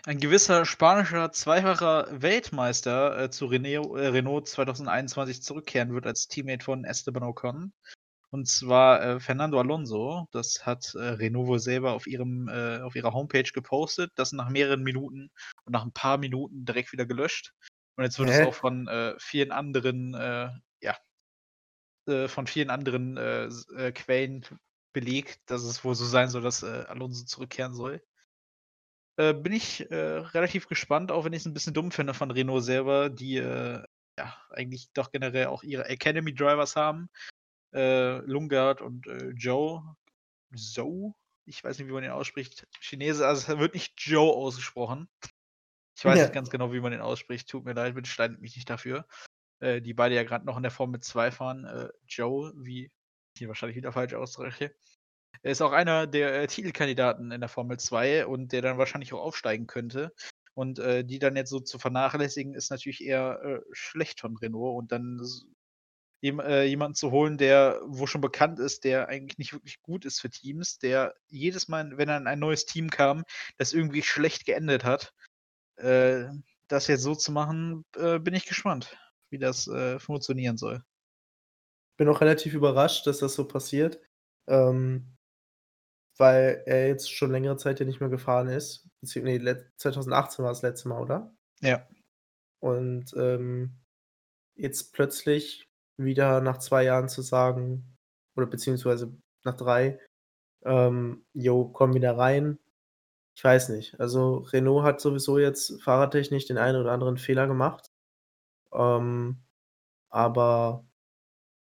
ein 0.05 0.19
gewisser 0.19 0.65
spanischer 0.65 1.33
zweifacher 1.33 2.07
Weltmeister, 2.11 3.23
äh, 3.23 3.29
zu 3.29 3.45
Reneo 3.45 3.97
äh, 3.97 4.07
Renault 4.07 4.47
2021 4.47 5.41
zurückkehren 5.41 5.93
wird 5.93 6.05
als 6.07 6.29
Teammate 6.29 6.63
von 6.63 6.85
Esteban 6.85 7.23
Ocon. 7.23 7.73
Und 8.29 8.47
zwar, 8.47 9.01
äh, 9.03 9.19
Fernando 9.19 9.59
Alonso. 9.59 10.27
Das 10.31 10.65
hat, 10.65 10.93
Renault 10.95 11.47
wohl 11.47 11.59
selber 11.59 11.93
auf 11.93 12.07
ihrem 12.07 12.47
auf 12.47 12.95
ihrer 12.95 13.13
Homepage 13.13 13.51
gepostet, 13.53 14.11
das 14.15 14.31
nach 14.31 14.49
mehreren 14.49 14.83
Minuten 14.83 15.29
und 15.65 15.73
nach 15.73 15.83
'n 15.85 15.91
paar 15.91 16.17
Minuten 16.17 16.65
direkt 16.65 16.91
wieder 16.93 17.05
gelöscht. 17.05 17.53
Und 17.97 18.03
jetzt 18.05 18.19
wird 18.19 18.29
es 18.29 18.39
auch 18.41 18.53
Hä? 18.53 18.59
von, 18.59 19.15
vielen 19.19 19.51
anderen, 19.51 20.13
äh, 22.07 22.27
von 22.27 22.47
vielen 22.47 22.69
anderen, 22.69 23.17
äh, 23.17 23.45
äh, 23.77 23.91
Quellen 23.91 24.45
belegt, 24.93 25.41
dass 25.51 25.63
es 25.63 25.83
wohl 25.83 25.95
so 25.95 26.05
sein 26.05 26.29
soll, 26.29 26.41
dass, 26.41 26.63
äh, 26.63 26.85
Alonso 26.87 27.25
zurückkehren 27.25 27.73
soll. 27.73 28.01
Bin 29.19 29.51
ich, 29.51 29.83
relativ 29.89 30.67
gespannt, 30.67 31.11
auch 31.11 31.25
wenn 31.25 31.33
ich's 31.33 31.47
'n 31.47 31.53
bisschen 31.55 31.73
dumm 31.73 31.89
finde 31.91 32.13
von 32.13 32.29
Renault 32.29 32.63
selber, 32.63 33.09
die, 33.09 33.33
ja, 33.33 34.37
eigentlich 34.51 34.91
doch 34.93 35.11
generell 35.11 35.47
auch 35.47 35.63
ihre 35.63 35.85
Academy 35.89 36.33
Drivers 36.35 36.75
haben. 36.75 37.09
Lundgaard 37.73 38.81
und, 38.81 39.07
äh, 39.07 39.33
Zhou? 40.55 41.13
Ich 41.45 41.63
weiß 41.63 41.79
nicht, 41.79 41.87
wie 41.89 41.93
man 41.93 42.03
den 42.03 42.11
ausspricht. 42.11 42.67
Chinese, 42.81 43.27
also 43.27 43.53
es 43.53 43.59
wird 43.59 43.73
nicht 43.75 43.99
Zhou 43.99 44.31
ausgesprochen. 44.31 45.09
Ich 45.97 46.05
weiß 46.05 46.23
nicht 46.23 46.31
Ja. 46.31 46.33
ganz 46.33 46.49
genau, 46.51 46.73
wie 46.73 46.81
man 46.81 46.91
den 46.93 47.01
ausspricht. 47.01 47.49
Tut 47.49 47.65
mir 47.65 47.73
leid, 47.73 47.95
bitte 47.95 48.09
steinigt 48.09 48.41
mich 48.41 48.55
nicht 48.57 48.69
dafür. 48.69 49.07
Äh, 49.59 49.81
die 49.81 49.93
beide 49.93 50.15
ja 50.15 50.23
grad 50.23 50.45
noch 50.45 50.57
in 50.57 50.63
der 50.63 50.71
Formel 50.71 50.99
2 51.01 51.31
fahren. 51.31 51.65
Äh, 51.65 51.89
Zhou, 52.07 52.51
wie 52.55 52.91
ich 53.35 53.41
ihn 53.41 53.47
wahrscheinlich 53.47 53.77
wieder 53.77 53.91
falsch 53.91 54.13
ausspreche. 54.13 54.73
Ist 55.43 55.61
auch 55.61 55.71
einer 55.71 56.07
der, 56.07 56.41
äh, 56.41 56.47
Titelkandidaten 56.47 57.31
in 57.31 57.41
der 57.41 57.49
Formel 57.49 57.77
2 57.77 58.25
und 58.25 58.51
der 58.51 58.61
dann 58.61 58.77
wahrscheinlich 58.77 59.13
auch 59.13 59.21
aufsteigen 59.21 59.67
könnte. 59.67 60.13
Und, 60.53 60.79
äh, 60.79 61.03
die 61.05 61.19
dann 61.19 61.35
jetzt 61.35 61.51
so 61.51 61.59
zu 61.59 61.77
vernachlässigen, 61.77 62.55
ist 62.55 62.71
natürlich 62.71 63.03
eher, 63.03 63.39
äh, 63.43 63.61
schlecht 63.73 64.19
von 64.21 64.35
Renault 64.37 64.77
und 64.77 64.91
dann 64.91 65.21
jem 66.21 66.39
äh, 66.39 66.63
jemanden 66.63 66.95
zu 66.95 67.11
holen, 67.11 67.37
der 67.37 67.79
wo 67.85 68.07
schon 68.07 68.21
bekannt 68.21 68.59
ist, 68.59 68.83
der 68.83 69.07
eigentlich 69.07 69.37
nicht 69.37 69.53
wirklich 69.53 69.81
gut 69.83 70.03
ist 70.05 70.19
für 70.19 70.31
Teams, 70.31 70.79
der 70.79 71.13
jedes 71.27 71.67
Mal, 71.67 71.97
wenn 71.97 72.09
er 72.09 72.17
in 72.17 72.25
ein 72.27 72.39
neues 72.39 72.65
Team 72.65 72.89
kam, 72.89 73.23
das 73.57 73.73
irgendwie 73.73 74.01
schlecht 74.01 74.45
geendet 74.45 74.83
hat. 74.83 75.13
Das 75.75 76.87
jetzt 76.87 77.03
so 77.03 77.13
zu 77.13 77.31
machen, 77.31 77.85
bin 77.91 78.33
ich 78.33 78.47
gespannt, 78.47 78.97
wie 79.29 79.39
das, 79.39 79.67
äh, 79.67 79.99
funktionieren 79.99 80.57
soll. 80.57 80.83
Bin 81.99 82.09
auch 82.09 82.21
relativ 82.21 82.53
überrascht, 82.53 83.07
dass 83.07 83.17
das 83.19 83.33
so 83.33 83.47
passiert, 83.47 83.99
ähm 84.47 85.17
weil 86.19 86.63
er 86.65 86.87
jetzt 86.87 87.11
schon 87.13 87.31
längere 87.31 87.57
Zeit 87.57 87.79
ja 87.79 87.85
nicht 87.85 87.99
mehr 87.99 88.09
gefahren 88.09 88.47
ist. 88.47 88.87
Ne, 89.15 89.37
let 89.37 89.67
2018 89.77 90.43
war 90.43 90.51
das 90.51 90.63
letzte 90.63 90.89
Mal, 90.89 91.01
oder? 91.01 91.31
Ja. 91.61 91.87
Und, 92.63 93.13
ähm, 93.17 93.77
jetzt 94.55 94.93
plötzlich 94.93 95.69
wieder 95.97 96.41
nach 96.41 96.59
2 96.59 96.83
Jahren 96.85 97.09
zu 97.09 97.21
sagen 97.23 97.97
oder 98.37 98.47
beziehungsweise 98.47 99.13
nach 99.45 99.55
3, 99.57 99.99
ähm: 100.65 101.25
„Jo, 101.33 101.69
komm 101.69 101.95
wieder 101.95 102.17
rein.“ 102.17 102.59
Ich 103.37 103.43
weiß 103.45 103.69
nicht. 103.69 103.99
Also, 104.01 104.39
Renault 104.39 104.83
hat 104.85 105.01
sowieso 105.01 105.39
jetzt 105.39 105.81
fahrertechnisch 105.83 106.47
den 106.47 106.57
einen 106.59 106.79
oder 106.81 106.91
anderen 106.93 107.17
Fehler 107.17 107.47
gemacht. 107.47 107.86
Ähm, 108.73 109.37
aber 110.09 110.85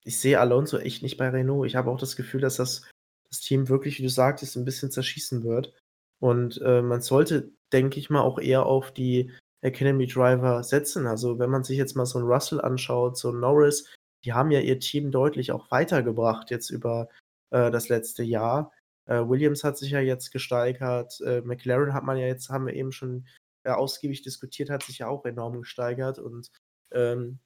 ich 0.04 0.20
sehe 0.20 0.40
Alonso 0.40 0.78
echt 0.78 1.02
nicht 1.02 1.18
bei 1.18 1.28
Renault. 1.30 1.66
Ich 1.66 1.76
habe 1.76 1.90
auch 1.90 1.98
das 2.00 2.16
Gefühl, 2.16 2.40
dass 2.42 2.56
das 2.56 2.82
das 3.30 3.40
Team 3.40 3.68
wirklich, 3.70 3.98
wie 3.98 4.02
du 4.04 4.10
sagtest, 4.10 4.56
'n 4.56 4.64
bisschen 4.66 4.90
zerschießen 4.92 5.44
wird. 5.44 5.74
Und, 6.20 6.60
äh, 6.62 6.82
man 6.82 7.02
sollte, 7.02 7.52
denke 7.72 7.98
ich 8.00 8.10
mal, 8.10 8.22
auch 8.22 8.38
eher 8.40 8.66
auf 8.66 8.92
die 8.92 9.32
Academy 9.62 10.06
Driver 10.06 10.62
setzen. 10.64 11.06
Also, 11.08 11.38
wenn 11.40 11.50
man 11.50 11.64
sich 11.64 11.78
jetzt 11.78 11.96
mal 11.96 12.06
so 12.06 12.18
'n 12.20 12.24
Russell 12.26 12.60
anschaut, 12.62 13.18
so 13.18 13.30
'n 13.30 13.40
Norris, 13.40 13.86
die 14.24 14.32
haben 14.34 14.50
ja 14.52 14.60
ihr 14.60 14.80
Team 14.80 15.10
deutlich 15.12 15.52
auch 15.52 15.70
weitergebracht 15.72 16.50
jetzt 16.50 16.70
über, 16.70 17.08
äh, 17.50 17.70
das 17.72 17.88
letzte 17.90 18.22
Jahr. 18.24 18.72
Äh, 19.06 19.28
Williams 19.28 19.64
hat 19.64 19.78
sich 19.78 19.90
ja 19.92 20.00
jetzt 20.00 20.32
gesteigert. 20.32 21.20
Äh, 21.22 21.42
McLaren 21.42 21.94
hat 21.94 22.04
man 22.04 22.18
ja 22.18 22.26
jetzt 22.28 22.50
haben 22.50 22.66
wir 22.66 22.74
eben 22.74 22.92
schon, 22.92 23.26
ja, 23.66 23.76
ausgiebig 23.76 24.22
diskutiert, 24.22 24.70
hat 24.70 24.84
sich 24.84 24.98
ja 25.00 25.08
auch 25.08 25.24
enorm 25.26 25.60
gesteigert 25.60 26.18
und, 26.20 26.50
ähm, 26.94 27.38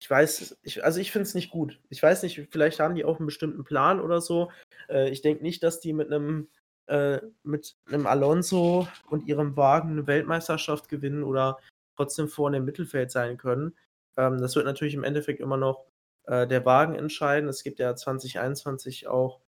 ich 0.00 0.10
weiß 0.10 0.58
ich 0.62 0.84
also, 0.84 1.00
ich 1.00 1.12
finde 1.12 1.24
es 1.28 1.34
nicht 1.34 1.50
gut. 1.50 1.80
Ich 1.90 2.02
weiß 2.02 2.22
nicht, 2.24 2.48
vielleicht 2.52 2.80
haben 2.80 2.94
die 2.96 3.04
auch 3.06 3.20
'n 3.20 3.26
bestimmten 3.26 3.64
Plan 3.64 4.00
oder 4.00 4.20
so. 4.22 4.50
Äh, 4.88 5.10
ich 5.10 5.22
denke 5.22 5.42
nicht, 5.44 5.62
dass 5.64 5.80
die 5.80 5.92
mit 5.94 6.10
'nem 6.10 6.48
äh, 6.88 7.20
mit 7.44 7.76
'nem 7.88 8.06
Alonso 8.06 8.88
und 9.10 9.26
ihrem 9.28 9.56
Wagen 9.56 9.94
'ne 9.96 10.06
Weltmeisterschaft 10.08 10.88
gewinnen 10.90 11.24
oder 11.24 11.58
trotzdem 11.96 12.28
vorne 12.28 12.58
im 12.58 12.64
Mittelfeld 12.66 13.10
sein 13.12 13.38
können. 13.38 13.76
Ähm, 14.18 14.40
das 14.40 14.56
wird 14.56 14.66
natürlich 14.66 14.94
im 14.94 15.04
Endeffekt 15.04 15.40
immer 15.40 15.56
noch, 15.58 15.86
äh, 16.26 16.46
der 16.48 16.64
Wagen 16.66 16.94
entscheiden. 16.96 17.48
Es 17.50 17.62
gibt 17.64 17.78
ja 17.80 17.96
2021 17.96 19.08
auch, 19.08 19.40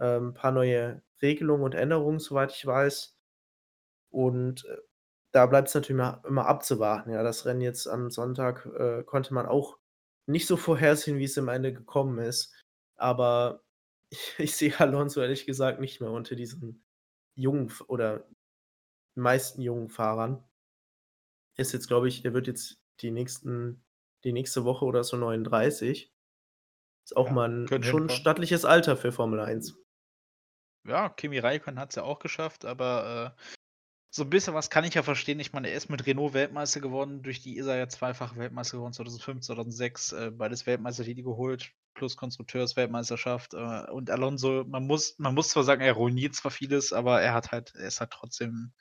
ähm, 0.00 0.34
paar 0.34 0.52
neue 0.52 1.02
Regelungen 1.22 1.64
und 1.64 1.74
Änderungen, 1.76 2.20
soweit 2.20 2.52
ich 2.52 2.66
weiß. 2.66 3.14
Und, 4.12 4.66
da 5.32 5.46
bleibt's 5.46 5.74
natürlich 5.74 5.90
immer 6.00 6.22
immer 6.26 6.46
abzuwarten. 6.46 7.10
Ja, 7.12 7.22
das 7.22 7.46
Rennen 7.46 7.60
jetzt 7.60 7.86
am 7.88 8.10
Sonntag, 8.10 8.66
äh, 8.66 9.02
konnte 9.04 9.34
man 9.34 9.46
auch 9.46 9.78
nicht 10.26 10.46
so 10.46 10.56
vorhersehen, 10.58 11.18
wie's 11.18 11.38
am 11.38 11.48
Ende 11.48 11.72
gekommen 11.72 12.18
ist. 12.18 12.54
Aber 12.96 13.62
ich 14.10 14.34
ich 14.38 14.56
sehe 14.56 14.78
Alonso 14.80 15.20
ehrlich 15.22 15.46
gesagt 15.46 15.80
nicht 15.80 16.00
mehr 16.00 16.10
unter 16.10 16.36
diesen 16.36 16.84
jungen 17.36 17.72
oder 17.88 18.26
meisten 19.16 19.62
jungen 19.62 19.90
Fahrern. 19.90 20.44
Ist 21.58 21.72
jetzt, 21.72 21.88
glaube 21.88 22.08
ich 22.08 22.24
er 22.24 22.34
wird 22.34 22.46
jetzt 22.46 22.80
die 23.00 23.10
nächsten 23.10 23.84
die 24.24 24.32
nächste 24.32 24.64
Woche 24.64 24.84
oder 24.84 25.04
so 25.04 25.16
39. 25.16 26.12
Ist 27.04 27.16
auch 27.16 27.28
Ja, 27.28 27.32
mal 27.32 27.50
'n 27.50 27.70
könnte 27.70 27.86
schon 27.86 28.08
stattliches 28.10 28.64
Alter 28.64 28.96
für 28.96 29.12
Formel 29.12 29.40
1. 29.40 29.76
Ja, 30.86 31.08
Kimi 31.10 31.38
Räikkönen 31.38 31.78
hat's 31.80 31.96
ja 31.96 32.02
auch 32.04 32.18
geschafft, 32.18 32.64
aber, 32.64 33.34
äh, 33.36 33.57
so 34.10 34.22
'n 34.24 34.30
bisschen 34.30 34.54
was 34.54 34.70
kann 34.70 34.84
ich 34.84 34.94
ja 34.94 35.02
verstehen. 35.02 35.40
Ich 35.40 35.52
meine, 35.52 35.68
er 35.68 35.76
ist 35.76 35.90
mit 35.90 36.06
Renault 36.06 36.34
Weltmeister 36.34 36.80
geworden. 36.80 37.22
Durch 37.22 37.40
die 37.42 37.56
ist 37.56 37.66
er 37.66 37.76
ja 37.76 37.88
zweifach 37.88 38.36
Weltmeister 38.36 38.78
geworden, 38.78 38.92
2005, 38.94 39.42
2006, 39.42 40.12
äh, 40.12 40.30
beides 40.30 40.66
Weltmeistertitel 40.66 41.22
geholt 41.22 41.70
plus 41.94 42.16
Konstrukteursweltmeisterschaft. 42.16 43.54
Äh, 43.54 43.90
und 43.90 44.10
Alonso, 44.10 44.64
man 44.66 44.86
muss 44.86 45.18
man 45.18 45.34
muss 45.34 45.50
zwar 45.50 45.64
sagen, 45.64 45.82
er 45.82 45.92
ruiniert 45.94 46.34
zwar 46.34 46.50
vieles, 46.50 46.92
aber 46.92 47.20
er 47.20 47.34
hat 47.34 47.52
halt 47.52 47.74
er 47.74 47.88
ist 47.88 48.00
halt 48.00 48.10
trotzdem 48.12 48.72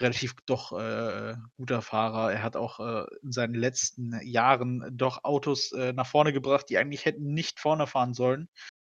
relativ 0.00 0.34
doch, 0.46 0.72
äh, 0.78 1.36
guter 1.56 1.82
Fahrer. 1.82 2.32
Er 2.32 2.42
hat 2.42 2.56
auch, 2.56 2.80
äh, 2.80 3.06
in 3.22 3.32
seinen 3.32 3.54
letzten 3.54 4.18
Jahren 4.26 4.84
doch 4.96 5.24
Autos, 5.24 5.72
äh, 5.72 5.92
nach 5.92 6.06
vorne 6.06 6.32
gebracht, 6.32 6.66
die 6.70 6.78
eigentlich 6.78 7.04
hätten 7.04 7.34
nicht 7.34 7.60
vorne 7.60 7.86
fahren 7.86 8.14
sollen. 8.14 8.48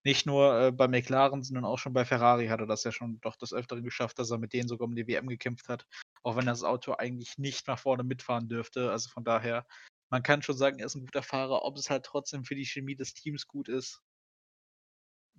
Nicht 0.05 0.25
nur, 0.25 0.59
äh, 0.59 0.71
bei 0.73 0.87
McLaren, 0.89 1.43
sondern 1.43 1.63
auch 1.65 1.79
schon 1.79 1.93
bei 1.93 2.03
Ferrari 2.05 2.47
hat 2.47 2.59
er 2.59 2.67
das 2.67 2.83
ja 2.83 2.91
schon 2.91 3.19
doch 3.21 3.37
des 3.37 3.53
Öfteren 3.53 3.83
geschafft, 3.83 4.19
dass 4.19 4.31
er 4.31 4.37
mit 4.37 4.51
denen 4.53 4.67
sogar 4.67 4.85
um 4.87 4.95
die 4.95 5.07
WM 5.07 5.27
gekämpft 5.27 5.69
hat, 5.69 5.85
auch 6.23 6.35
wenn 6.35 6.45
das 6.45 6.63
Auto 6.63 6.93
eigentlich 6.93 7.37
nicht 7.37 7.67
nach 7.67 7.79
vorne 7.79 8.03
mitfahren 8.03 8.49
dürfte. 8.49 8.91
Also, 8.91 9.09
von 9.09 9.23
daher, 9.23 9.65
man 10.09 10.21
kann 10.21 10.41
schon 10.41 10.57
sagen, 10.57 10.79
er 10.79 10.87
ist 10.87 10.95
'n 10.95 11.01
guter 11.05 11.23
Fahrer. 11.23 11.63
Ob 11.63 11.77
es 11.77 11.89
halt 11.89 12.03
trotzdem 12.05 12.43
für 12.43 12.55
die 12.55 12.65
Chemie 12.65 12.95
des 12.95 13.13
Teams 13.13 13.47
gut 13.47 13.69
ist 13.69 13.99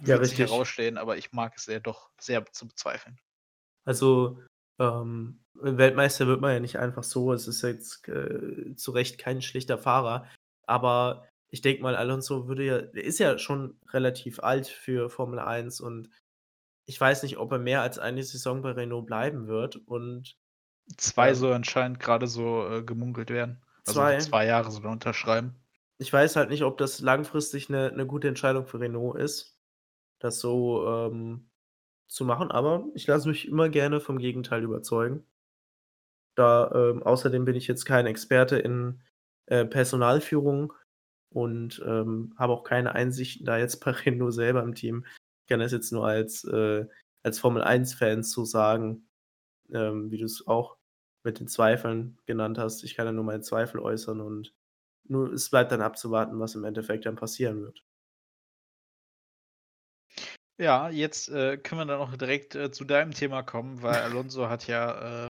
Ja, 0.02 0.16
richtig. 0.16 0.38
herausstellen, 0.38 0.98
aber 0.98 1.16
ich 1.16 1.32
mag 1.32 1.54
es 1.56 1.68
eher 1.68 1.80
doch 1.80 2.10
sehr 2.20 2.44
zu 2.52 2.66
bezweifeln. 2.68 3.18
Also, 3.86 4.40
ähm, 4.78 5.40
Weltmeister 5.54 6.26
wird 6.26 6.40
man 6.40 6.52
ja 6.54 6.60
nicht 6.60 6.78
einfach 6.78 7.02
so. 7.04 7.32
Es 7.32 7.46
ist 7.46 7.62
jetzt, 7.62 8.08
äh, 8.08 8.74
zu 8.76 8.90
Recht 8.92 9.18
kein 9.18 9.42
schlechter 9.42 9.78
Fahrer, 9.78 10.26
aber 10.66 11.28
ich 11.54 11.62
denke 11.62 11.82
mal, 11.84 11.96
Alonso 11.96 12.48
würde 12.48 12.64
ja 12.66 12.82
der 12.82 13.04
ist 13.04 13.20
ja 13.20 13.38
schon 13.38 13.80
relativ 13.90 14.40
alt 14.40 14.68
für 14.68 15.10
Formel 15.10 15.38
1 15.40 15.80
und 15.80 16.10
ich 16.86 17.00
weiß 17.00 17.22
nicht, 17.24 17.38
ob 17.38 17.52
er 17.52 17.58
mehr 17.60 17.82
als 17.82 17.98
eine 18.00 18.22
Saison 18.24 18.62
bei 18.62 18.72
Renault 18.72 19.06
bleiben 19.06 19.48
wird 19.48 19.76
und 19.76 20.38
2 20.98 21.32
ähm 21.32 21.34
soll 21.34 21.52
anscheinend 21.54 21.98
grade 21.98 22.26
so, 22.26 22.68
äh, 22.68 22.82
gemunkelt 22.84 23.30
werden. 23.30 23.64
Also 23.86 24.12
2? 24.12 24.18
2 24.18 24.44
Jahre 24.46 24.70
er 24.70 24.90
unterschreiben. 24.90 25.64
Ich 26.00 26.12
weiß 26.12 26.34
halt 26.36 26.50
nicht, 26.50 26.64
ob 26.64 26.76
das 26.78 27.00
langfristig 27.00 27.68
'ne 27.68 27.92
'ne 27.94 28.06
gute 28.06 28.26
Entscheidung 28.28 28.66
für 28.66 28.80
Renault 28.80 29.16
ist, 29.18 29.60
das 30.20 30.40
so, 30.40 30.86
ähm, 30.88 31.50
zu 32.08 32.24
machen, 32.24 32.50
aber 32.52 32.86
ich 32.94 33.06
lasse 33.06 33.28
mich 33.28 33.48
immer 33.48 33.68
gerne 33.70 34.00
vom 34.00 34.18
Gegenteil 34.18 34.64
überzeugen. 34.64 35.26
Da, 36.38 36.70
ähm 36.74 37.02
außerdem 37.02 37.44
bin 37.44 37.54
ich 37.54 37.66
jetzt 37.68 37.84
kein 37.84 38.06
Experte 38.06 38.58
in, 38.58 39.00
äh, 39.46 39.64
Personalführung 39.64 40.72
und, 41.34 41.82
ähm, 41.86 42.34
habe 42.38 42.52
auch 42.54 42.64
keine 42.64 42.94
Einsichten 42.94 43.44
da 43.44 43.58
jetzt 43.58 43.84
bei 43.84 43.90
Renault 43.90 44.32
selber 44.34 44.62
im 44.62 44.74
Team. 44.74 45.04
Ich 45.42 45.48
kann 45.50 45.60
das 45.60 45.72
jetzt 45.72 45.92
nur 45.92 46.06
als, 46.06 46.44
äh 46.44 46.86
als 47.24 47.38
Formel-1-Fan 47.38 48.22
so 48.22 48.44
sagen, 48.44 49.08
ähm, 49.72 50.10
wie 50.10 50.18
du's 50.18 50.46
auch 50.46 50.76
mit 51.24 51.40
den 51.40 51.48
Zweifeln 51.48 52.18
genannt 52.26 52.58
hast. 52.58 52.84
Ich 52.84 52.94
kann 52.94 53.06
ja 53.06 53.12
nur 53.12 53.24
meine 53.24 53.40
Zweifel 53.40 53.80
äußern 53.80 54.20
und 54.20 54.52
nur 55.08 55.32
es 55.32 55.50
bleibt 55.50 55.72
dann 55.72 55.80
abzuwarten, 55.80 56.38
was 56.38 56.54
im 56.54 56.64
Endeffekt 56.64 57.06
dann 57.06 57.16
passieren 57.16 57.62
wird. 57.62 57.82
Ja, 60.58 60.88
jetzt, 60.90 61.28
äh, 61.30 61.56
können 61.56 61.80
wir 61.80 61.86
dann 61.86 62.00
auch 62.00 62.16
direkt, 62.16 62.54
äh, 62.54 62.70
zu 62.70 62.84
deinem 62.84 63.12
Thema 63.12 63.42
kommen, 63.42 63.82
weil 63.82 63.94
Alonso 64.02 64.48
hat 64.48 64.66
ja, 64.66 65.24
äh 65.24 65.28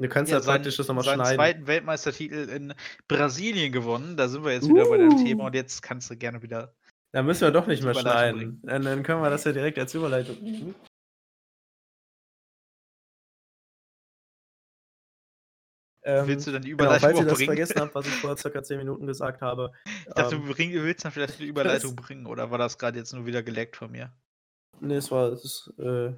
Du 0.00 0.08
kannst 0.08 0.30
ja, 0.30 0.38
ja 0.38 0.44
praktisch 0.44 0.76
seinen 0.76 0.86
das 0.86 0.88
noch 0.88 0.94
mal 0.94 1.02
seinen 1.02 1.24
schneiden. 1.24 1.64
2. 1.64 1.66
Weltmeistertitel 1.66 2.48
in 2.50 2.74
Brasilien 3.08 3.72
gewonnen. 3.72 4.16
Da 4.16 4.28
sind 4.28 4.44
wir 4.44 4.52
jetzt 4.52 4.68
wieder 4.68 4.86
bei 4.88 4.96
dem 4.96 5.16
Thema 5.16 5.44
Uh. 5.44 5.46
und 5.46 5.54
jetzt 5.54 5.82
kannst 5.82 6.08
du 6.10 6.16
gerne 6.16 6.40
wieder 6.42 6.72
Da 7.12 7.22
müssen 7.22 7.40
wir 7.42 7.50
doch 7.50 7.66
nicht 7.66 7.80
die 7.80 7.84
mehr 7.86 7.94
schneiden. 7.94 8.60
Dann 8.62 8.82
dann 8.82 9.02
können 9.02 9.22
wir 9.22 9.30
das 9.30 9.44
ja 9.44 9.52
direkt 9.52 9.78
als 9.78 9.94
Überleitung. 9.94 10.36
Willst 16.04 16.46
Ähm, 16.46 16.52
du 16.52 16.52
dann 16.52 16.62
die 16.62 16.70
genau, 16.76 16.96
Überleitung 16.96 17.00
falls 17.00 17.18
ihr 17.20 17.24
das 17.26 17.34
bringen? 17.34 17.46
vergessen 17.46 17.80
habt, 17.80 17.94
was 17.94 18.06
ich 18.06 18.14
vor 18.14 18.36
circa 18.36 18.62
10 18.62 18.78
Minuten 18.78 19.06
gesagt 19.06 19.40
habe, 19.42 19.72
Ich 20.06 20.14
dachte, 20.14 20.36
ähm 20.36 20.42
du 20.46 20.52
bring 20.54 20.72
willst 20.72 21.04
dann 21.04 21.12
vielleicht 21.12 21.40
'ne 21.40 21.46
Überleitung 21.46 21.96
bringen 21.96 22.26
oder 22.26 22.50
war 22.50 22.58
das 22.58 22.78
grad 22.78 22.96
jetzt 22.96 23.12
nur 23.14 23.26
wieder 23.26 23.42
geleckt 23.42 23.76
von 23.76 23.90
mir? 23.90 24.12
Ne, 24.80 24.94
es 24.96 25.10
war 25.10 25.32
es 25.32 25.44
ist, 25.44 25.72
äh 25.78 26.14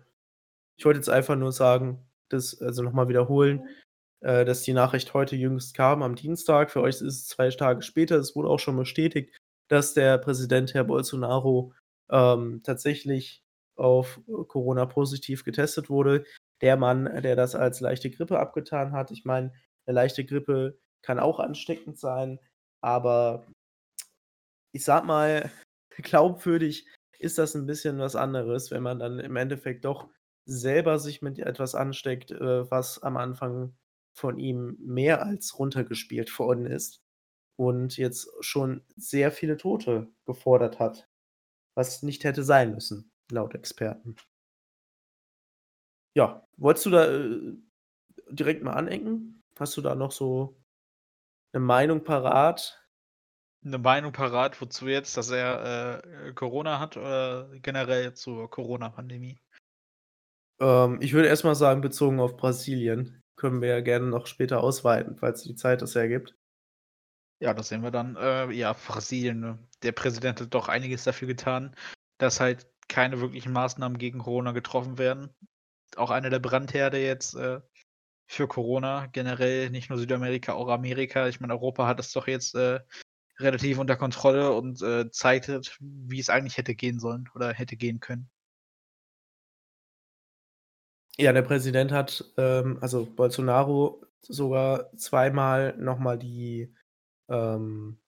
ich 0.77 0.85
wollte 0.87 0.99
jetzt 0.99 1.11
einfach 1.11 1.37
nur 1.37 1.53
sagen, 1.53 2.10
dass 2.33 2.61
also 2.61 2.83
noch 2.83 2.93
mal 2.93 3.09
wiederholen, 3.09 3.69
äh, 4.21 4.45
dass 4.45 4.63
die 4.63 4.73
Nachricht 4.75 5.15
heute 5.15 5.37
jüngst 5.37 5.75
kam 5.75 6.03
am 6.03 6.15
Dienstag. 6.17 6.71
Für 6.71 6.83
euch 6.83 6.97
ist 6.97 7.03
es 7.03 7.27
2 7.29 7.51
Tage 7.51 7.83
später. 7.83 8.17
Es 8.19 8.37
wurde 8.37 8.49
auch 8.51 8.59
schon 8.61 8.77
bestätigt, 8.77 9.37
dass 9.69 9.95
der 9.95 10.19
Präsident 10.19 10.75
Herr 10.75 10.85
Bolsonaro, 10.85 11.73
ähm, 12.11 12.63
tatsächlich 12.65 13.43
auf 13.77 14.21
Corona 14.49 14.87
positiv 14.87 15.45
getestet 15.45 15.89
wurde. 15.91 16.25
Der 16.63 16.77
Mann, 16.77 17.05
der 17.23 17.37
das 17.37 17.55
als 17.55 17.81
leichte 17.81 18.11
Grippe 18.11 18.39
abgetan 18.39 18.93
hat. 18.93 19.11
Ich 19.13 19.25
meine, 19.25 19.53
'ne 19.87 19.95
leichte 19.95 20.25
Grippe 20.25 20.79
kann 21.03 21.19
auch 21.19 21.41
ansteckend 21.41 21.99
sein, 21.99 22.39
aber 22.83 23.47
ich 24.73 24.85
sage 24.85 25.07
mal, 25.07 25.51
glaubwürdig 25.97 26.87
ist 27.19 27.39
das 27.39 27.55
'n 27.55 27.67
bisschen 27.67 27.99
was 27.99 28.17
anderes, 28.17 28.71
wenn 28.71 28.83
man 28.83 28.99
dann 28.99 29.19
im 29.21 29.37
Endeffekt 29.37 29.85
doch 29.85 30.09
selber 30.47 30.99
sich 30.99 31.23
mit 31.23 31.39
etwas 31.39 31.75
ansteckt, 31.75 32.31
äh, 32.33 32.71
was 32.71 33.03
am 33.03 33.17
Anfang 33.17 33.75
von 34.15 34.39
ihm 34.39 34.77
mehr 34.81 35.23
als 35.25 35.59
runtergespielt 35.59 36.37
worden 36.39 36.67
ist 36.67 37.03
und 37.57 37.97
jetzt 37.99 38.31
schon 38.41 38.83
sehr 38.97 39.33
viele 39.33 39.57
Tote 39.59 40.09
gefordert 40.27 40.79
hat, 40.81 41.09
was 41.77 42.03
nicht 42.03 42.25
hätte 42.25 42.45
sein 42.45 42.75
müssen, 42.75 43.13
laut 43.31 43.55
Experten. 43.55 44.17
Ja, 46.17 46.47
wolltest 46.57 46.87
du 46.87 46.91
da, 46.91 47.05
äh, 47.07 47.55
direkt 48.31 48.63
mal 48.63 48.73
anecken? 48.75 49.43
Hast 49.59 49.77
du 49.77 49.83
da 49.83 49.95
noch 49.95 50.13
so 50.13 50.57
'ne 51.55 51.61
Meinung 51.61 52.05
parat? 52.05 52.81
'Ne 53.63 53.79
Meinung 53.79 54.13
parat, 54.13 54.61
wozu 54.63 54.89
jetzt, 54.89 55.17
dass 55.17 55.31
er, 55.31 56.05
äh, 56.29 56.33
Corona 56.35 56.81
hat 56.81 56.97
oder 56.97 57.51
generell 57.63 58.15
zur 58.15 58.51
Corona-Pandemie? 58.51 59.41
Ähm, 60.61 60.99
ich 61.01 61.13
würde 61.13 61.29
erst 61.29 61.45
mal 61.45 61.55
sagen, 61.55 61.81
bezogen 61.81 62.21
auf 62.21 62.37
Brasilien. 62.37 63.23
Können 63.37 63.63
wir 63.63 63.69
ja 63.69 63.81
gerne 63.81 64.07
noch 64.07 64.27
später 64.27 64.63
ausweiten, 64.63 65.17
falls 65.17 65.43
die 65.43 65.55
Zeit 65.55 65.81
das 65.83 65.95
hergibt. 65.95 66.37
Ja, 67.41 67.55
das 67.55 67.69
sehen 67.69 67.83
wir 67.83 67.91
dann. 67.91 68.17
Äh, 68.17 68.53
ja, 68.53 68.75
Brasilien, 68.75 69.41
ne? 69.41 69.59
Der 69.83 69.93
Präsident 69.93 70.41
hat 70.41 70.53
doch 70.53 70.69
einiges 70.69 71.05
dafür 71.05 71.27
getan, 71.27 71.75
dass 72.19 72.39
halt 72.39 72.69
keine 72.89 73.21
wirklichen 73.21 73.53
Maßnahmen 73.53 73.97
gegen 73.97 74.19
Corona 74.19 74.53
getroffen 74.53 74.99
werden. 74.99 75.31
Auch 75.97 76.11
einer 76.11 76.29
der 76.29 76.39
Brandherde 76.39 76.99
jetzt, 76.99 77.35
äh, 77.35 77.61
für 78.29 78.47
Corona, 78.47 79.07
generell 79.07 79.71
nicht 79.71 79.91
nur 79.91 79.99
Südamerika, 79.99 80.53
auch 80.53 80.69
Amerika. 80.69 81.29
Ich 81.29 81.41
meine, 81.41 81.55
Europa 81.55 81.87
hat 81.87 81.99
das 81.99 82.13
doch 82.13 82.29
jetzt, 82.29 82.55
äh, 82.55 82.81
relativ 83.39 83.79
unter 83.79 83.97
Kontrolle 83.97 84.53
und, 84.53 84.83
äh, 84.83 85.11
zeigt 85.11 85.49
wie 85.81 86.21
es 86.21 86.29
eigentlich 86.31 86.59
hätte 86.59 86.75
gehen 86.75 87.01
sollen 87.01 87.29
oder 87.35 87.53
hätte 87.55 87.77
gehen 87.77 88.01
können. 88.01 88.31
Ja, 91.19 91.33
der 91.33 91.43
Präsident 91.43 91.93
hat, 91.93 92.25
ähm 92.37 92.79
also 92.81 93.05
Bolsonaro 93.07 94.05
sogar 94.23 94.91
zweimal 94.97 95.77
noch 95.77 95.99
mal 95.99 96.19
die, 96.19 96.75
ähm 97.29 98.01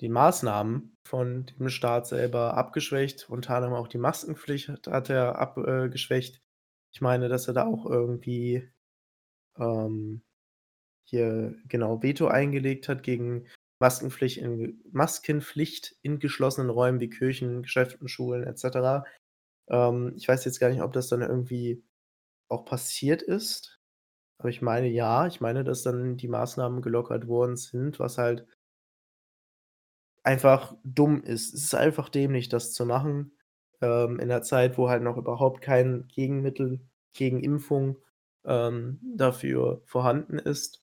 die 0.00 0.08
Maßnahmen 0.08 0.96
von 1.04 1.46
dem 1.58 1.68
Staat 1.68 2.06
selber 2.06 2.54
abgeschwächt. 2.56 3.28
Unter 3.28 3.56
anderem 3.56 3.74
auch 3.74 3.88
die 3.88 3.98
Maskenpflicht 3.98 4.68
hat 4.86 5.10
er 5.10 5.38
ab 5.40 5.56
äh. 5.58 5.90
Ich 6.92 7.00
meine, 7.00 7.28
dass 7.28 7.48
er 7.48 7.54
da 7.54 7.66
auch 7.66 7.84
irgendwie, 7.84 8.70
ähm, 9.58 10.22
hier 11.08 11.56
genau 11.68 12.02
Veto 12.02 12.28
eingelegt 12.28 12.88
hat 12.88 13.02
gegen 13.02 13.48
Maskenpflicht 13.80 14.38
in 14.38 14.82
Maskenpflicht 14.92 15.96
in 16.02 16.18
geschlossenen 16.20 16.70
Räumen 16.70 17.00
wie 17.00 17.10
Kirchen, 17.10 17.62
Geschäften, 17.62 18.08
Schulen 18.08 18.44
et 18.46 18.58
cetera. 18.58 19.04
Ähm, 19.70 20.14
ich 20.16 20.28
weiß 20.28 20.44
jetzt 20.44 20.60
gar 20.60 20.70
nicht, 20.70 20.82
ob 20.82 20.92
das 20.92 21.08
dann 21.08 21.22
irgendwie 21.22 21.84
auch 22.48 22.64
passiert 22.66 23.22
ist, 23.22 23.80
aber 24.38 24.50
ich 24.50 24.62
meine 24.62 24.88
ja. 24.88 25.26
Ich 25.28 25.40
meine, 25.42 25.64
dass 25.64 25.82
dann 25.84 26.16
die 26.18 26.28
Maßnahmen 26.28 26.82
gelockert 26.82 27.28
worden 27.28 27.56
sind, 27.56 28.00
was 28.00 28.18
halt 28.18 28.46
einfach 30.24 30.76
dumm 30.84 31.22
ist. 31.22 31.54
Es 31.54 31.64
ist 31.64 31.74
einfach 31.74 32.08
dämlich, 32.08 32.48
das 32.48 32.72
zu 32.72 32.84
machen, 32.86 33.32
ähm, 33.80 34.18
in 34.20 34.28
'ner 34.28 34.42
Zeit, 34.42 34.76
wo 34.78 34.88
halt 34.88 35.02
noch 35.02 35.16
überhaupt 35.16 35.60
kein 35.62 36.08
Gegenmittel 36.08 36.80
gegen 37.14 37.40
Impfung, 37.42 37.98
ähm, 38.44 39.00
dafür 39.16 39.82
vorhanden 39.84 40.38
ist. 40.38 40.82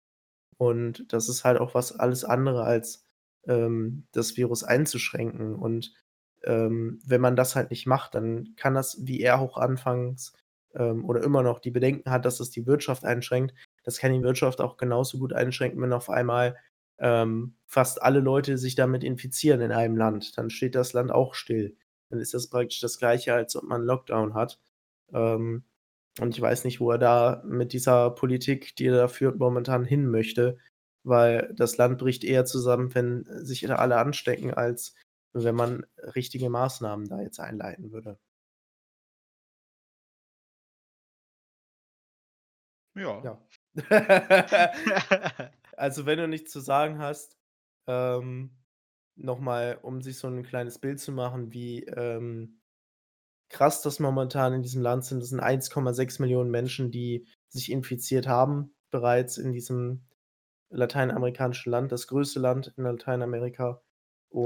Und 0.57 1.11
das 1.13 1.29
ist 1.29 1.43
halt 1.45 1.59
auch 1.59 1.75
was 1.75 1.93
alles 1.99 2.25
andere 2.25 2.63
als, 2.65 3.05
ähm, 3.47 4.07
das 4.13 4.37
Virus 4.37 4.63
einzuschränken. 4.63 5.55
Und, 5.55 5.93
ähm, 6.45 6.99
wenn 7.05 7.21
man 7.21 7.35
das 7.35 7.55
halt 7.55 7.71
nicht 7.71 7.87
macht, 7.87 8.15
dann 8.15 8.53
kann 8.55 8.73
das, 8.73 9.05
wie 9.05 9.21
er 9.21 9.39
auch 9.39 9.57
anfangs, 9.57 10.33
ähm, 10.75 11.05
oder 11.05 11.23
immer 11.23 11.43
noch 11.43 11.59
die 11.59 11.71
Bedenken 11.71 12.11
hat, 12.11 12.25
dass 12.25 12.39
es 12.39 12.51
die 12.51 12.67
Wirtschaft 12.67 13.05
einschränkt. 13.05 13.53
Das 13.83 13.97
kann 13.97 14.13
die 14.13 14.23
Wirtschaft 14.23 14.61
auch 14.61 14.77
genauso 14.77 15.17
gut 15.19 15.33
einschränken, 15.33 15.81
wenn 15.81 15.93
auf 15.93 16.09
einmal, 16.09 16.57
ähm, 16.99 17.55
fast 17.67 18.01
alle 18.01 18.19
Leute 18.19 18.57
sich 18.57 18.75
damit 18.75 19.03
infizieren 19.03 19.61
in 19.61 19.71
einem 19.71 19.97
Land. 19.97 20.37
Dann 20.37 20.49
steht 20.49 20.75
das 20.75 20.93
Land 20.93 21.11
auch 21.11 21.33
still. 21.35 21.75
Dann 22.09 22.19
ist 22.19 22.33
das 22.33 22.49
praktisch 22.49 22.79
das 22.79 22.99
Gleiche, 22.99 23.33
als 23.33 23.55
ob 23.55 23.63
man 23.63 23.83
Lockdown 23.83 24.33
hat. 24.33 24.59
Ähm, 25.13 25.63
und 26.19 26.35
ich 26.35 26.41
weiß 26.41 26.63
nicht, 26.63 26.79
wo 26.79 26.91
er 26.91 26.97
da 26.97 27.43
mit 27.45 27.73
dieser 27.73 28.11
Politik, 28.11 28.75
die 28.77 28.87
er 28.87 28.95
da 28.95 29.07
führt, 29.07 29.37
momentan 29.37 29.83
hin 29.83 30.07
möchte, 30.09 30.57
weil 31.03 31.53
das 31.55 31.77
Land 31.77 31.97
bricht 31.97 32.23
eher 32.23 32.45
zusammen, 32.45 32.95
wenn 32.95 33.25
sich 33.45 33.69
alle 33.69 33.97
anstecken, 33.97 34.53
als 34.53 34.95
wenn 35.43 35.55
man 35.55 35.85
richtige 36.15 36.49
Maßnahmen 36.49 37.07
da 37.07 37.21
jetzt 37.21 37.39
einleiten 37.39 37.91
würde. 37.91 38.17
Ja. 42.95 43.23
Ja. 43.23 43.37
Also, 45.77 46.05
wenn 46.05 46.17
du 46.19 46.27
nichts 46.29 46.51
zu 46.53 46.61
sagen 46.61 46.99
hast, 46.99 47.37
ähm, 47.87 48.51
noch 49.17 49.39
mal, 49.39 49.77
um 49.81 50.01
sich 50.01 50.17
so 50.17 50.27
'n 50.29 50.41
kleines 50.43 50.79
Bild 50.79 50.99
zu 51.01 51.11
machen, 51.11 51.51
wie, 51.53 51.83
ähm, 51.83 52.61
krass 53.49 53.81
das 53.83 53.99
momentan 53.99 54.53
in 54.53 54.63
diesem 54.63 54.81
Land 54.83 55.05
sind. 55.05 55.21
Das 55.21 55.29
sind 55.29 55.39
1,6 55.41 56.51
Menschen, 56.51 56.91
die 56.91 57.27
sich 57.49 57.71
infiziert 57.71 58.27
haben 58.27 58.75
bereits 58.91 59.37
in 59.37 59.53
diesem 59.53 60.05
lateinamerikanischen 60.71 61.71
Land, 61.71 61.91
das 61.93 62.07
größte 62.07 62.39
Land 62.41 62.73
in 62.77 62.83
Lateinamerika. 62.85 63.81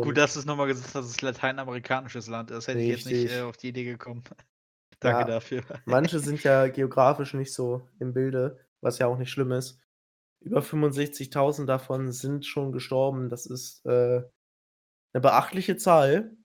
Gut, 0.02 0.18
Und 0.18 0.18
dass 0.18 0.34
du's 0.34 0.46
noch 0.46 0.56
mal 0.56 0.66
gesagt 0.68 0.88
hast, 0.88 0.96
dass 0.96 1.06
es 1.08 1.22
lateinamerikanisches 1.22 2.28
Land 2.28 2.52
ist. 2.52 2.68
Hätte 2.68 2.82
ich 2.82 2.88
jetzt 2.88 3.06
nicht, 3.06 3.26
äh, 3.26 3.42
Richtig. 3.42 3.42
auf 3.42 3.58
die 3.58 3.70
Idee 3.70 3.84
gekommen. 3.84 4.24
Danke 5.00 5.26
Ja, 5.26 5.26
dafür. 5.26 5.64
manche 5.86 6.20
sind 6.20 6.44
ja 6.44 6.68
geografisch 6.68 7.34
nicht 7.34 7.54
so 7.54 7.88
im 8.00 8.14
Bilde, 8.14 8.60
was 8.82 9.00
ja 9.00 9.08
auch 9.08 9.18
nicht 9.18 9.32
schlimm 9.32 9.52
ist. 9.52 9.80
Über 10.42 10.62
65.000 10.62 11.70
davon 11.70 12.12
sind 12.12 12.46
schon 12.46 12.72
gestorben. 12.72 13.30
Das 13.30 13.46
ist, 13.46 13.86
äh, 13.86 14.22
'ne 15.14 15.22
beachtliche 15.22 15.78
Zahl, 15.78 16.38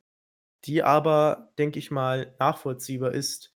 die 0.67 0.83
aber, 0.85 1.53
denke 1.59 1.79
ich 1.81 1.91
mal, 1.93 2.35
nachvollziehbar 2.41 3.13
ist, 3.15 3.55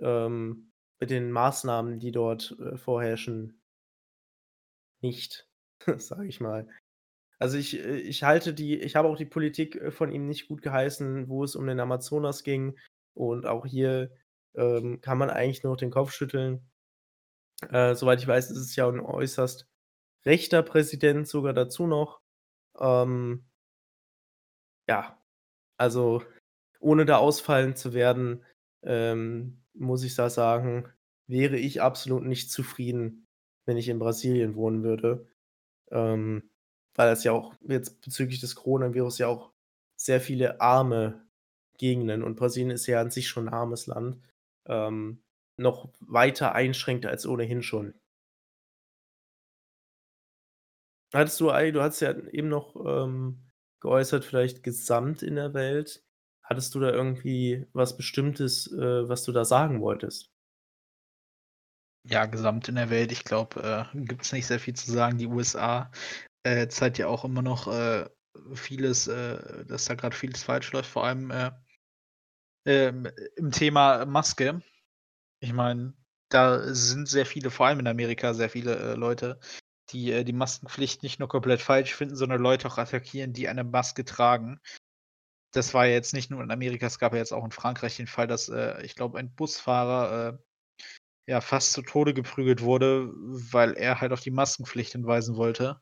ähm, 0.00 0.72
mit 1.00 1.10
den 1.10 1.32
Maßnahmen, 1.32 2.00
die 2.00 2.12
dort, 2.12 2.56
äh, 2.60 2.76
vorherrschen 2.78 3.62
nicht, 5.02 5.48
sage 5.98 6.26
ich 6.28 6.40
mal. 6.40 6.68
Also, 7.40 7.56
ich 7.56 7.78
äh, 7.78 7.96
ich 7.98 8.24
halte 8.24 8.52
die 8.52 8.78
ich 8.80 8.96
habe 8.96 9.08
auch 9.08 9.16
die 9.16 9.24
Politik, 9.24 9.76
äh, 9.76 9.90
von 9.92 10.10
ihm 10.12 10.26
nicht 10.26 10.48
gut 10.48 10.60
geheißen, 10.62 11.28
wo 11.28 11.44
es 11.44 11.54
um 11.56 11.66
den 11.66 11.78
Amazonas 11.80 12.42
ging. 12.42 12.76
Und 13.14 13.46
auch 13.46 13.64
hier, 13.66 14.10
ähm, 14.56 15.00
kann 15.00 15.18
man 15.18 15.30
eigentlich 15.30 15.62
nur 15.62 15.72
noch 15.74 15.78
den 15.80 15.90
Kopf 15.90 16.12
schütteln. 16.12 16.68
Äh, 17.70 17.94
soweit 17.94 18.20
ich 18.20 18.26
weiß, 18.28 18.50
ist 18.50 18.58
es 18.58 18.76
ja 18.76 18.88
'n 18.88 19.00
äußerst 19.00 19.66
rechter 20.26 20.62
Präsident 20.62 21.28
sogar 21.28 21.54
dazu 21.54 21.86
noch. 21.88 22.20
Ähm 22.80 23.46
ja, 24.88 25.18
also, 25.78 26.22
ohne 26.80 27.06
da 27.06 27.18
ausfallend 27.18 27.78
zu 27.78 27.94
werden, 27.94 28.44
ähm, 28.84 29.64
muss 29.74 30.04
ich 30.04 30.14
da 30.16 30.30
sagen, 30.30 30.88
wäre 31.28 31.58
ich 31.58 31.82
absolut 31.82 32.24
nicht 32.24 32.50
zufrieden, 32.52 33.26
wenn 33.66 33.76
ich 33.78 33.88
in 33.88 33.98
Brasilien 34.00 34.56
wohnen 34.56 34.82
würde. 34.84 35.28
Ähm, 35.92 36.50
weil 36.98 37.12
es 37.12 37.24
ja 37.24 37.32
auch 37.32 37.54
jetzt 37.68 38.02
bezüglich 38.02 38.40
des 38.40 38.56
Coronavirus 38.56 39.18
ja 39.18 39.28
auch 39.28 39.52
sehr 39.96 40.20
viele 40.20 40.60
arme 40.60 41.26
Gegenden 41.78 42.24
und 42.24 42.36
Brasilien 42.36 42.70
ist 42.72 42.86
ja 42.88 43.00
an 43.00 43.10
sich 43.12 43.28
schon 43.28 43.46
'n 43.48 43.54
armes 43.54 43.86
Land, 43.86 44.18
ähm, 44.66 45.22
noch 45.58 45.90
weiter 46.00 46.54
einschränkt 46.54 47.06
als 47.06 47.26
ohnehin 47.26 47.62
schon. 47.62 47.94
Hattest 51.14 51.40
du 51.40 51.46
du 51.46 51.82
hattest 51.82 52.02
ja 52.02 52.14
eben 52.32 52.48
noch, 52.48 52.76
ähm, 52.84 53.42
geäußert, 53.80 54.24
vielleicht 54.24 54.62
gesamt 54.62 55.22
in 55.22 55.36
der 55.36 55.54
Welt. 55.54 56.04
Hattest 56.42 56.74
du 56.74 56.80
da 56.80 56.90
irgendwie 56.90 57.66
was 57.72 57.96
Bestimmtes, 57.96 58.70
äh, 58.72 59.08
was 59.08 59.22
du 59.24 59.32
da 59.32 59.44
sagen 59.44 59.80
wolltest? 59.80 60.30
Ja, 62.04 62.26
gesamt 62.26 62.68
in 62.68 62.76
der 62.76 62.90
Welt, 62.90 63.12
ich 63.12 63.24
glaube, 63.24 63.88
äh, 63.94 63.98
gibt's 64.04 64.32
nicht 64.32 64.46
sehr 64.46 64.60
viel 64.60 64.74
zu 64.74 64.90
sagen. 64.90 65.18
Die 65.18 65.26
USA, 65.26 65.90
äh, 66.44 66.68
zeigt 66.68 66.98
ja 66.98 67.08
auch 67.08 67.24
immer 67.24 67.42
noch, 67.42 67.68
äh, 67.68 68.08
vieles, 68.54 69.08
äh 69.08 69.64
dass 69.66 69.86
da 69.86 69.94
grad 69.94 70.14
vieles 70.14 70.42
falsch 70.42 70.72
läuft, 70.72 70.90
vor 70.90 71.04
allem, 71.04 71.30
äh, 71.30 71.50
ähm, 72.66 73.08
im 73.36 73.50
Thema 73.50 74.04
Maske. 74.06 74.62
Ich 75.40 75.52
meine, 75.52 75.94
da 76.30 76.74
sind 76.74 77.08
sehr 77.08 77.26
viele, 77.26 77.50
vor 77.50 77.66
allem 77.66 77.80
in 77.80 77.86
Amerika, 77.88 78.34
sehr 78.34 78.50
viele, 78.50 78.76
äh, 78.76 78.94
Leute, 78.94 79.40
die, 79.90 80.12
äh, 80.12 80.24
die 80.24 80.32
Maskenpflicht 80.32 81.02
nicht 81.02 81.18
nur 81.20 81.28
komplett 81.28 81.62
falsch 81.62 81.94
finden, 81.94 82.16
sondern 82.16 82.40
Leute 82.42 82.68
auch 82.68 82.78
attackieren, 82.78 83.32
die 83.32 83.48
eine 83.48 83.64
Maske 83.64 84.04
tragen. 84.04 84.60
Das 85.52 85.74
war 85.74 85.86
ja 85.86 85.94
jetzt 85.94 86.14
nicht 86.14 86.30
nur 86.30 86.42
in 86.42 86.50
Amerika, 86.50 86.86
es 86.86 86.98
gab 86.98 87.12
ja 87.12 87.18
jetzt 87.18 87.32
auch 87.32 87.44
in 87.44 87.52
Frankreich 87.52 87.96
den 87.96 88.06
Fall, 88.06 88.26
dass, 88.26 88.50
ich 88.82 88.94
glaube, 88.96 89.18
ein 89.18 89.34
Busfahrer, 89.34 90.38
ja, 91.26 91.40
fast 91.40 91.72
zu 91.72 91.82
Tode 91.82 92.14
geprügelt 92.14 92.62
wurde, 92.62 93.10
weil 93.14 93.74
er 93.74 94.00
halt 94.00 94.12
auf 94.12 94.20
die 94.20 94.30
Maskenpflicht 94.30 94.92
hinweisen 94.92 95.36
wollte. 95.36 95.80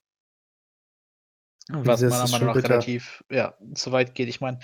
Was 1.71 2.05
Das 2.05 2.05
meiner 2.07 2.29
Meinung 2.29 2.49
nach 2.49 2.63
bitter. 2.63 2.63
relativ, 2.63 3.25
ja, 3.31 3.57
zu 3.75 3.91
weit 3.91 4.15
geht. 4.15 4.29
Ich 4.29 4.41
meine 4.41 4.61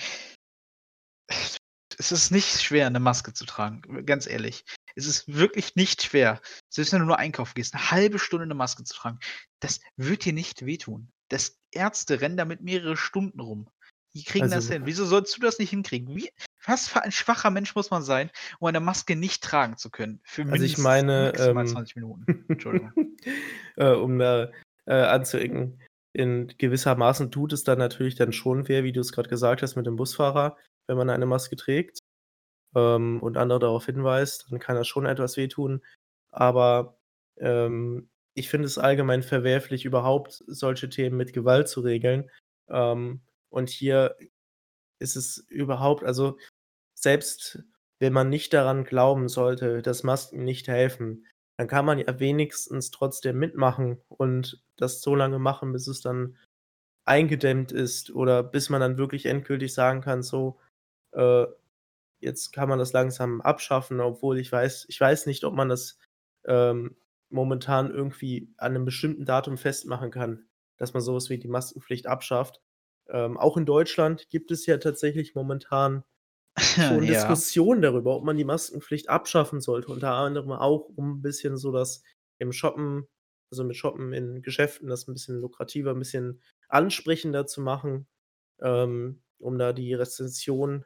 es 1.99 2.13
ist 2.13 2.31
nicht 2.31 2.63
schwer, 2.63 2.89
'ne 2.91 3.01
Maske 3.01 3.33
zu 3.35 3.45
tragen, 3.45 4.07
ganz 4.07 4.27
ehrlich. 4.27 4.65
Es 4.97 5.07
ist 5.07 5.33
wirklich 5.35 5.75
nicht 5.77 6.03
schwer, 6.03 6.41
selbst 6.71 6.93
wenn 6.93 7.01
du 7.01 7.07
nur 7.07 7.19
einkaufen 7.19 7.55
gehst, 7.55 7.75
'ne 7.75 7.91
1/2 7.91 8.19
Stunde 8.19 8.47
'ne 8.47 8.55
Maske 8.55 8.85
zu 8.85 8.95
tragen. 8.95 9.19
Das 9.61 9.81
wird 9.97 10.25
dir 10.25 10.33
nicht 10.33 10.67
wehtun. 10.67 11.13
Das 11.29 11.59
Ärzte 11.73 12.21
rennen 12.21 12.37
damit 12.37 12.63
mehrere 12.63 12.97
Stunden 12.97 13.41
rum. 13.41 13.69
Die 14.15 14.25
kriegen 14.25 14.51
das 14.51 14.69
Also 14.69 14.69
hin. 14.69 14.87
Wieso 14.87 15.07
sollst 15.07 15.37
du 15.37 15.41
das 15.41 15.59
nicht 15.59 15.71
hinkriegen? 15.71 16.15
Wie 16.17 16.31
was 16.67 16.89
für 16.89 17.03
ein 17.03 17.13
schwacher 17.13 17.51
Mensch 17.51 17.75
muss 17.75 17.91
man 17.91 18.03
sein, 18.03 18.31
um 18.61 18.69
eine 18.69 18.81
Maske 18.81 19.17
nicht 19.17 19.43
tragen 19.43 19.77
zu 19.79 19.91
können 19.91 20.21
für 20.25 20.45
Also, 20.51 20.65
ich 20.65 20.77
meine, 20.79 21.33
maximal 21.33 21.67
ähm, 21.67 21.67
20 21.67 21.97
Minuten? 21.97 22.29
Entschuldigung. 22.53 22.95
äh, 23.77 23.91
um 23.93 24.19
da, 24.19 24.51
äh, 24.87 24.95
anzuecken, 24.95 25.81
in 26.13 26.49
gewissermaßen 26.59 27.31
tut 27.31 27.53
es 27.53 27.65
dann 27.65 27.79
natürlich 27.79 28.17
dann 28.17 28.33
schon 28.33 28.69
weh, 28.69 28.85
wie 28.85 28.93
du's 28.93 29.13
grad 29.13 29.29
gesagt 29.29 29.63
hast 29.63 29.77
mit 29.77 29.87
dem 29.87 29.97
Busfahrer, 29.97 30.57
wenn 30.87 30.97
man 30.97 31.11
eine 31.11 31.27
Maske 31.27 31.57
trägt, 31.57 32.01
ähm, 32.75 33.21
und 33.23 33.37
andere 33.37 33.59
darauf 33.61 33.87
hinweist, 33.87 34.47
dann 34.51 34.59
kann 34.59 34.77
das 34.77 34.89
schon 34.89 35.07
etwas 35.07 35.37
wehtun. 35.37 35.83
Aber, 36.31 36.99
ähm, 37.39 38.09
ich 38.35 38.49
finde 38.49 38.67
es 38.67 38.79
allgemein 38.79 39.23
verwerflich, 39.23 39.85
überhaupt 39.85 40.43
solche 40.47 40.89
Themen 40.89 41.17
mit 41.19 41.33
Gewalt 41.35 41.69
zu 41.69 41.81
regeln. 41.83 42.31
Ähm, 42.71 43.23
und 43.51 43.69
hier 43.71 44.17
ist 45.01 45.17
es 45.17 45.39
überhaupt 45.49 46.05
also, 46.05 46.39
selbst 46.95 47.63
wenn 48.01 48.13
man 48.13 48.31
nicht 48.31 48.53
daran 48.55 48.85
glauben 48.85 49.29
sollte, 49.29 49.83
dass 49.83 50.03
Masken 50.05 50.45
nicht 50.45 50.69
helfen, 50.69 51.27
dann 51.59 51.69
kann 51.69 51.85
man 51.87 51.99
ja 51.99 52.21
wenigstens 52.21 52.91
trotzdem 52.91 53.39
mitmachen 53.39 53.99
und 54.09 54.63
das 54.77 55.03
so 55.03 55.15
lange 55.15 55.39
machen, 55.39 55.73
bis 55.73 55.87
es 55.89 56.01
dann 56.03 56.37
eingedämmt 57.07 57.73
ist 57.73 58.11
oder 58.15 58.43
bis 58.45 58.71
man 58.71 58.81
dann 58.83 58.99
wirklich 58.99 59.27
endgültig 59.27 59.75
sagen 59.75 60.01
kann: 60.03 60.23
„So, 60.25 60.61
äh, 61.13 61.47
jetzt 62.21 62.53
kann 62.53 62.69
man 62.69 62.79
das 62.81 62.93
langsam 62.95 63.41
abschaffen“, 63.43 64.01
obwohl 64.01 64.39
ich 64.41 64.53
weiß 64.53 64.87
ich 64.89 65.01
weiß 65.01 65.27
nicht, 65.27 65.45
ob 65.45 65.55
man 65.55 65.69
das, 65.71 65.99
ähm, 66.47 66.97
momentan 67.31 67.91
irgendwie 67.93 68.53
an 68.59 68.75
'nem 68.75 68.85
bestimmten 68.87 69.25
Datum 69.27 69.59
festmachen 69.59 70.11
kann, 70.13 70.47
dass 70.79 70.95
man 70.95 71.03
so 71.03 71.15
was 71.15 71.31
wie 71.31 71.39
die 71.39 71.49
Maskenpflicht 71.49 72.07
abschafft. 72.09 72.61
Ähm, 73.11 73.39
auch 73.39 73.57
in 73.59 73.67
Deutschland 73.67 74.29
gibt 74.31 74.51
es 74.53 74.67
ja 74.67 74.79
tatsächlich 74.79 75.35
momentan 75.35 76.05
schon 76.79 77.07
Ja. 77.07 77.07
Diskussionen 77.07 77.83
darüber, 77.83 78.17
ob 78.17 78.25
man 78.25 78.37
die 78.37 78.45
Maskenpflicht 78.45 79.09
abschaffen 79.09 79.61
sollte, 79.61 79.89
unter 79.93 80.13
anderem 80.15 80.53
auch, 80.53 80.89
um 80.97 81.19
'n 81.19 81.23
bisschen 81.23 81.57
so 81.57 81.73
das 81.73 82.03
im 82.39 82.53
Shoppen 82.53 83.07
also, 83.51 83.65
mit 83.65 83.77
Shoppen 83.77 84.13
in 84.15 84.41
Geschäften 84.43 84.89
das 84.89 85.07
'n 85.09 85.13
bisschen 85.15 85.41
lukrativer, 85.41 85.91
'n 85.93 85.99
bisschen 85.99 86.41
ansprechender 86.69 87.47
zu 87.47 87.61
machen, 87.61 88.07
ähm, 88.61 89.23
um 89.39 89.59
da 89.59 89.73
die 89.75 89.95
Rezession, 89.95 90.85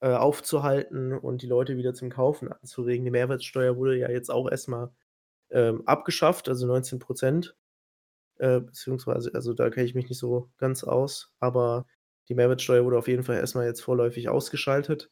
äh, 0.00 0.10
aufzuhalten 0.14 1.12
und 1.14 1.42
die 1.42 1.46
Leute 1.48 1.76
wieder 1.78 1.94
zum 1.94 2.10
Kaufen 2.10 2.52
anzuregen. 2.52 3.04
Die 3.06 3.10
Mehrwertsteuer 3.12 3.76
wurde 3.78 3.98
ja 3.98 4.10
jetzt 4.10 4.30
auch 4.30 4.50
erst 4.50 4.68
mal, 4.68 4.94
ähm, 5.50 5.82
abgeschafft, 5.88 6.48
also 6.50 6.66
19 6.68 6.98
%, 7.00 7.56
äh, 8.38 8.60
beziehungsweise 8.60 9.32
also, 9.34 9.54
da 9.54 9.70
kenne 9.70 9.86
ich 9.86 9.94
mich 9.96 10.08
nicht 10.10 10.18
so 10.20 10.50
ganz 10.58 10.84
aus, 10.84 11.34
aber 11.40 11.86
die 12.28 12.34
Mehrwertsteuer 12.34 12.84
wurde 12.84 12.98
auf 12.98 13.08
jeden 13.08 13.22
Fall 13.22 13.36
erst 13.36 13.54
mal 13.54 13.66
jetzt 13.66 13.82
vorläufig 13.82 14.28
ausgeschaltet. 14.28 15.10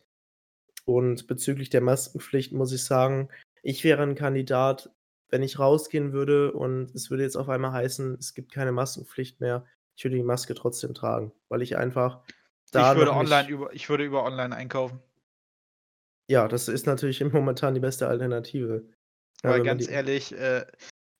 Und 0.85 1.27
bezüglich 1.27 1.71
der 1.71 1.81
Maskenpflicht 1.81 2.53
muss 2.53 2.73
ich 2.73 2.85
sagen, 2.85 3.29
ich 3.63 3.85
wäre 3.85 4.03
'n 4.03 4.15
Kandidat, 4.15 4.91
wenn 5.31 5.43
ich 5.43 5.59
rausgehen 5.59 6.13
würde 6.13 6.53
und 6.53 6.95
es 6.95 7.11
würde 7.11 7.23
jetzt 7.23 7.37
auf 7.37 7.49
einmal 7.49 7.73
heißen, 7.73 8.17
es 8.19 8.35
gibt 8.35 8.53
keine 8.53 8.73
Maskenpflicht 8.73 9.41
mehr. 9.41 9.67
Ich 9.97 10.05
würde 10.05 10.17
die 10.17 10.23
Maske 10.23 10.55
trotzdem 10.55 10.95
tragen, 10.95 11.33
weil 11.49 11.63
ich 11.63 11.77
einfach 11.77 12.23
da 12.73 12.93
Ich 12.93 12.99
würde 12.99 13.13
online 13.13 13.49
über 13.49 13.73
ich 13.73 13.89
würde 13.89 14.05
über 14.05 14.25
online 14.25 14.55
einkaufen. 14.55 15.01
Ja, 16.29 16.49
das 16.49 16.69
ist 16.69 16.87
natürlich 16.87 17.23
momentan 17.33 17.75
die 17.75 17.81
beste 17.81 18.09
Alternative. 18.09 18.85
Ja, 19.43 19.51
Weil 19.51 19.63
ganz 19.63 19.89
ehrlich, 19.89 20.33
äh, 20.33 20.67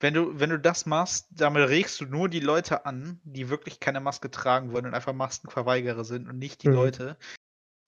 wenn 0.05 0.13
du 0.13 0.39
wenn 0.39 0.51
du 0.51 0.59
das 0.59 0.85
machst, 0.85 1.29
damit 1.31 1.67
regst 1.71 1.99
du 1.99 2.05
nur 2.05 2.29
die 2.29 2.41
Leute 2.41 2.85
an, 2.85 3.23
die 3.25 3.49
wirklich 3.49 3.81
keine 3.81 4.01
Maske 4.01 4.31
tragen 4.31 4.71
wollen 4.71 4.85
und 4.85 4.93
einfach 4.93 5.15
Maskenverweigerer 5.15 6.05
sind 6.05 6.29
und 6.29 6.39
nicht 6.39 6.63
die 6.63 6.69
Mhm. 6.69 6.75
Leute, 6.75 7.17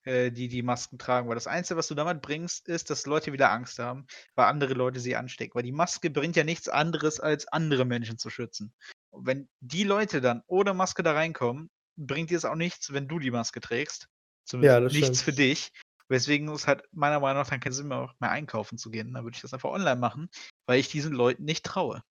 äh, 0.04 0.32
die 0.32 0.48
die 0.48 0.62
Masken 0.62 0.96
tragen. 0.98 1.28
Weil 1.28 1.34
das 1.34 1.46
Einzige, 1.46 1.76
was 1.76 1.88
du 1.88 1.94
damit 1.94 2.22
bringst, 2.22 2.68
ist, 2.68 2.88
dass 2.88 3.04
Leute 3.04 3.34
wieder 3.34 3.50
Angst 3.50 3.78
haben, 3.78 4.06
weil 4.34 4.46
andere 4.46 4.72
Leute 4.72 4.98
sie 4.98 5.14
anstecken. 5.14 5.54
Weil 5.56 5.64
die 5.64 5.72
Maske 5.72 6.08
bringt 6.08 6.36
ja 6.36 6.44
nichts 6.44 6.70
anderes, 6.70 7.20
als 7.20 7.48
andere 7.48 7.84
Menschen 7.84 8.16
zu 8.16 8.30
schützen. 8.30 8.72
Und 9.10 9.26
wenn 9.26 9.48
die 9.60 9.84
Leute 9.84 10.22
dann 10.22 10.42
ohne 10.46 10.72
Maske 10.72 11.02
da 11.02 11.12
reinkommen, 11.12 11.68
bringt 11.96 12.30
dir 12.30 12.38
es 12.38 12.46
auch 12.46 12.54
nichts, 12.54 12.94
wenn 12.94 13.08
du 13.08 13.18
die 13.18 13.30
Maske 13.30 13.60
trägst. 13.60 14.08
Ja, 14.62 14.80
Zumindest 14.80 14.84
das 14.86 14.92
nichts 14.94 15.20
stimmt. 15.20 15.24
für 15.24 15.32
dich. 15.32 15.72
Weswegen 16.08 16.48
es 16.50 16.66
halt 16.68 16.82
meiner 16.92 17.20
Meinung 17.20 17.42
nach 17.42 17.50
dann 17.50 17.60
keinen 17.60 17.72
Sinn 17.72 17.88
mehr 17.88 18.02
macht, 18.02 18.20
mehr 18.20 18.30
einkaufen 18.30 18.78
zu 18.78 18.90
gehen. 18.90 19.12
Dann 19.14 19.24
würde 19.24 19.36
ich 19.36 19.42
das 19.42 19.54
einfach 19.54 19.70
online 19.70 19.96
machen, 20.00 20.28
weil 20.66 20.78
ich 20.80 20.88
diesen 20.88 21.12
Leuten 21.14 21.44
nicht 21.44 21.64
traue. 21.64 22.02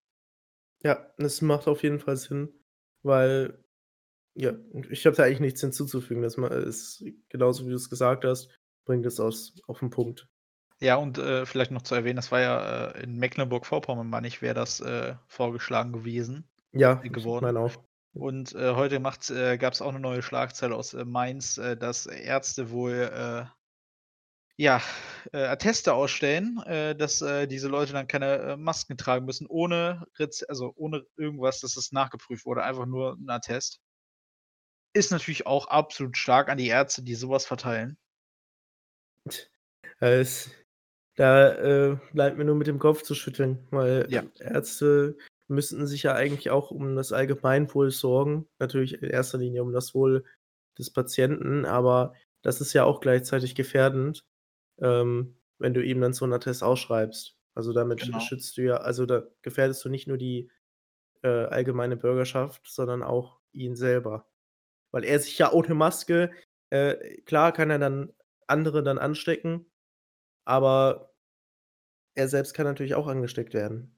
Ja, 0.83 1.11
das 1.17 1.41
macht 1.41 1.67
auf 1.67 1.83
jeden 1.83 1.99
Fall 1.99 2.17
Sinn, 2.17 2.49
weil 3.01 3.63
ja, 4.35 4.53
ich 4.89 5.05
habe 5.05 5.15
da 5.17 5.23
eigentlich 5.23 5.41
nichts 5.41 5.61
hinzuzufügen. 5.61 6.23
Das 6.23 6.37
ist 6.37 7.03
genauso, 7.29 7.67
wie 7.67 7.71
du's 7.71 7.89
gesagt 7.89 8.25
hast, 8.25 8.49
bringt 8.85 9.05
es 9.05 9.19
aus 9.19 9.55
auf 9.67 9.81
'n 9.83 9.89
Punkt. 9.91 10.27
Ja, 10.81 10.95
und, 10.97 11.17
äh, 11.17 11.45
vielleicht 11.45 11.71
noch 11.71 11.83
zu 11.83 11.95
erwähnen, 11.95 12.17
das 12.17 12.31
war 12.33 12.41
ja, 12.41 12.87
äh, 12.91 13.03
in 13.03 13.15
Mecklenburg-Vorpommern, 13.17 14.09
meine 14.09 14.27
ich, 14.27 14.41
wäre 14.41 14.53
das, 14.53 14.81
äh, 14.81 15.15
vorgeschlagen 15.27 15.93
gewesen 15.93 16.49
Ja, 16.73 17.07
äh, 17.09 17.09
ich 17.09 17.09
geworden. 17.09 17.41
meine 17.41 17.59
auch. 17.59 17.85
Und, 18.13 18.53
äh, 18.55 18.75
heute 18.75 18.99
äh, 19.31 19.57
gab's 19.57 19.81
auch 19.81 19.91
'ne 19.93 19.99
neue 20.01 20.21
Schlagzeile 20.23 20.75
aus, 20.75 20.93
Mainz, 21.05 21.57
dass 21.77 22.07
Ärzte 22.07 22.71
wohl, 22.71 22.93
ja, 24.57 24.81
äh, 25.33 25.43
Atteste 25.45 25.93
ausstellen, 25.93 26.59
äh, 26.65 26.95
dass, 26.95 27.21
äh, 27.21 27.47
diese 27.47 27.67
Leute 27.67 27.93
dann 27.93 28.07
keine, 28.07 28.37
äh, 28.53 28.57
Masken 28.57 28.97
tragen 28.97 29.25
müssen, 29.25 29.47
ohne 29.47 30.05
Rez 30.17 30.43
also, 30.47 30.73
ohne 30.77 31.03
irgendwas, 31.17 31.59
dass 31.61 31.75
es 31.77 31.91
nachgeprüft 31.91 32.45
wurde, 32.45 32.63
einfach 32.63 32.85
nur 32.85 33.13
'n 33.19 33.29
Attest. 33.29 33.77
Ist 34.95 35.11
natürlich 35.11 35.45
auch 35.45 35.67
absolut 35.67 36.15
stark 36.15 36.47
an 36.47 36.57
die 36.57 36.67
Ärzte, 36.67 37.03
die 37.03 37.15
so 37.15 37.27
was 37.29 37.45
verteilen. 37.45 37.97
Es 39.99 40.51
da, 41.15 41.53
äh, 41.93 41.97
bleibt 42.13 42.37
mir 42.37 42.45
nur 42.45 42.55
mit 42.55 42.67
dem 42.67 42.79
Kopf 42.79 43.03
zu 43.03 43.15
schütteln, 43.15 43.67
weil 43.71 44.07
Ja. 44.07 44.25
Ärzte 44.39 45.17
müssten 45.49 45.87
sich 45.87 46.03
ja 46.03 46.13
eigentlich 46.15 46.49
auch 46.51 46.71
um 46.71 46.95
das 46.95 47.13
Allgemeinwohl 47.13 47.91
sorgen, 47.91 48.47
natürlich 48.59 48.95
in 49.01 49.09
erster 49.09 49.37
Linie 49.39 49.63
um 49.63 49.73
das 49.73 49.95
Wohl 49.95 50.25
des 50.79 50.91
Patienten, 50.91 51.65
aber 51.65 52.13
das 52.43 52.61
ist 52.61 52.73
ja 52.73 52.83
auch 52.85 53.01
gleichzeitig 53.01 53.55
gefährdend, 53.55 54.25
ähm, 54.79 55.37
wenn 55.59 55.73
du 55.73 55.83
ihm 55.83 56.01
dann 56.01 56.13
so 56.13 56.25
'n 56.25 56.33
Attest 56.33 56.63
ausschreibst. 56.63 57.37
Also, 57.55 57.73
damit 57.73 58.01
Genau. 58.01 58.19
schützt 58.19 58.57
du 58.57 58.63
ja 58.63 58.77
also, 58.77 59.05
da 59.05 59.23
gefährdest 59.43 59.83
du 59.85 59.89
nicht 59.89 60.07
nur 60.07 60.17
die, 60.17 60.51
äh, 61.23 61.29
allgemeine 61.29 61.97
Bürgerschaft, 61.97 62.63
sondern 62.67 63.03
auch 63.03 63.41
ihn 63.53 63.75
selber. 63.77 64.27
Weil 64.91 65.05
er 65.05 65.19
sich 65.19 65.37
ja 65.39 65.51
ohne 65.53 65.75
Maske 65.75 66.31
äh, 66.71 67.21
klar 67.23 67.53
kann 67.53 67.69
er 67.71 67.79
dann 67.79 68.13
andere 68.47 68.83
dann 68.83 68.97
anstecken, 68.99 69.67
aber 70.45 71.13
er 72.17 72.29
selbst 72.29 72.53
kann 72.53 72.65
natürlich 72.65 72.95
auch 72.95 73.07
angesteckt 73.07 73.53
werden. 73.53 73.97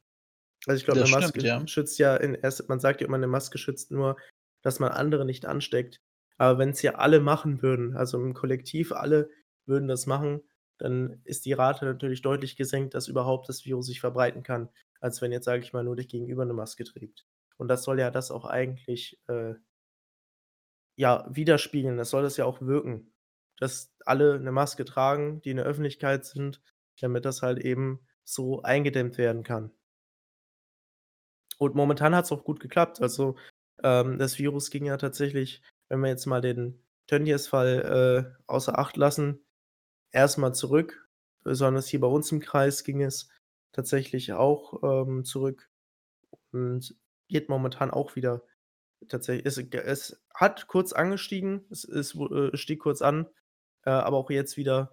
Also, 0.67 0.80
ich 0.80 0.86
glaube, 0.86 0.99
Das 0.99 1.07
'ne 1.07 1.09
stimmt, 1.09 1.43
Maske 1.43 1.43
ja. 1.43 1.67
schützt 1.67 1.99
ja 1.99 2.15
in 2.17 2.36
erst 2.36 2.69
man 2.69 2.80
sagt 2.80 3.01
ja 3.01 3.07
immer, 3.07 3.17
'ne 3.19 3.28
Maske 3.28 3.57
schützt 3.59 3.91
nur, 3.91 4.17
dass 4.63 4.80
man 4.80 4.91
andere 4.91 5.25
nicht 5.25 5.45
ansteckt. 5.45 6.01
Aber 6.38 6.59
wenn's 6.59 6.82
ja 6.84 6.95
alle 6.95 7.19
machen 7.21 7.61
würden, 7.63 7.95
also, 7.97 8.17
im 8.21 8.34
Kollektiv 8.36 8.91
alle 8.93 9.30
würden 9.67 9.88
das 9.89 10.07
machen, 10.07 10.41
dann 10.80 11.21
ist 11.25 11.45
die 11.45 11.53
Rate 11.53 11.86
natürlich 11.86 12.21
deutlich 12.21 12.55
gesenkt, 12.57 12.93
dass 12.95 13.07
überhaupt 13.07 13.49
das 13.49 13.65
Virus 13.65 13.88
sich 13.88 13.99
verbreiten 14.01 14.43
kann, 14.43 14.69
als 15.01 15.21
wenn 15.21 15.32
jetzt, 15.32 15.45
sage 15.45 15.63
ich 15.63 15.73
mal, 15.73 15.84
nur 15.84 15.95
dich 15.95 16.07
Gegenüber 16.09 16.45
'ne 16.45 16.53
Maske 16.53 16.84
trägt. 16.86 17.25
Und 17.57 17.67
das 17.69 17.84
soll 17.84 17.99
ja 17.99 18.11
das 18.11 18.32
auch 18.32 18.45
eigentlich, 18.45 19.19
äh 19.28 19.55
ja, 20.99 21.25
widerspiegeln. 21.30 21.95
Das 21.97 22.09
soll 22.09 22.23
das 22.23 22.38
ja 22.38 22.45
auch 22.45 22.59
wirken, 22.59 23.13
dass 23.59 23.93
alle 24.05 24.39
'ne 24.39 24.51
Maske 24.51 24.84
tragen, 24.84 25.41
die 25.41 25.51
in 25.51 25.57
der 25.57 25.65
Öffentlichkeit 25.67 26.25
sind, 26.25 26.59
damit 26.99 27.23
das 27.23 27.43
halt 27.43 27.59
eben 27.59 27.99
so 28.23 28.63
eingedämmt 28.63 29.17
werden 29.19 29.43
kann. 29.43 29.71
Und 31.61 31.75
momentan 31.75 32.15
hat's 32.15 32.32
auch 32.32 32.43
gut 32.43 32.59
geklappt. 32.59 33.01
Also, 33.01 33.36
ähm, 33.84 34.19
das 34.19 34.38
Virus 34.39 34.69
ging 34.69 34.86
ja 34.86 34.97
tatsächlich, 34.97 35.61
wenn 35.89 35.99
wir 36.01 36.09
jetzt 36.09 36.25
mal 36.28 36.41
den 36.41 36.84
Tönnies-Fall, 37.07 38.36
äh, 38.38 38.43
außer 38.47 38.78
Acht 38.78 38.97
lassen, 38.97 39.39
erst 40.18 40.38
mal 40.39 40.53
zurück. 40.53 41.07
Besonders 41.43 41.88
hier 41.88 42.01
bei 42.01 42.07
uns 42.07 42.32
im 42.34 42.41
Kreis 42.41 42.84
ging 42.84 43.01
es 43.03 43.30
tatsächlich 43.74 44.34
auch, 44.34 44.84
ähm, 44.84 45.26
zurück 45.26 45.70
und 46.53 46.95
geht 47.30 47.49
momentan 47.49 47.91
auch 47.91 48.15
wieder 48.15 48.43
tatsächlich 49.09 49.45
es 49.47 49.57
es 49.59 50.22
hat 50.36 50.68
kurz 50.68 50.93
angestiegen, 50.93 51.65
es 51.72 51.84
es 51.86 52.15
äh, 52.15 52.57
stieg 52.57 52.82
kurz 52.82 53.01
an, 53.03 53.28
äh, 53.86 53.91
aber 53.91 54.18
auch 54.18 54.30
jetzt 54.32 54.57
wieder, 54.57 54.91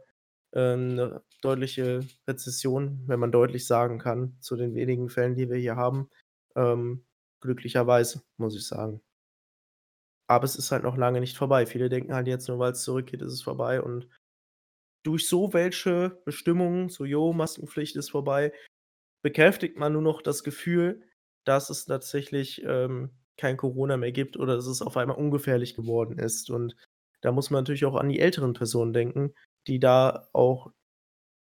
äh, 0.52 0.76
'ne 0.76 1.22
deutliche 1.42 2.00
Rezession, 2.28 3.04
wenn 3.08 3.20
man 3.20 3.32
deutlich 3.32 3.66
sagen 3.66 3.98
kann, 4.00 4.36
zu 4.40 4.56
den 4.56 4.74
wenigen 4.76 5.10
Fällen, 5.10 5.36
die 5.36 5.50
wir 5.50 5.58
hier 5.58 5.76
haben, 5.76 6.10
ähm, 6.56 7.06
glücklicherweise, 7.42 8.22
muss 8.38 8.56
ich 8.56 8.66
sagen. 8.68 9.02
Aber 10.30 10.44
es 10.44 10.56
ist 10.56 10.70
halt 10.72 10.82
noch 10.84 10.96
lange 10.96 11.20
nicht 11.20 11.36
vorbei. 11.36 11.66
Viele 11.66 11.88
denken 11.88 12.14
halt 12.14 12.26
jetzt 12.26 12.48
nur, 12.48 12.58
weil's 12.58 12.82
zurückgeht, 12.82 13.20
ist 13.22 13.32
es 13.32 13.42
vorbei 13.42 13.82
und 13.82 14.08
durch 15.04 15.28
so 15.28 15.52
welche 15.54 16.20
Bestimmungen, 16.26 16.90
so: 16.90 17.04
„Jo, 17.06 17.32
Maskenpflicht 17.34 17.96
ist 17.96 18.10
vorbei“, 18.10 18.52
bekräftigt 19.22 19.76
man 19.78 19.92
nur 19.92 20.02
noch 20.02 20.22
das 20.22 20.44
Gefühl, 20.44 21.02
dass 21.44 21.70
es 21.70 21.86
tatsächlich, 21.86 22.62
ähm, 22.66 23.10
kein 23.38 23.56
Corona 23.56 23.96
mehr 23.96 24.12
gibt 24.12 24.36
oder 24.38 24.56
dass 24.56 24.66
es 24.66 24.82
auf 24.82 24.96
einmal 24.96 25.16
ungefährlich 25.16 25.74
geworden 25.76 26.18
ist. 26.18 26.50
Und 26.50 26.76
da 27.22 27.32
muss 27.32 27.50
man 27.50 27.62
natürlich 27.62 27.84
auch 27.86 27.96
an 27.96 28.08
die 28.08 28.20
älteren 28.20 28.52
Personen 28.54 28.92
denken, 28.92 29.34
die 29.66 29.80
da 29.80 30.28
auch 30.32 30.72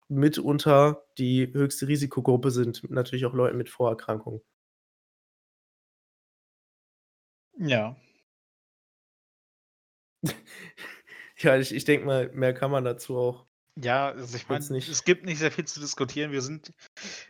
mitunter 0.09 1.03
die 1.19 1.53
höchste 1.53 1.87
Risikogruppe 1.87 2.51
sind, 2.51 2.89
natürlich 2.91 3.25
auch 3.25 3.33
Leuten 3.33 3.57
mit 3.57 3.69
Vorerkrankungen. 3.69 4.41
Ja. 7.59 7.95
Ja, 11.37 11.57
ich 11.57 11.73
ich 11.73 11.85
denke 11.85 12.05
mal, 12.05 12.29
mehr 12.33 12.53
kann 12.53 12.71
man 12.71 12.83
dazu 12.85 13.17
auch 13.17 13.45
Ja, 13.81 14.09
also, 14.09 14.35
ich 14.35 14.47
meine, 14.49 14.63
es 14.77 15.03
gibt 15.03 15.25
nicht 15.25 15.39
sehr 15.39 15.51
viel 15.51 15.65
zu 15.65 15.79
diskutieren. 15.79 16.31
Wir 16.31 16.41
sind, 16.41 16.73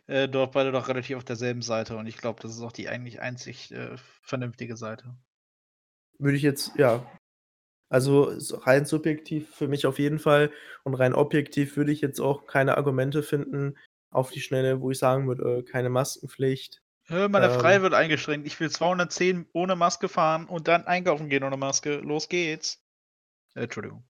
äh, 0.08 0.28
dort 0.28 0.54
beide 0.54 0.72
doch 0.72 0.88
relativ 0.88 1.18
auf 1.18 1.24
derselben 1.24 1.62
Seite 1.62 1.95
und 1.97 2.08
ich 2.08 2.18
glaube, 2.18 2.41
das 2.41 2.52
ist 2.52 2.62
auch 2.62 2.72
die 2.72 2.89
eigentlich 2.89 3.22
einzig, 3.22 3.72
äh, 3.72 3.95
vernünftige 4.22 4.76
Seite. 4.76 5.16
Würde 6.18 6.38
ich 6.38 6.43
jetzt 6.43 6.72
ja. 6.76 7.06
Also, 7.91 8.32
rein 8.66 8.86
subjektiv 8.86 9.50
für 9.50 9.68
mich 9.68 9.86
auf 9.86 9.97
jeden 10.00 10.20
Fall 10.20 10.52
und 10.84 10.93
rein 10.93 11.14
objektiv 11.14 11.76
würde 11.76 11.91
ich 11.91 12.02
jetzt 12.02 12.20
auch 12.20 12.45
keine 12.45 12.78
Argumente 12.78 13.24
finden 13.24 13.78
auf 14.12 14.32
die 14.32 14.41
Schnelle, 14.41 14.82
wo 14.82 14.91
ich 14.91 15.00
sagen 15.00 15.28
würde, 15.28 15.60
äh, 15.60 15.64
keine 15.64 15.89
Maskenpflicht. 15.89 16.82
Meine 17.10 17.47
Ähm 17.47 17.60
Freiheit 17.60 17.82
wird 17.82 17.95
eingeschränkt. 17.95 18.45
Ich 18.45 18.60
will 18.60 18.70
210 18.70 19.47
ohne 19.54 19.76
Maske 19.76 20.10
fahren 20.10 20.45
und 20.45 20.68
dann 20.68 20.86
einkaufen 20.86 21.30
gehen 21.30 21.43
ohne 21.43 21.58
Maske. 21.58 21.97
Los 21.97 22.30
geht's. 22.30 22.84
Äh, 23.56 23.64
Entschuldigung. 23.64 24.04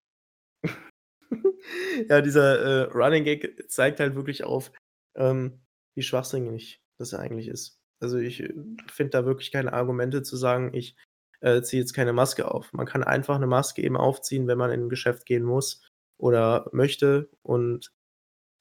Ja, 2.09 2.21
dieser, 2.21 2.59
äh, 2.89 2.91
Running 2.93 3.23
Gag 3.23 3.65
zeigt 3.69 3.99
halt 3.99 4.15
wirklich 4.15 4.43
auf, 4.43 4.71
ähm, 5.15 5.59
wie 5.95 6.03
schwachsinnig 6.03 6.82
das 6.97 7.13
eigentlich 7.13 7.47
ist. 7.47 7.80
Also, 8.01 8.17
ich, 8.17 8.41
äh, 8.41 8.53
finde 8.91 9.11
da 9.11 9.25
wirklich 9.25 9.51
keine 9.51 9.73
Argumente 9.73 10.23
zu 10.23 10.38
sagen: 10.38 10.73
„Ich, 10.73 10.95
äh, 11.41 11.61
ziehe 11.61 11.82
jetzt 11.82 11.93
keine 11.93 12.13
Maske 12.13 12.49
auf.“ 12.51 12.71
Man 12.73 12.86
kann 12.86 13.03
einfach 13.03 13.39
'ne 13.39 13.47
Maske 13.47 13.82
eben 13.84 13.97
aufziehen, 13.97 14.47
wenn 14.47 14.57
man 14.57 14.71
in 14.71 14.84
'n 14.84 14.89
Geschäft 14.89 15.25
gehen 15.25 15.43
muss 15.43 15.82
oder 16.17 16.69
möchte 16.73 17.30
und 17.43 17.91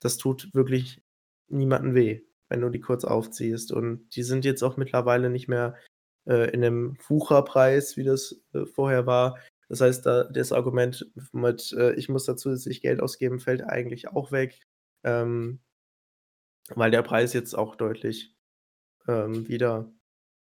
das 0.00 0.18
tut 0.18 0.50
wirklich 0.54 1.02
niemandem 1.48 1.94
weh, 1.94 2.22
wenn 2.50 2.60
du 2.62 2.70
die 2.70 2.80
kurz 2.80 3.04
aufziehst. 3.04 3.72
Und 3.72 4.08
die 4.16 4.22
sind 4.24 4.44
jetzt 4.44 4.62
auch 4.64 4.76
mittlerweile 4.78 5.30
nicht 5.30 5.48
mehr, 5.48 5.76
äh, 6.28 6.50
in 6.52 6.60
'nem 6.62 6.98
Wucherpreis, 7.08 7.96
wie 7.96 8.04
das, 8.04 8.40
äh, 8.54 8.66
vorher 8.66 9.06
war. 9.06 9.38
Das 9.68 9.80
heißt, 9.82 10.06
da 10.06 10.24
das 10.24 10.52
Argument 10.52 11.10
mit, 11.32 11.72
äh: 11.72 11.92
„Ich 11.94 12.08
muss 12.08 12.24
da 12.26 12.36
zusätzlich 12.36 12.80
Geld 12.82 13.00
ausgeben“, 13.02 13.40
fällt 13.40 13.62
eigentlich 13.64 14.08
auch 14.08 14.32
weg, 14.32 14.60
ähm 15.04 15.60
weil 16.74 16.90
der 16.90 17.02
Preis 17.02 17.32
jetzt 17.32 17.54
auch 17.54 17.76
deutlich, 17.76 18.34
ähm, 19.08 19.48
wieder 19.48 19.92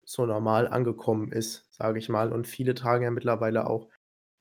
so 0.05 0.25
normal 0.25 0.67
angekommen 0.67 1.31
ist, 1.31 1.67
sage 1.73 1.99
ich 1.99 2.09
mal. 2.09 2.33
Und 2.33 2.47
viele 2.47 2.75
tragen 2.75 3.03
ja 3.05 3.11
mittlerweile 3.11 3.67
auch 3.69 3.89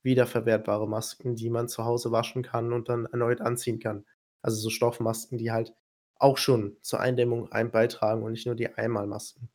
wiederverwertbare 0.03 0.87
Masken, 0.89 1.35
die 1.35 1.49
man 1.51 1.69
zu 1.69 1.85
Hause 1.85 2.11
waschen 2.11 2.43
kann 2.43 2.73
und 2.73 2.89
dann 2.89 3.05
erneut 3.07 3.41
anziehen 3.41 3.79
kann. 3.79 4.05
Also, 4.43 4.57
so 4.61 4.69
Stoffmasken, 4.71 5.37
die 5.39 5.51
halt 5.51 5.73
auch 6.15 6.37
schon 6.37 6.77
zur 6.81 6.99
Eindämmung 7.01 7.51
ein 7.51 7.71
beitragen 7.71 8.23
und 8.23 8.31
nicht 8.33 8.45
nur 8.47 8.55
die 8.55 8.73
Einmalmasken. 8.75 9.49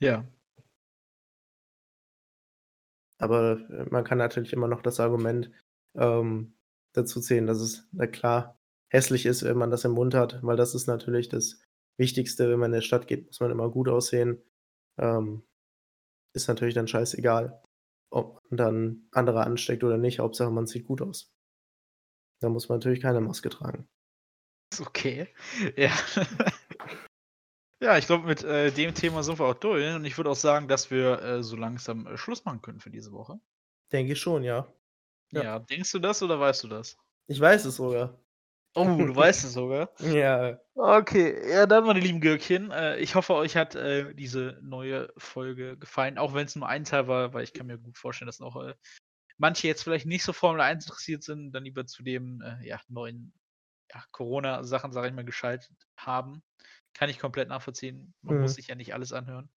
Ja. 0.00 0.24
Aber, 3.18 3.60
äh, 3.70 3.86
man 3.90 4.04
kann 4.04 4.18
natürlich 4.18 4.52
immer 4.52 4.68
noch 4.68 4.82
das 4.82 5.00
Argument, 5.00 5.50
ähm, 5.96 6.54
dazu 6.94 7.20
zählen, 7.20 7.46
dass 7.46 7.60
es, 7.60 7.88
na 7.92 8.06
klar, 8.06 8.58
hässlich 8.90 9.26
ist, 9.26 9.42
wenn 9.44 9.58
man 9.58 9.70
das 9.70 9.84
im 9.84 9.92
Mund 9.92 10.14
hat, 10.14 10.42
weil 10.42 10.56
das 10.56 10.74
ist 10.74 10.86
natürlich 10.86 11.28
das 11.28 11.60
Wichtigste. 11.98 12.50
Wenn 12.50 12.58
man 12.58 12.70
in 12.70 12.76
der 12.76 12.80
Stadt 12.82 13.06
geht, 13.06 13.26
muss 13.26 13.40
man 13.40 13.50
immer 13.50 13.70
gut 13.70 13.88
aussehen. 13.88 14.42
Ähm, 14.98 15.42
ist 16.34 16.48
natürlich 16.48 16.74
dann 16.74 16.88
scheißegal, 16.88 17.62
ob 18.10 18.40
man 18.50 18.56
dann 18.56 19.08
andere 19.12 19.44
ansteckt 19.44 19.84
oder 19.84 19.98
nicht. 19.98 20.20
Hauptsache, 20.20 20.50
man 20.50 20.66
sieht 20.66 20.86
gut 20.86 21.02
aus. 21.02 21.32
Da 22.40 22.48
muss 22.48 22.68
man 22.68 22.78
natürlich 22.78 23.00
keine 23.00 23.20
Maske 23.20 23.48
tragen. 23.48 23.88
Okay. 24.80 25.28
Ja. 25.76 25.90
Ja, 27.80 27.96
ich 27.96 28.06
glaube, 28.06 28.26
mit, 28.26 28.42
äh, 28.42 28.72
dem 28.72 28.92
Thema 28.94 29.22
sind 29.22 29.38
wir 29.38 29.46
auch 29.46 29.54
durch 29.54 29.94
und 29.94 30.04
ich 30.04 30.16
würde 30.16 30.30
auch 30.30 30.36
sagen, 30.36 30.66
dass 30.66 30.90
wir, 30.90 31.22
äh, 31.22 31.42
so 31.44 31.54
langsam, 31.56 32.06
äh, 32.08 32.16
Schluss 32.16 32.44
machen 32.44 32.60
können 32.60 32.80
für 32.80 32.90
diese 32.90 33.12
Woche. 33.12 33.38
Denke 33.92 34.14
ich 34.14 34.20
schon, 34.20 34.42
ja. 34.42 34.66
Ja. 35.30 35.42
Ja, 35.42 35.58
denkst 35.60 35.92
du 35.92 35.98
das 36.00 36.22
oder 36.22 36.40
weißt 36.40 36.64
du 36.64 36.68
das? 36.68 36.96
Ich 37.28 37.38
weiß 37.40 37.66
es 37.66 37.76
sogar. 37.76 38.18
Oh, 38.74 38.84
du 38.84 39.14
weißt 39.16 39.44
es 39.44 39.52
sogar? 39.52 39.90
Ja. 40.00 40.58
Okay, 40.74 41.50
ja, 41.52 41.66
dann, 41.66 41.84
meine 41.84 42.00
lieben 42.00 42.20
Gürkchen, 42.20 42.70
äh, 42.70 42.96
ich 42.98 43.14
hoffe, 43.14 43.34
euch 43.34 43.56
hat, 43.56 43.74
äh, 43.76 44.14
diese 44.14 44.58
neue 44.62 45.12
Folge 45.16 45.76
gefallen, 45.76 46.18
auch 46.18 46.34
wenn's 46.34 46.56
nur 46.56 46.68
ein 46.68 46.84
Teil 46.84 47.06
war, 47.08 47.32
weil 47.32 47.44
ich 47.44 47.52
kann 47.52 47.66
mir 47.66 47.78
gut 47.78 47.98
vorstellen, 47.98 48.26
dass 48.26 48.40
auch, 48.40 48.56
äh, 48.62 48.74
manche 49.38 49.68
jetzt 49.68 49.82
vielleicht 49.84 50.06
nicht 50.06 50.24
so 50.24 50.32
Formel 50.32 50.60
1 50.60 50.84
interessiert 50.86 51.22
sind, 51.22 51.52
dann 51.52 51.64
lieber 51.64 51.86
zu 51.86 52.02
dem, 52.02 52.40
äh, 52.42 52.66
ja, 52.66 52.80
neuen, 52.88 53.32
ja, 53.92 54.04
Corona-Sachen, 54.12 54.92
sage 54.92 55.08
ich 55.08 55.14
mal, 55.14 55.24
geschaltet 55.24 55.76
haben. 55.96 56.42
Kann 56.98 57.10
ich 57.10 57.18
komplett 57.18 57.48
nachvollziehen. 57.48 58.12
Man 58.22 58.40
muss 58.40 58.52
Mhm. 58.52 58.54
sich 58.56 58.66
ja 58.66 58.74
nicht 58.74 58.92
alles 58.92 59.12
anhören. 59.12 59.48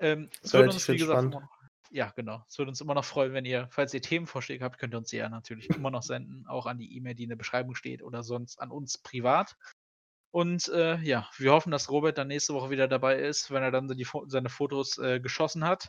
Ähm, 0.00 0.28
es 0.42 0.52
würde 0.52 0.70
uns, 0.70 0.88
wie 0.88 0.96
gesagt, 0.96 1.22
immer 1.22 1.40
noch, 1.40 1.48
ja, 1.90 2.10
genau. 2.10 2.44
Es 2.48 2.58
würde 2.58 2.70
uns 2.70 2.80
immer 2.80 2.94
noch 2.94 3.04
freuen, 3.04 3.32
wenn 3.32 3.44
ihr, 3.44 3.68
falls 3.70 3.94
ihr 3.94 4.02
Themenvorschläge 4.02 4.64
habt, 4.64 4.78
könnt 4.78 4.94
ihr 4.94 4.98
uns 4.98 5.10
die 5.10 5.16
ja 5.18 5.28
natürlich 5.28 5.70
immer 5.70 5.90
noch 5.92 6.02
senden, 6.02 6.44
auch 6.48 6.66
an 6.66 6.78
die 6.78 6.96
E-Mail, 6.96 7.14
die 7.14 7.22
in 7.22 7.28
der 7.28 7.36
Beschreibung 7.36 7.76
steht 7.76 8.02
oder 8.02 8.24
sonst 8.24 8.60
an 8.60 8.72
uns 8.72 8.98
privat. 8.98 9.56
Und 10.32 10.66
äh, 10.70 10.96
ja, 11.02 11.30
wir 11.36 11.52
hoffen, 11.52 11.70
dass 11.70 11.88
Robert 11.88 12.18
dann 12.18 12.26
nächste 12.26 12.54
Woche 12.54 12.70
wieder 12.70 12.88
dabei 12.88 13.20
ist, 13.20 13.52
wenn 13.52 13.62
er 13.62 13.70
dann 13.70 13.86
die, 13.86 14.06
seine 14.26 14.48
Fotos 14.48 14.98
äh, 14.98 15.20
geschossen 15.20 15.64
hat. 15.64 15.88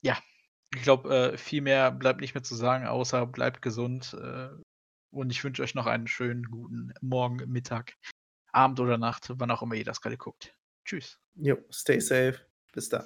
Ja, 0.00 0.18
ich 0.74 0.82
glaube, 0.82 1.14
äh, 1.34 1.36
viel 1.36 1.60
mehr 1.60 1.92
bleibt 1.92 2.22
nicht 2.22 2.34
mehr 2.34 2.42
zu 2.42 2.54
sagen, 2.54 2.86
außer 2.86 3.26
bleibt 3.26 3.60
gesund. 3.60 4.14
Äh, 4.14 4.48
und 5.12 5.30
ich 5.30 5.44
wünsche 5.44 5.62
euch 5.62 5.74
noch 5.74 5.84
einen 5.84 6.06
schönen, 6.06 6.44
guten 6.44 6.94
Morgen, 7.02 7.36
Mittag, 7.52 7.98
Abend 8.52 8.80
oder 8.80 8.98
Nacht, 8.98 9.32
wann 9.34 9.50
auch 9.50 9.62
immer 9.62 9.74
ihr 9.74 9.84
das 9.84 10.00
gerade 10.00 10.16
guckt. 10.16 10.54
Tschüss. 10.84 11.18
Jo, 11.34 11.56
stay 11.70 12.00
safe. 12.00 12.38
Bis 12.72 12.88
dann. 12.88 13.00